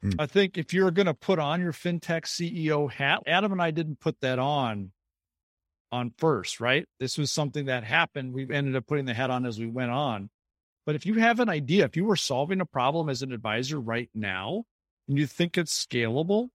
Hmm. 0.02 0.12
I 0.20 0.26
think 0.26 0.58
if 0.58 0.74
you're 0.74 0.92
going 0.92 1.08
to 1.08 1.14
put 1.14 1.40
on 1.40 1.62
your 1.62 1.74
fintech 1.74 2.26
CEO 2.26 2.92
hat, 2.92 3.24
Adam 3.26 3.52
and 3.52 3.62
I 3.62 3.72
didn't 3.72 4.00
put 4.00 4.20
that 4.22 4.40
on 4.40 4.92
on 5.92 6.12
first, 6.18 6.60
right? 6.60 6.86
This 7.00 7.18
was 7.18 7.32
something 7.32 7.66
that 7.66 7.84
happened. 7.84 8.34
We 8.34 8.52
ended 8.52 8.76
up 8.76 8.88
putting 8.88 9.06
the 9.06 9.14
hat 9.14 9.30
on 9.30 9.46
as 9.46 9.60
we 9.60 9.68
went 9.68 9.92
on. 9.92 10.30
But 10.86 10.96
if 10.96 11.06
you 11.06 11.16
have 11.16 11.40
an 11.40 11.50
idea, 11.50 11.86
if 11.86 11.98
you 11.98 12.06
were 12.06 12.16
solving 12.16 12.62
a 12.62 12.66
problem 12.66 13.10
as 13.10 13.22
an 13.22 13.34
advisor 13.34 13.80
right 13.80 14.10
now 14.14 14.64
and 15.08 15.18
you 15.18 15.28
think 15.28 15.58
it's 15.58 15.86
scalable, 15.86 16.50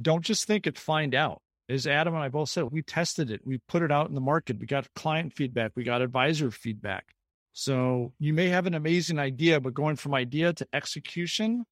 don't 0.00 0.24
just 0.24 0.46
think 0.46 0.66
it, 0.66 0.78
find 0.78 1.14
out. 1.14 1.40
As 1.68 1.86
Adam 1.86 2.14
and 2.14 2.22
I 2.22 2.28
both 2.28 2.50
said, 2.50 2.64
we 2.70 2.82
tested 2.82 3.30
it, 3.30 3.40
we 3.44 3.58
put 3.68 3.82
it 3.82 3.90
out 3.90 4.08
in 4.08 4.14
the 4.14 4.20
market, 4.20 4.58
we 4.58 4.66
got 4.66 4.92
client 4.94 5.32
feedback, 5.32 5.72
we 5.74 5.84
got 5.84 6.02
advisor 6.02 6.50
feedback. 6.50 7.06
So 7.52 8.12
you 8.18 8.34
may 8.34 8.48
have 8.48 8.66
an 8.66 8.74
amazing 8.74 9.18
idea, 9.18 9.60
but 9.60 9.72
going 9.72 9.96
from 9.96 10.14
idea 10.14 10.52
to 10.52 10.66
execution 10.72 11.64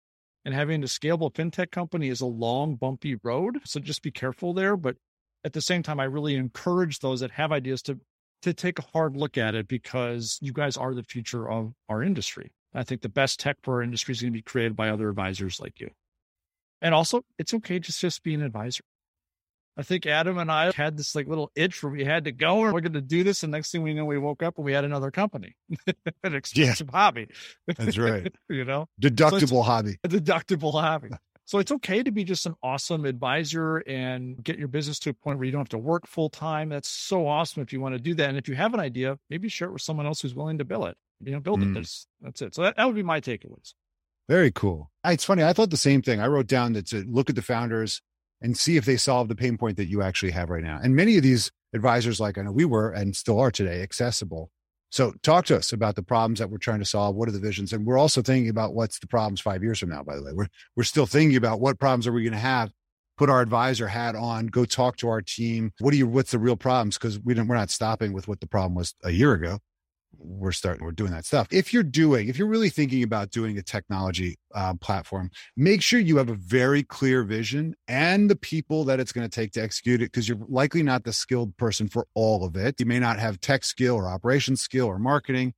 and 0.45 0.53
having 0.53 0.83
a 0.83 0.85
scalable 0.85 1.33
fintech 1.33 1.71
company 1.71 2.09
is 2.09 2.21
a 2.21 2.25
long, 2.27 2.75
bumpy 2.75 3.15
road. 3.23 3.59
So 3.65 3.79
just 3.79 4.03
be 4.03 4.11
careful 4.11 4.53
there. 4.53 4.77
But 4.77 4.95
at 5.43 5.53
the 5.53 5.61
same 5.61 5.83
time, 5.83 5.99
I 5.99 6.05
really 6.05 6.35
encourage 6.35 6.99
those 6.99 7.19
that 7.21 7.31
have 7.31 7.51
ideas 7.51 7.81
to 7.83 7.99
to 8.41 8.53
take 8.53 8.79
a 8.79 8.85
hard 8.93 9.15
look 9.15 9.37
at 9.37 9.53
it 9.53 9.67
because 9.67 10.39
you 10.41 10.51
guys 10.51 10.75
are 10.75 10.95
the 10.95 11.03
future 11.03 11.47
of 11.47 11.73
our 11.89 12.01
industry. 12.01 12.51
I 12.73 12.83
think 12.83 13.01
the 13.01 13.09
best 13.09 13.39
tech 13.39 13.57
for 13.61 13.75
our 13.75 13.83
industry 13.83 14.13
is 14.13 14.21
going 14.21 14.33
to 14.33 14.37
be 14.37 14.41
created 14.41 14.75
by 14.75 14.89
other 14.89 15.09
advisors 15.09 15.59
like 15.59 15.79
you. 15.79 15.91
And 16.81 16.95
also, 16.95 17.23
it's 17.37 17.53
okay 17.53 17.79
to 17.79 17.91
just 17.91 18.23
be 18.23 18.33
an 18.33 18.41
advisor. 18.41 18.83
I 19.77 19.83
think 19.83 20.05
Adam 20.05 20.37
and 20.37 20.51
I 20.51 20.71
had 20.75 20.97
this 20.97 21.15
like 21.15 21.27
little 21.27 21.51
itch 21.55 21.81
where 21.81 21.91
we 21.91 22.03
had 22.03 22.25
to 22.25 22.31
go 22.31 22.63
and 22.65 22.73
we're 22.73 22.81
going 22.81 22.93
to 22.93 23.01
do 23.01 23.23
this. 23.23 23.43
And 23.43 23.51
next 23.51 23.71
thing 23.71 23.83
we 23.83 23.93
know, 23.93 24.05
we 24.05 24.17
woke 24.17 24.43
up 24.43 24.57
and 24.57 24.65
we 24.65 24.73
had 24.73 24.83
another 24.83 25.11
company, 25.11 25.55
an 26.23 26.35
expensive 26.35 26.89
yeah. 26.91 26.97
hobby. 26.97 27.27
That's 27.67 27.97
right. 27.97 28.33
you 28.49 28.65
know, 28.65 28.87
deductible 29.01 29.49
so 29.49 29.61
hobby. 29.61 29.97
A 30.03 30.09
deductible 30.09 30.73
hobby. 30.73 31.09
So 31.51 31.59
it's 31.59 31.73
okay 31.73 32.01
to 32.01 32.11
be 32.11 32.23
just 32.23 32.45
an 32.45 32.55
awesome 32.63 33.03
advisor 33.03 33.79
and 33.79 34.41
get 34.41 34.57
your 34.57 34.69
business 34.69 34.99
to 34.99 35.09
a 35.09 35.13
point 35.13 35.37
where 35.37 35.45
you 35.45 35.51
don't 35.51 35.59
have 35.59 35.67
to 35.67 35.77
work 35.77 36.07
full 36.07 36.29
time. 36.29 36.69
That's 36.69 36.87
so 36.87 37.27
awesome 37.27 37.61
if 37.61 37.73
you 37.73 37.81
want 37.81 37.93
to 37.93 37.99
do 37.99 38.15
that. 38.15 38.29
And 38.29 38.37
if 38.37 38.47
you 38.47 38.55
have 38.55 38.73
an 38.73 38.79
idea, 38.79 39.19
maybe 39.29 39.49
share 39.49 39.67
it 39.67 39.73
with 39.73 39.81
someone 39.81 40.05
else 40.05 40.21
who's 40.21 40.33
willing 40.33 40.59
to 40.59 40.63
build 40.63 40.87
it. 40.87 40.95
You 41.19 41.33
know, 41.33 41.41
build 41.41 41.59
mm. 41.59 41.71
it. 41.71 41.73
That's, 41.73 42.07
that's 42.21 42.41
it. 42.41 42.55
So 42.55 42.61
that, 42.61 42.77
that 42.77 42.85
would 42.85 42.95
be 42.95 43.03
my 43.03 43.19
takeaways. 43.19 43.73
Very 44.29 44.49
cool. 44.49 44.91
It's 45.03 45.25
funny. 45.25 45.43
I 45.43 45.51
thought 45.51 45.71
the 45.71 45.75
same 45.75 46.01
thing. 46.01 46.21
I 46.21 46.27
wrote 46.27 46.47
down 46.47 46.71
that 46.71 46.87
to 46.87 47.03
look 47.05 47.29
at 47.29 47.35
the 47.35 47.41
founders 47.41 48.01
and 48.39 48.57
see 48.57 48.77
if 48.77 48.85
they 48.85 48.95
solve 48.95 49.27
the 49.27 49.35
pain 49.35 49.57
point 49.57 49.75
that 49.75 49.89
you 49.89 50.01
actually 50.01 50.31
have 50.31 50.49
right 50.49 50.63
now. 50.63 50.79
And 50.81 50.95
many 50.95 51.17
of 51.17 51.23
these 51.23 51.51
advisors, 51.73 52.21
like 52.21 52.37
I 52.37 52.43
know 52.43 52.53
we 52.53 52.63
were 52.63 52.91
and 52.91 53.13
still 53.13 53.41
are 53.41 53.51
today, 53.51 53.81
accessible. 53.81 54.51
So 54.91 55.13
talk 55.23 55.45
to 55.45 55.57
us 55.57 55.71
about 55.71 55.95
the 55.95 56.03
problems 56.03 56.39
that 56.39 56.49
we're 56.49 56.57
trying 56.57 56.79
to 56.79 56.85
solve. 56.85 57.15
What 57.15 57.29
are 57.29 57.31
the 57.31 57.39
visions? 57.39 57.71
And 57.73 57.85
we're 57.85 57.97
also 57.97 58.21
thinking 58.21 58.49
about 58.49 58.75
what's 58.75 58.99
the 58.99 59.07
problems 59.07 59.39
five 59.39 59.63
years 59.63 59.79
from 59.79 59.89
now, 59.89 60.03
by 60.03 60.17
the 60.17 60.23
way. 60.23 60.33
We're 60.33 60.49
we're 60.75 60.83
still 60.83 61.05
thinking 61.05 61.37
about 61.37 61.61
what 61.61 61.79
problems 61.79 62.07
are 62.07 62.11
we 62.11 62.23
going 62.23 62.33
to 62.33 62.39
have. 62.39 62.71
Put 63.17 63.29
our 63.29 63.41
advisor 63.41 63.87
hat 63.87 64.15
on, 64.15 64.47
go 64.47 64.65
talk 64.65 64.97
to 64.97 65.07
our 65.07 65.21
team. 65.21 65.71
What 65.79 65.93
are 65.93 65.97
you 65.97 66.07
what's 66.07 66.31
the 66.31 66.39
real 66.39 66.57
problems? 66.57 66.97
Because 66.97 67.19
we 67.19 67.33
don't 67.33 67.47
we're 67.47 67.55
not 67.55 67.69
stopping 67.69 68.13
with 68.13 68.27
what 68.27 68.41
the 68.41 68.47
problem 68.47 68.75
was 68.75 68.93
a 69.03 69.11
year 69.11 69.33
ago 69.33 69.59
we're 70.23 70.51
starting 70.51 70.83
we're 70.83 70.91
doing 70.91 71.11
that 71.11 71.25
stuff. 71.25 71.47
If 71.51 71.73
you're 71.73 71.83
doing 71.83 72.27
if 72.27 72.37
you're 72.37 72.47
really 72.47 72.69
thinking 72.69 73.03
about 73.03 73.31
doing 73.31 73.57
a 73.57 73.61
technology 73.61 74.37
uh, 74.53 74.73
platform 74.75 75.29
make 75.55 75.81
sure 75.81 75.99
you 75.99 76.17
have 76.17 76.29
a 76.29 76.35
very 76.35 76.83
clear 76.83 77.23
vision 77.23 77.75
and 77.87 78.29
the 78.29 78.35
people 78.35 78.83
that 78.85 78.99
it's 78.99 79.11
going 79.11 79.27
to 79.27 79.33
take 79.33 79.51
to 79.53 79.61
execute 79.61 80.01
it 80.01 80.11
because 80.11 80.27
you're 80.27 80.37
likely 80.47 80.83
not 80.83 81.03
the 81.03 81.13
skilled 81.13 81.55
person 81.57 81.87
for 81.87 82.07
all 82.13 82.45
of 82.45 82.55
it. 82.55 82.79
You 82.79 82.85
may 82.85 82.99
not 82.99 83.19
have 83.19 83.41
tech 83.41 83.63
skill 83.63 83.95
or 83.95 84.07
operations 84.07 84.61
skill 84.61 84.85
or 84.85 84.99
marketing. 84.99 85.53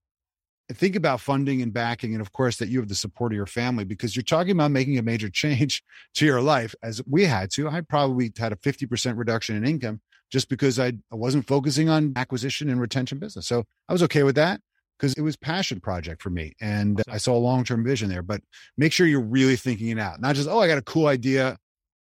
Think 0.71 0.95
about 0.95 1.19
funding 1.19 1.61
and 1.61 1.73
backing 1.73 2.13
and 2.13 2.21
of 2.21 2.31
course 2.31 2.57
that 2.57 2.69
you 2.69 2.79
have 2.79 2.87
the 2.87 2.95
support 2.95 3.31
of 3.31 3.35
your 3.35 3.45
family 3.45 3.83
because 3.83 4.15
you're 4.15 4.23
talking 4.23 4.51
about 4.51 4.71
making 4.71 4.97
a 4.97 5.03
major 5.03 5.29
change 5.43 5.83
to 6.15 6.25
your 6.25 6.41
life 6.41 6.73
as 6.81 7.01
we 7.07 7.25
had 7.25 7.51
to. 7.51 7.69
I 7.69 7.81
probably 7.81 8.31
had 8.37 8.53
a 8.53 8.57
50% 8.57 9.17
reduction 9.17 9.55
in 9.55 9.65
income 9.65 10.01
just 10.33 10.49
because 10.49 10.79
I, 10.79 10.87
I 10.87 11.15
wasn't 11.15 11.45
focusing 11.45 11.89
on 11.89 12.11
acquisition 12.15 12.67
and 12.71 12.81
retention 12.81 13.19
business. 13.19 13.45
So 13.45 13.65
I 13.87 13.93
was 13.93 14.01
okay 14.01 14.23
with 14.23 14.33
that 14.35 14.59
because 14.97 15.13
it 15.13 15.21
was 15.21 15.35
passion 15.35 15.79
project 15.79 16.23
for 16.23 16.31
me 16.31 16.53
and 16.59 17.03
I 17.07 17.17
saw 17.17 17.35
a 17.35 17.37
long-term 17.37 17.85
vision 17.85 18.09
there, 18.09 18.23
but 18.23 18.41
make 18.75 18.91
sure 18.91 19.05
you're 19.05 19.21
really 19.21 19.55
thinking 19.55 19.89
it 19.89 19.99
out. 19.99 20.19
Not 20.19 20.35
just, 20.35 20.49
oh, 20.49 20.59
I 20.59 20.67
got 20.67 20.79
a 20.79 20.83
cool 20.83 21.05
idea 21.05 21.55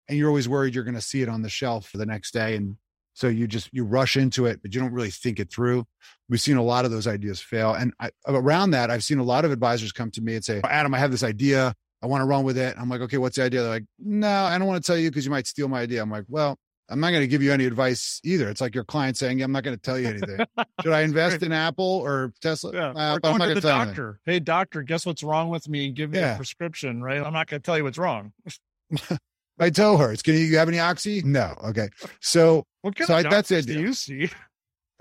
and 0.07 0.17
you're 0.17 0.29
always 0.29 0.47
worried 0.47 0.73
you're 0.73 0.85
going 0.85 0.95
to 0.95 1.01
see 1.01 1.21
it 1.21 1.27
on 1.27 1.41
the 1.41 1.49
shelf 1.49 1.89
for 1.89 1.97
the 1.97 2.05
next 2.05 2.31
day 2.31 2.55
and 2.55 2.77
so 3.13 3.27
you 3.27 3.47
just 3.47 3.69
you 3.73 3.83
rush 3.83 4.15
into 4.15 4.45
it 4.45 4.61
but 4.61 4.73
you 4.73 4.79
don't 4.79 4.93
really 4.93 5.11
think 5.11 5.41
it 5.41 5.51
through. 5.51 5.85
We've 6.29 6.39
seen 6.39 6.55
a 6.55 6.63
lot 6.63 6.85
of 6.85 6.91
those 6.91 7.07
ideas 7.07 7.41
fail 7.41 7.73
and 7.73 7.93
I, 7.99 8.11
around 8.27 8.71
that 8.71 8.89
i've 8.89 9.03
seen 9.03 9.19
a 9.19 9.23
lot 9.23 9.43
of 9.43 9.51
advisors 9.51 9.91
come 9.91 10.09
to 10.11 10.21
me 10.21 10.35
and 10.35 10.45
say 10.45 10.61
adam 10.63 10.93
i 10.93 10.99
have 10.99 11.11
this 11.11 11.23
idea. 11.23 11.75
I 12.01 12.07
want 12.07 12.21
to 12.21 12.25
run 12.25 12.45
with 12.45 12.57
it. 12.57 12.75
I'm 12.79 12.87
like 12.87 13.01
okay 13.01 13.17
what's 13.17 13.35
the 13.35 13.43
idea? 13.43 13.61
They're 13.61 13.71
like 13.71 13.85
no 13.99 14.45
i 14.45 14.57
don't 14.57 14.67
want 14.67 14.81
to 14.81 14.87
tell 14.87 14.97
you 14.97 15.09
because 15.09 15.25
you 15.25 15.31
might 15.31 15.47
steal 15.47 15.67
my 15.67 15.81
idea. 15.81 16.01
I'm 16.01 16.09
like 16.09 16.25
well 16.29 16.57
I'm 16.91 16.99
not 16.99 17.11
going 17.11 17.21
to 17.21 17.27
give 17.27 17.41
you 17.41 17.53
any 17.53 17.65
advice 17.65 18.19
either. 18.23 18.49
It's 18.49 18.59
like 18.59 18.75
your 18.75 18.83
client 18.83 19.15
saying, 19.15 19.41
I'm 19.41 19.53
not 19.53 19.63
going 19.63 19.77
to 19.77 19.81
tell 19.81 19.97
you 19.97 20.09
anything. 20.09 20.45
Should 20.83 20.91
I 20.91 21.01
invest 21.01 21.41
in 21.41 21.53
Apple 21.53 21.85
or 21.85 22.33
Tesla? 22.41 22.73
Yeah. 22.73 22.89
Uh, 22.89 23.19
or 23.23 23.29
I'm 23.29 23.37
not 23.37 23.47
to 23.47 23.53
the 23.55 23.61
doctor. 23.61 24.19
Hey, 24.25 24.39
doctor, 24.39 24.81
guess 24.81 25.05
what's 25.05 25.23
wrong 25.23 25.49
with 25.49 25.69
me? 25.69 25.89
Give 25.91 26.11
me 26.11 26.19
yeah. 26.19 26.33
a 26.33 26.35
prescription, 26.35 27.01
right? 27.01 27.25
I'm 27.25 27.31
not 27.31 27.47
going 27.47 27.61
to 27.61 27.65
tell 27.65 27.77
you 27.77 27.85
what's 27.85 27.97
wrong. 27.97 28.33
I 29.09 29.17
My 29.57 29.69
toe 29.69 29.95
hurts. 29.95 30.21
Can 30.21 30.35
you 30.35 30.57
have 30.57 30.67
any 30.67 30.79
oxy? 30.79 31.21
No. 31.23 31.55
Okay. 31.63 31.87
So, 32.19 32.65
so 33.05 33.15
I, 33.15 33.23
that's 33.23 33.51
it. 33.51 33.67
Do 33.67 33.79
you 33.79 33.93
see? 33.93 34.29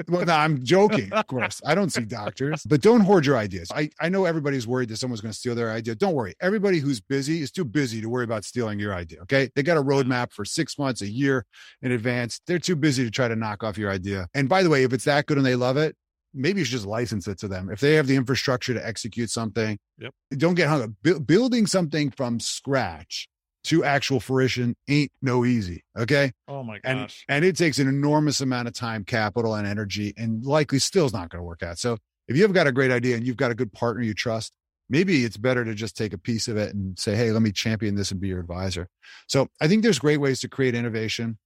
Well, 0.09 0.25
no, 0.25 0.35
I'm 0.35 0.63
joking, 0.65 1.13
of 1.13 1.27
course. 1.27 1.61
I 1.65 1.75
don't 1.75 1.91
see 1.91 2.05
doctors, 2.05 2.63
but 2.65 2.81
don't 2.81 3.01
hoard 3.01 3.27
your 3.27 3.37
ideas. 3.37 3.71
I, 3.75 3.91
I 4.01 4.09
know 4.09 4.25
everybody's 4.25 4.67
worried 4.67 4.89
that 4.91 4.97
someone's 4.97 5.21
going 5.21 5.33
to 5.33 5.39
steal 5.39 5.55
their 5.55 5.71
idea. 5.71 5.95
Don't 5.95 6.15
worry. 6.15 6.35
Everybody 6.41 6.79
who's 6.79 7.01
busy 7.01 7.43
is 7.43 7.51
too 7.51 7.65
busy 7.65 8.01
to 8.01 8.09
worry 8.09 8.25
about 8.25 8.45
stealing 8.45 8.79
your 8.79 8.95
idea. 8.95 9.21
Okay. 9.23 9.51
They 9.55 9.63
got 9.63 9.77
a 9.77 9.83
roadmap 9.83 10.33
for 10.33 10.45
six 10.45 10.79
months, 10.79 11.03
a 11.03 11.09
year 11.09 11.45
in 11.83 11.93
advance. 11.93 12.41
They're 12.47 12.59
too 12.59 12.77
busy 12.77 13.05
to 13.05 13.11
try 13.11 13.29
to 13.29 13.37
knock 13.37 13.63
off 13.63 13.79
your 13.79 13.91
idea. 13.91 14.29
And 14.35 14.49
by 14.49 14.63
the 14.63 14.71
way, 14.71 14.85
if 14.85 14.93
it's 14.93 15.05
that 15.05 15.27
good 15.27 15.37
and 15.37 15.47
they 15.47 15.57
love 15.57 15.77
it, 15.77 15.97
maybe 16.33 16.61
you 16.61 16.65
should 16.65 16.73
just 16.73 16.87
license 16.87 17.27
it 17.27 17.39
to 17.39 17.49
them. 17.49 17.71
If 17.71 17.81
they 17.81 17.95
have 17.95 18.07
the 18.07 18.17
infrastructure 18.17 18.75
to 18.75 18.87
execute 18.87 19.31
something, 19.31 19.79
yep. 19.99 20.15
don't 20.31 20.55
get 20.55 20.69
hung 20.69 20.83
up. 20.83 20.91
Bu- 21.03 21.21
building 21.21 21.67
something 21.67 22.11
from 22.11 22.41
scratch 22.41 23.29
to 23.65 23.85
actual 23.85 24.21
fruition 24.21 24.75
ain't 24.89 25.13
no 25.21 25.45
easy. 25.45 25.85
Okay. 25.97 26.33
Oh 26.49 26.63
my 26.63 26.79
gosh. 26.79 27.25
And, 27.29 27.37
and 27.37 27.45
it 27.45 27.57
takes 27.57 27.79
an 27.79 27.89
enormous 27.89 28.41
amount 28.41 28.69
of 28.69 28.75
time, 28.75 29.05
capital, 29.05 29.55
and 29.55 29.67
energy, 29.67 30.15
and 30.17 30.45
likely 30.45 30.79
still 30.79 31.07
is 31.07 31.13
not 31.13 31.29
going 31.29 31.41
to 31.41 31.45
work 31.45 31.63
out. 31.63 31.79
So 31.79 31.99
if 32.29 32.37
you've 32.37 32.53
got 32.53 32.67
a 32.67 32.73
great 32.73 32.91
idea 32.91 33.17
and 33.17 33.27
you've 33.27 33.37
got 33.37 33.51
a 33.51 33.55
good 33.55 33.73
partner 33.73 34.03
you 34.03 34.15
trust, 34.15 34.53
maybe 34.89 35.25
it's 35.25 35.37
better 35.37 35.65
to 35.65 35.75
just 35.75 35.97
take 35.97 36.13
a 36.13 36.19
piece 36.19 36.49
of 36.49 36.57
it 36.57 36.75
and 36.75 36.99
say, 36.99 37.15
hey, 37.15 37.33
let 37.33 37.43
me 37.43 37.53
champion 37.53 37.95
this 37.95 38.11
and 38.11 38.21
be 38.21 38.29
your 38.29 38.41
advisor. 38.41 38.89
So 39.29 39.49
I 39.61 39.69
think 39.69 39.83
there's 39.83 39.99
great 39.99 40.19
ways 40.19 40.41
to 40.41 40.49
create 40.49 40.75
innovation 40.75 41.39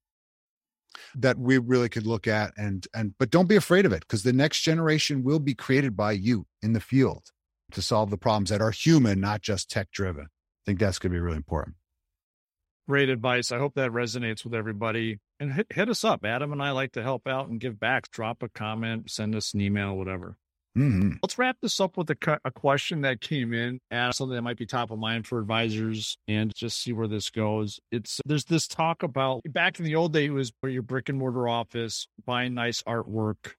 that 1.17 1.39
we 1.39 1.59
really 1.59 1.89
could 1.89 2.07
look 2.07 2.27
at 2.27 2.53
and 2.57 2.87
and 2.95 3.15
but 3.19 3.31
don't 3.31 3.49
be 3.49 3.57
afraid 3.57 3.87
of 3.87 3.93
it 3.93 4.01
because 4.01 4.23
the 4.23 4.33
next 4.33 4.61
generation 4.61 5.23
will 5.23 5.39
be 5.39 5.55
created 5.55 5.97
by 5.97 6.13
you 6.13 6.47
in 6.63 6.73
the 6.73 6.81
field 6.81 7.31
to 7.73 7.83
solve 7.83 8.11
the 8.11 8.17
problems 8.17 8.51
that 8.51 8.61
are 8.61 8.71
human 8.71 9.21
not 9.21 9.43
just 9.43 9.71
tech 9.71 9.91
driven 9.91 10.25
i 10.25 10.63
think 10.65 10.79
that's 10.79 10.99
going 10.99 11.11
to 11.11 11.17
be 11.17 11.21
really 11.21 11.37
important 11.37 11.75
great 12.89 13.09
advice. 13.09 13.53
I 13.53 13.59
hope 13.59 13.75
that 13.75 13.91
resonates 13.91 14.45
with 14.45 14.55
everybody. 14.55 15.19
And 15.41 15.53
hit, 15.53 15.67
hit 15.71 15.89
us 15.89 16.05
up. 16.05 16.25
Adam 16.25 16.53
and 16.53 16.63
I 16.63 16.71
like 16.71 16.93
to 16.93 17.03
help 17.03 17.27
out 17.27 17.49
and 17.49 17.61
give 17.61 17.79
back. 17.79 18.11
Drop 18.11 18.43
a 18.43 18.49
comment, 18.49 19.11
send 19.11 19.35
us 19.35 19.55
an 19.55 19.61
email, 19.61 19.97
whatever. 19.97 20.37
Mm-hmm. 20.77 21.13
Let's 21.23 21.39
wrap 21.39 21.57
this 21.63 21.79
up 21.79 21.97
with 21.97 22.11
a, 22.11 22.41
a 22.45 22.51
question 22.51 23.03
that 23.03 23.21
came 23.21 23.53
in 23.53 23.81
and 23.93 24.13
something 24.13 24.35
that 24.35 24.43
might 24.43 24.57
be 24.57 24.67
top 24.67 24.91
of 24.91 24.99
mind 24.99 25.27
for 25.27 25.39
advisors 25.39 26.17
and 26.27 26.53
just 26.55 26.83
see 26.83 26.93
where 26.93 27.07
this 27.07 27.31
goes. 27.31 27.79
It's 27.93 28.21
there's 28.27 28.47
this 28.47 28.67
talk 28.67 29.05
about 29.05 29.43
back 29.49 29.79
in 29.79 29.85
the 29.85 29.95
old 29.95 30.13
days, 30.13 30.31
it 30.31 30.33
was 30.33 30.53
where 30.61 30.73
your 30.73 30.83
brick 30.83 31.09
and 31.09 31.19
mortar 31.19 31.47
office, 31.47 32.09
buying 32.27 32.55
nice 32.55 32.83
artwork, 32.83 33.55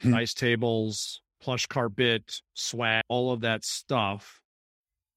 hmm. 0.00 0.10
nice 0.10 0.32
tables, 0.32 1.20
plush 1.42 1.66
carpet, 1.66 2.40
swag, 2.54 3.02
all 3.08 3.30
of 3.30 3.42
that 3.42 3.62
stuff 3.62 4.40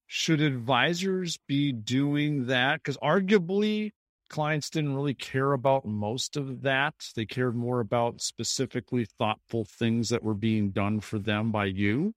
should 0.07 0.41
advisors 0.41 1.37
be 1.47 1.73
doing 1.73 2.47
that? 2.47 2.81
Because 2.81 2.97
arguably, 2.97 3.91
clients 4.29 4.69
didn't 4.69 4.95
really 4.95 5.13
care 5.13 5.51
about 5.53 5.85
most 5.85 6.37
of 6.37 6.61
that. 6.61 6.95
They 7.15 7.25
cared 7.25 7.55
more 7.55 7.81
about 7.81 8.21
specifically 8.21 9.05
thoughtful 9.05 9.65
things 9.65 10.09
that 10.09 10.23
were 10.23 10.33
being 10.33 10.71
done 10.71 11.01
for 11.01 11.19
them 11.19 11.51
by 11.51 11.65
you. 11.65 12.13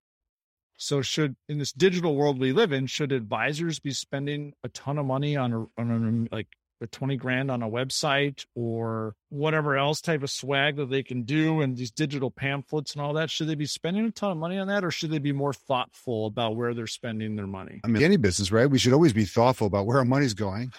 So, 0.76 1.02
should 1.02 1.36
in 1.48 1.58
this 1.58 1.72
digital 1.72 2.16
world 2.16 2.38
we 2.38 2.52
live 2.52 2.72
in, 2.72 2.86
should 2.86 3.12
advisors 3.12 3.80
be 3.80 3.90
spending 3.90 4.54
a 4.64 4.68
ton 4.70 4.96
of 4.96 5.04
money 5.04 5.36
on 5.36 5.52
a, 5.52 5.80
on 5.80 6.28
like 6.32 6.48
the 6.80 6.86
20 6.86 7.16
grand 7.16 7.50
on 7.50 7.62
a 7.62 7.68
website 7.68 8.46
or 8.54 9.14
whatever 9.28 9.76
else 9.76 10.00
type 10.00 10.22
of 10.22 10.30
swag 10.30 10.76
that 10.76 10.88
they 10.88 11.02
can 11.02 11.22
do 11.22 11.60
and 11.60 11.76
these 11.76 11.90
digital 11.90 12.30
pamphlets 12.30 12.94
and 12.94 13.02
all 13.02 13.12
that 13.12 13.30
should 13.30 13.46
they 13.46 13.54
be 13.54 13.66
spending 13.66 14.06
a 14.06 14.10
ton 14.10 14.32
of 14.32 14.38
money 14.38 14.58
on 14.58 14.66
that 14.66 14.82
or 14.82 14.90
should 14.90 15.10
they 15.10 15.18
be 15.18 15.32
more 15.32 15.52
thoughtful 15.52 16.26
about 16.26 16.56
where 16.56 16.72
they're 16.72 16.86
spending 16.86 17.36
their 17.36 17.46
money? 17.46 17.80
I 17.84 17.88
mean 17.88 18.02
any 18.02 18.16
business 18.16 18.50
right? 18.50 18.68
We 18.68 18.78
should 18.78 18.94
always 18.94 19.12
be 19.12 19.26
thoughtful 19.26 19.66
about 19.66 19.86
where 19.86 19.98
our 19.98 20.04
money's 20.04 20.34
going. 20.34 20.72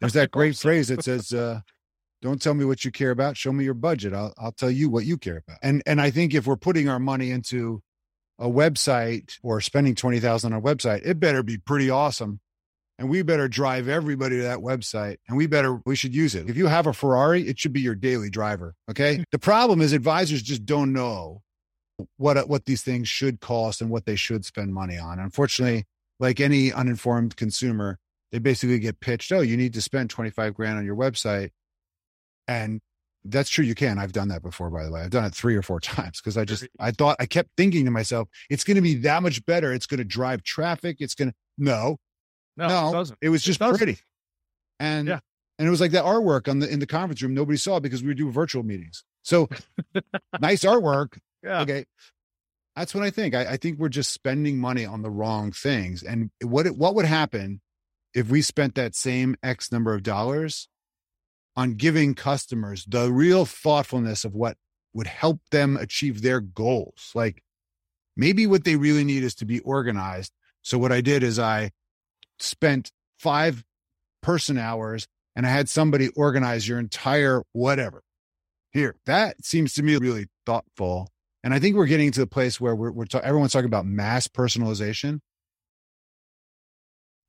There's 0.00 0.12
that 0.12 0.30
great 0.30 0.56
phrase 0.58 0.88
that 0.88 1.02
says 1.02 1.32
uh, 1.32 1.60
don't 2.22 2.40
tell 2.40 2.54
me 2.54 2.64
what 2.64 2.84
you 2.84 2.92
care 2.92 3.10
about 3.10 3.36
show 3.36 3.52
me 3.52 3.64
your 3.64 3.74
budget. 3.74 4.14
I'll, 4.14 4.32
I'll 4.38 4.52
tell 4.52 4.70
you 4.70 4.88
what 4.88 5.04
you 5.04 5.18
care 5.18 5.42
about. 5.46 5.58
And 5.62 5.82
and 5.86 6.00
i 6.00 6.10
think 6.10 6.34
if 6.34 6.46
we're 6.46 6.56
putting 6.56 6.88
our 6.88 7.00
money 7.00 7.32
into 7.32 7.82
a 8.38 8.48
website 8.48 9.32
or 9.42 9.60
spending 9.60 9.96
20000 9.96 10.52
on 10.52 10.58
a 10.58 10.62
website 10.62 11.04
it 11.04 11.18
better 11.18 11.42
be 11.42 11.58
pretty 11.58 11.90
awesome 11.90 12.38
and 12.98 13.08
we 13.08 13.22
better 13.22 13.48
drive 13.48 13.88
everybody 13.88 14.36
to 14.36 14.42
that 14.42 14.58
website 14.58 15.18
and 15.28 15.36
we 15.36 15.46
better 15.46 15.80
we 15.86 15.96
should 15.96 16.14
use 16.14 16.34
it. 16.34 16.50
If 16.50 16.56
you 16.56 16.66
have 16.66 16.86
a 16.86 16.92
ferrari 16.92 17.42
it 17.48 17.58
should 17.58 17.72
be 17.72 17.80
your 17.80 17.94
daily 17.94 18.30
driver 18.30 18.74
okay? 18.90 19.24
The 19.30 19.38
problem 19.38 19.80
is 19.80 19.92
advisors 19.92 20.42
just 20.42 20.66
don't 20.66 20.92
know 20.92 21.42
what 22.16 22.48
what 22.48 22.64
these 22.64 22.82
things 22.82 23.08
should 23.08 23.40
cost 23.40 23.80
and 23.80 23.90
what 23.90 24.04
they 24.04 24.16
should 24.16 24.44
spend 24.44 24.74
money 24.74 24.98
on. 24.98 25.18
Unfortunately 25.18 25.84
like 26.20 26.40
any 26.40 26.72
uninformed 26.72 27.36
consumer 27.36 27.98
they 28.32 28.38
basically 28.38 28.78
get 28.78 29.00
pitched 29.00 29.32
oh 29.32 29.40
you 29.40 29.56
need 29.56 29.74
to 29.74 29.82
spend 29.82 30.10
25 30.10 30.54
grand 30.54 30.78
on 30.78 30.84
your 30.84 30.96
website. 30.96 31.50
And 32.46 32.80
that's 33.24 33.50
true 33.50 33.64
you 33.64 33.74
can. 33.74 33.98
I've 33.98 34.12
done 34.12 34.28
that 34.28 34.42
before 34.42 34.70
by 34.70 34.84
the 34.84 34.90
way. 34.90 35.02
I've 35.02 35.10
done 35.10 35.24
it 35.24 35.34
three 35.34 35.54
or 35.54 35.62
four 35.62 35.80
times 35.80 36.20
because 36.20 36.36
i 36.36 36.44
just 36.44 36.66
i 36.80 36.90
thought 36.90 37.16
i 37.20 37.26
kept 37.26 37.50
thinking 37.56 37.84
to 37.84 37.90
myself 37.90 38.28
it's 38.50 38.64
going 38.64 38.76
to 38.76 38.82
be 38.82 38.96
that 38.96 39.22
much 39.22 39.44
better. 39.46 39.72
It's 39.72 39.86
going 39.86 39.98
to 39.98 40.04
drive 40.04 40.42
traffic. 40.42 40.96
It's 40.98 41.14
going 41.14 41.30
to 41.30 41.34
no 41.58 41.98
no, 42.66 42.92
no 42.92 43.00
it, 43.00 43.12
it, 43.22 43.28
was 43.28 43.42
just 43.42 43.60
it 43.60 43.76
pretty. 43.76 43.98
And 44.80 45.08
yeah. 45.08 45.20
and 45.58 45.66
it 45.66 45.70
was 45.70 45.80
like 45.80 45.92
that 45.92 46.04
artwork 46.04 46.48
on 46.48 46.58
the 46.58 46.68
in 46.68 46.80
the 46.80 46.86
conference 46.86 47.22
room. 47.22 47.34
Nobody 47.34 47.56
saw 47.56 47.80
because 47.80 48.02
we 48.02 48.08
were 48.08 48.14
doing 48.14 48.32
virtual 48.32 48.62
meetings. 48.62 49.04
So 49.22 49.48
nice 50.40 50.64
artwork. 50.64 51.18
Yeah. 51.42 51.62
Okay. 51.62 51.84
That's 52.76 52.94
what 52.94 53.02
I 53.02 53.10
think. 53.10 53.34
I, 53.34 53.52
I, 53.52 53.56
think 53.56 53.78
we're 53.78 53.88
just 53.88 54.12
spending 54.12 54.58
money 54.58 54.86
on 54.86 55.02
the 55.02 55.10
wrong 55.10 55.50
things. 55.50 56.04
And 56.04 56.30
what 56.40 56.64
it, 56.64 56.76
what 56.76 56.94
would 56.94 57.06
happen 57.06 57.60
if 58.14 58.30
we 58.30 58.40
spent 58.40 58.76
that 58.76 58.94
same 58.94 59.36
X 59.42 59.72
number 59.72 59.94
of 59.94 60.04
dollars 60.04 60.68
on 61.56 61.74
giving 61.74 62.14
customers 62.14 62.84
the 62.86 63.10
real 63.10 63.44
thoughtfulness 63.44 64.24
of 64.24 64.32
what 64.32 64.56
would 64.92 65.08
help 65.08 65.40
them 65.50 65.76
achieve 65.76 66.22
their 66.22 66.40
goals. 66.40 67.10
Like 67.14 67.42
maybe 68.16 68.46
what 68.46 68.64
they 68.64 68.76
really 68.76 69.04
need 69.04 69.24
is 69.24 69.34
to 69.36 69.44
be 69.44 69.60
organized. 69.60 70.32
So 70.62 70.78
what 70.78 70.92
I 70.92 71.00
did 71.00 71.22
is 71.22 71.38
I 71.38 71.72
spent 72.40 72.90
five 73.18 73.64
person 74.22 74.58
hours 74.58 75.06
and 75.36 75.46
I 75.46 75.50
had 75.50 75.68
somebody 75.68 76.08
organize 76.16 76.66
your 76.66 76.78
entire 76.78 77.42
whatever. 77.52 78.02
Here, 78.72 78.96
that 79.06 79.44
seems 79.44 79.74
to 79.74 79.82
me 79.82 79.96
really 79.96 80.26
thoughtful. 80.44 81.08
And 81.44 81.54
I 81.54 81.58
think 81.58 81.76
we're 81.76 81.86
getting 81.86 82.10
to 82.12 82.20
the 82.20 82.26
place 82.26 82.60
where 82.60 82.74
we're, 82.74 82.90
we're 82.90 83.06
ta- 83.06 83.20
everyone's 83.22 83.52
talking 83.52 83.66
about 83.66 83.86
mass 83.86 84.28
personalization. 84.28 85.20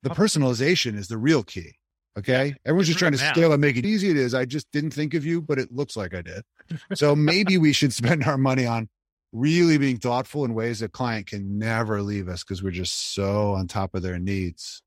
The 0.01 0.09
personalization 0.09 0.95
is 0.95 1.07
the 1.07 1.17
real 1.17 1.43
key. 1.43 1.73
Okay. 2.17 2.55
Everyone's 2.65 2.87
just 2.87 2.99
trying 2.99 3.11
to 3.11 3.17
scale 3.17 3.53
and 3.53 3.61
make 3.61 3.77
it 3.77 3.85
easy. 3.85 4.09
It 4.09 4.17
is. 4.17 4.33
I 4.33 4.45
just 4.45 4.67
didn't 4.71 4.91
think 4.91 5.13
of 5.13 5.25
you, 5.25 5.41
but 5.41 5.59
it 5.59 5.71
looks 5.71 5.95
like 5.95 6.13
I 6.13 6.21
did. 6.21 6.43
So 6.95 7.15
maybe 7.15 7.57
we 7.57 7.73
should 7.73 7.93
spend 7.93 8.23
our 8.23 8.37
money 8.37 8.65
on 8.65 8.89
really 9.31 9.77
being 9.77 9.97
thoughtful 9.97 10.43
in 10.45 10.53
ways 10.53 10.79
that 10.79 10.91
client 10.91 11.27
can 11.27 11.59
never 11.59 12.01
leave 12.01 12.27
us 12.27 12.43
because 12.43 12.63
we're 12.63 12.71
just 12.71 13.13
so 13.13 13.53
on 13.53 13.67
top 13.67 13.93
of 13.93 14.01
their 14.01 14.19
needs. 14.19 14.81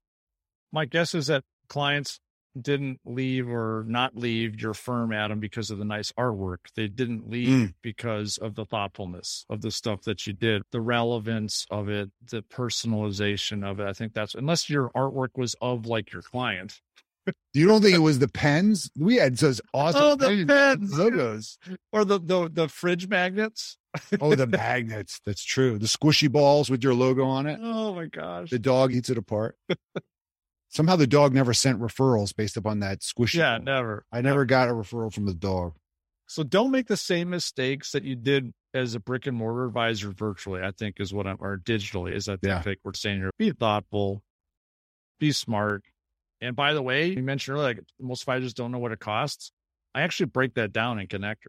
My 0.72 0.84
guess 0.86 1.14
is 1.14 1.26
that 1.26 1.44
clients 1.68 2.18
didn't 2.60 3.00
leave 3.04 3.48
or 3.48 3.84
not 3.86 4.16
leave 4.16 4.60
your 4.60 4.74
firm, 4.74 5.12
Adam, 5.12 5.40
because 5.40 5.70
of 5.70 5.78
the 5.78 5.84
nice 5.84 6.12
artwork. 6.12 6.58
They 6.76 6.88
didn't 6.88 7.30
leave 7.30 7.48
mm. 7.48 7.74
because 7.82 8.36
of 8.38 8.54
the 8.54 8.64
thoughtfulness 8.64 9.46
of 9.48 9.62
the 9.62 9.70
stuff 9.70 10.02
that 10.02 10.26
you 10.26 10.32
did, 10.32 10.62
the 10.70 10.80
relevance 10.80 11.66
of 11.70 11.88
it, 11.88 12.10
the 12.30 12.42
personalization 12.42 13.64
of 13.64 13.80
it. 13.80 13.86
I 13.86 13.92
think 13.92 14.12
that's 14.14 14.34
unless 14.34 14.68
your 14.68 14.90
artwork 14.90 15.36
was 15.36 15.54
of 15.60 15.86
like 15.86 16.12
your 16.12 16.22
client. 16.22 16.80
You 17.54 17.68
don't 17.68 17.82
think 17.82 17.94
it 17.94 17.98
was 18.00 18.18
the 18.18 18.28
pens? 18.28 18.90
We 18.98 19.16
had 19.16 19.38
such 19.38 19.60
awesome 19.72 20.02
Oh, 20.02 20.14
the 20.16 20.44
pens. 20.44 20.98
logos. 20.98 21.58
Or 21.92 22.04
the 22.04 22.18
the, 22.18 22.50
the 22.52 22.68
fridge 22.68 23.08
magnets. 23.08 23.78
Oh, 24.20 24.34
the 24.34 24.46
magnets. 24.48 25.20
That's 25.24 25.44
true. 25.44 25.78
The 25.78 25.86
squishy 25.86 26.30
balls 26.30 26.68
with 26.68 26.82
your 26.82 26.94
logo 26.94 27.24
on 27.24 27.46
it. 27.46 27.60
Oh 27.62 27.94
my 27.94 28.06
gosh. 28.06 28.50
The 28.50 28.58
dog 28.58 28.92
eats 28.92 29.08
it 29.08 29.18
apart. 29.18 29.56
Somehow 30.72 30.96
the 30.96 31.06
dog 31.06 31.34
never 31.34 31.52
sent 31.52 31.80
referrals 31.80 32.34
based 32.34 32.56
upon 32.56 32.80
that 32.80 33.00
squishy. 33.00 33.34
Yeah, 33.34 33.58
never. 33.58 34.04
I 34.10 34.22
never 34.22 34.44
got 34.46 34.68
a 34.68 34.72
referral 34.72 35.12
from 35.12 35.26
the 35.26 35.34
dog. 35.34 35.74
So 36.26 36.42
don't 36.42 36.70
make 36.70 36.86
the 36.86 36.96
same 36.96 37.28
mistakes 37.28 37.92
that 37.92 38.04
you 38.04 38.16
did 38.16 38.52
as 38.72 38.94
a 38.94 39.00
brick 39.00 39.26
and 39.26 39.36
mortar 39.36 39.66
advisor 39.66 40.12
virtually, 40.12 40.62
I 40.62 40.70
think 40.70 40.98
is 40.98 41.12
what 41.12 41.26
I'm 41.26 41.36
or 41.40 41.58
digitally 41.58 42.14
is 42.14 42.26
I 42.26 42.36
think 42.38 42.64
Yeah. 42.64 42.74
we're 42.84 42.94
saying 42.94 43.18
here. 43.18 43.30
Be 43.38 43.52
thoughtful, 43.52 44.22
be 45.20 45.30
smart. 45.32 45.82
And 46.40 46.56
by 46.56 46.72
the 46.72 46.80
way, 46.82 47.08
you 47.08 47.22
mentioned 47.22 47.56
earlier, 47.56 47.66
like 47.74 47.80
most 48.00 48.22
advisors 48.22 48.54
don't 48.54 48.72
know 48.72 48.78
what 48.78 48.92
it 48.92 48.98
costs. 48.98 49.52
I 49.94 50.00
actually 50.02 50.26
break 50.26 50.54
that 50.54 50.72
down 50.72 50.98
in 50.98 51.06
Connectr. 51.06 51.48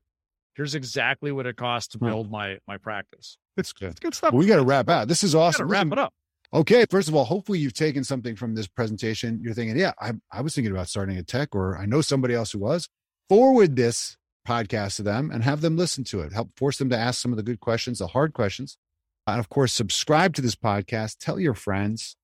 Here's 0.56 0.76
exactly 0.76 1.32
what 1.32 1.46
it 1.48 1.56
costs 1.56 1.94
to 1.94 1.98
build 1.98 2.30
my 2.30 2.58
my 2.68 2.78
practice. 2.78 3.38
It's 3.56 3.72
good. 3.72 3.92
It's 3.92 4.00
good 4.02 4.14
stuff. 4.14 4.34
Well, 4.34 4.40
we 4.40 4.48
got 4.48 4.58
to 4.58 4.64
wrap 4.64 4.90
out. 4.90 5.08
This 5.08 5.24
is 5.24 5.34
We 5.34 5.40
awesome. 5.42 5.68
wrap 5.70 5.88
it 5.92 5.98
up. 5.98 6.14
Okay. 6.54 6.86
First 6.90 7.08
of 7.08 7.16
all, 7.16 7.26
hopefully 7.26 7.60
you've 7.60 7.74
taken 7.74 8.04
something 8.04 8.36
from 8.36 8.54
this 8.54 8.68
presentation. 8.68 9.40
You're 9.44 9.54
thinking, 9.56 9.78
yeah, 9.78 9.94
I, 10.00 10.14
I 10.32 10.42
was 10.42 10.54
thinking 10.54 10.72
about 10.72 10.88
starting 10.88 11.18
a 11.18 11.24
tech, 11.24 11.56
or 11.56 11.78
I 11.78 11.86
know 11.86 12.02
somebody 12.02 12.36
else 12.36 12.52
who 12.52 12.60
was. 12.60 12.88
Forward 13.28 13.76
this 13.76 14.18
podcast 14.48 14.98
to 14.98 15.04
them 15.04 15.32
and 15.32 15.44
have 15.44 15.62
them 15.62 15.78
listen 15.78 16.04
to 16.04 16.22
it. 16.22 16.34
Help 16.34 16.52
force 16.58 16.78
them 16.78 16.90
to 16.90 16.98
ask 16.98 17.22
some 17.22 17.32
of 17.32 17.38
the 17.38 17.44
good 17.44 17.60
questions, 17.60 18.00
the 18.00 18.08
hard 18.08 18.34
questions. 18.34 18.78
And 19.26 19.40
of 19.40 19.50
course, 19.50 19.74
subscribe 19.74 20.36
to 20.36 20.42
this 20.42 20.56
podcast. 20.56 21.18
Tell 21.20 21.40
your 21.40 21.54
friends. 21.54 22.18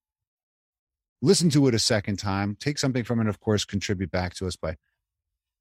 Listen 1.21 1.49
to 1.51 1.67
it 1.67 1.73
a 1.73 1.79
second 1.79 2.17
time. 2.17 2.55
Take 2.59 2.77
something 2.77 3.03
from 3.03 3.19
it. 3.21 3.27
Of 3.27 3.39
course, 3.39 3.65
contribute 3.65 4.11
back 4.11 4.33
to 4.35 4.47
us 4.47 4.55
by 4.55 4.75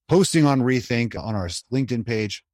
posting 0.09 0.45
on 0.47 0.61
Rethink 0.61 1.17
on 1.19 1.35
our 1.35 1.49
LinkedIn 1.73 2.07
page. 2.07 2.45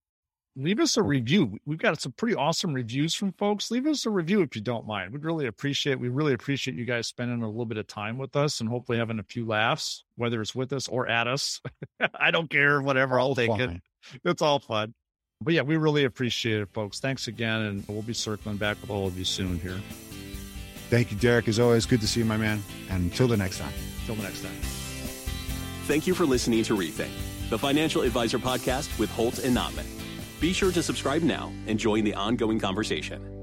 Leave 0.57 0.81
us 0.81 0.97
a 0.97 1.03
review. 1.03 1.59
We've 1.67 1.79
got 1.79 2.01
some 2.01 2.13
pretty 2.13 2.35
awesome 2.35 2.73
reviews 2.73 3.15
from 3.15 3.33
folks. 3.33 3.71
Leave 3.71 3.87
us 3.87 4.07
a 4.07 4.11
review 4.11 4.43
if 4.43 4.55
you 4.55 4.63
don't 4.63 4.87
mind. 4.87 5.13
We'd 5.13 5.25
really 5.25 5.47
appreciate. 5.47 5.99
We 5.99 6.09
really 6.09 6.33
appreciate 6.33 6.77
you 6.77 6.85
guys 6.85 7.07
spending 7.07 7.43
a 7.43 7.49
little 7.49 7.67
bit 7.67 7.79
of 7.79 7.87
time 7.87 8.19
with 8.19 8.37
us 8.37 8.61
and 8.61 8.69
hopefully 8.69 8.99
having 8.99 9.19
a 9.19 9.25
few 9.25 9.47
laughs, 9.47 10.05
whether 10.17 10.41
it's 10.41 10.55
with 10.55 10.73
us 10.73 10.89
or 10.89 11.09
at 11.09 11.27
us. 11.27 11.61
I 12.15 12.31
don't 12.31 12.49
care. 12.49 12.81
Whatever, 12.81 13.19
I'll 13.19 13.35
take 13.35 13.51
it. 13.51 13.81
It's 14.25 14.43
all 14.43 14.59
fun. 14.59 14.95
But 15.41 15.55
yeah, 15.55 15.63
we 15.63 15.77
really 15.77 16.05
appreciate 16.05 16.61
it, 16.61 16.69
folks. 16.73 17.01
Thanks 17.01 17.27
again, 17.27 17.63
and 17.63 17.85
we'll 17.89 18.03
be 18.03 18.15
circling 18.15 18.57
back 18.57 18.81
with 18.81 18.91
all 18.91 19.07
of 19.07 19.19
you 19.19 19.25
soon 19.25 19.59
here. 19.59 19.81
Thank 20.89 21.11
you, 21.11 21.19
Derek. 21.19 21.49
As 21.49 21.59
always, 21.59 21.87
good 21.87 22.01
to 22.03 22.07
see 22.07 22.21
you, 22.21 22.27
my 22.27 22.37
man. 22.37 22.63
And 22.91 23.11
until 23.11 23.27
the 23.27 23.37
next 23.37 23.59
time. 23.59 23.73
Till 24.07 24.15
the 24.15 24.23
next 24.23 24.43
time. 24.43 24.57
Thank 25.87 26.07
you 26.07 26.15
for 26.15 26.25
listening 26.25 26.63
to 26.65 26.77
Rethink, 26.77 27.11
the 27.51 27.59
financial 27.59 28.03
advisor 28.03 28.39
podcast 28.39 28.97
with 28.99 29.11
Holt 29.11 29.39
and 29.41 29.55
Notman. 29.55 30.04
Be 30.41 30.53
sure 30.53 30.73
to 30.73 30.83
subscribe 30.83 31.23
now 31.23 31.53
and 31.67 31.79
join 31.79 32.05
the 32.05 32.15
ongoing 32.15 32.61
conversation. 32.61 33.35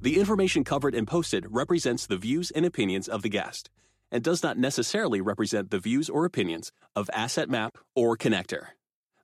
The 0.00 0.18
information 0.18 0.64
covered 0.64 0.94
and 0.94 1.06
posted 1.06 1.46
represents 1.50 2.06
the 2.06 2.16
views 2.16 2.50
and 2.50 2.64
opinions 2.64 3.08
of 3.08 3.22
the 3.22 3.28
guest 3.28 3.70
and 4.10 4.22
does 4.22 4.42
not 4.42 4.56
necessarily 4.56 5.20
represent 5.20 5.70
the 5.70 5.78
views 5.78 6.08
or 6.08 6.24
opinions 6.24 6.72
of 6.94 7.10
Asset 7.12 7.50
Map 7.50 7.78
or 7.94 8.16
Connectr. 8.16 8.68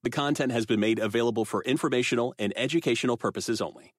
The 0.02 0.10
content 0.10 0.52
has 0.52 0.66
been 0.66 0.80
made 0.80 0.98
available 0.98 1.44
for 1.44 1.62
informational 1.62 2.34
and 2.38 2.52
educational 2.56 3.16
purposes 3.16 3.60
only 3.60 3.94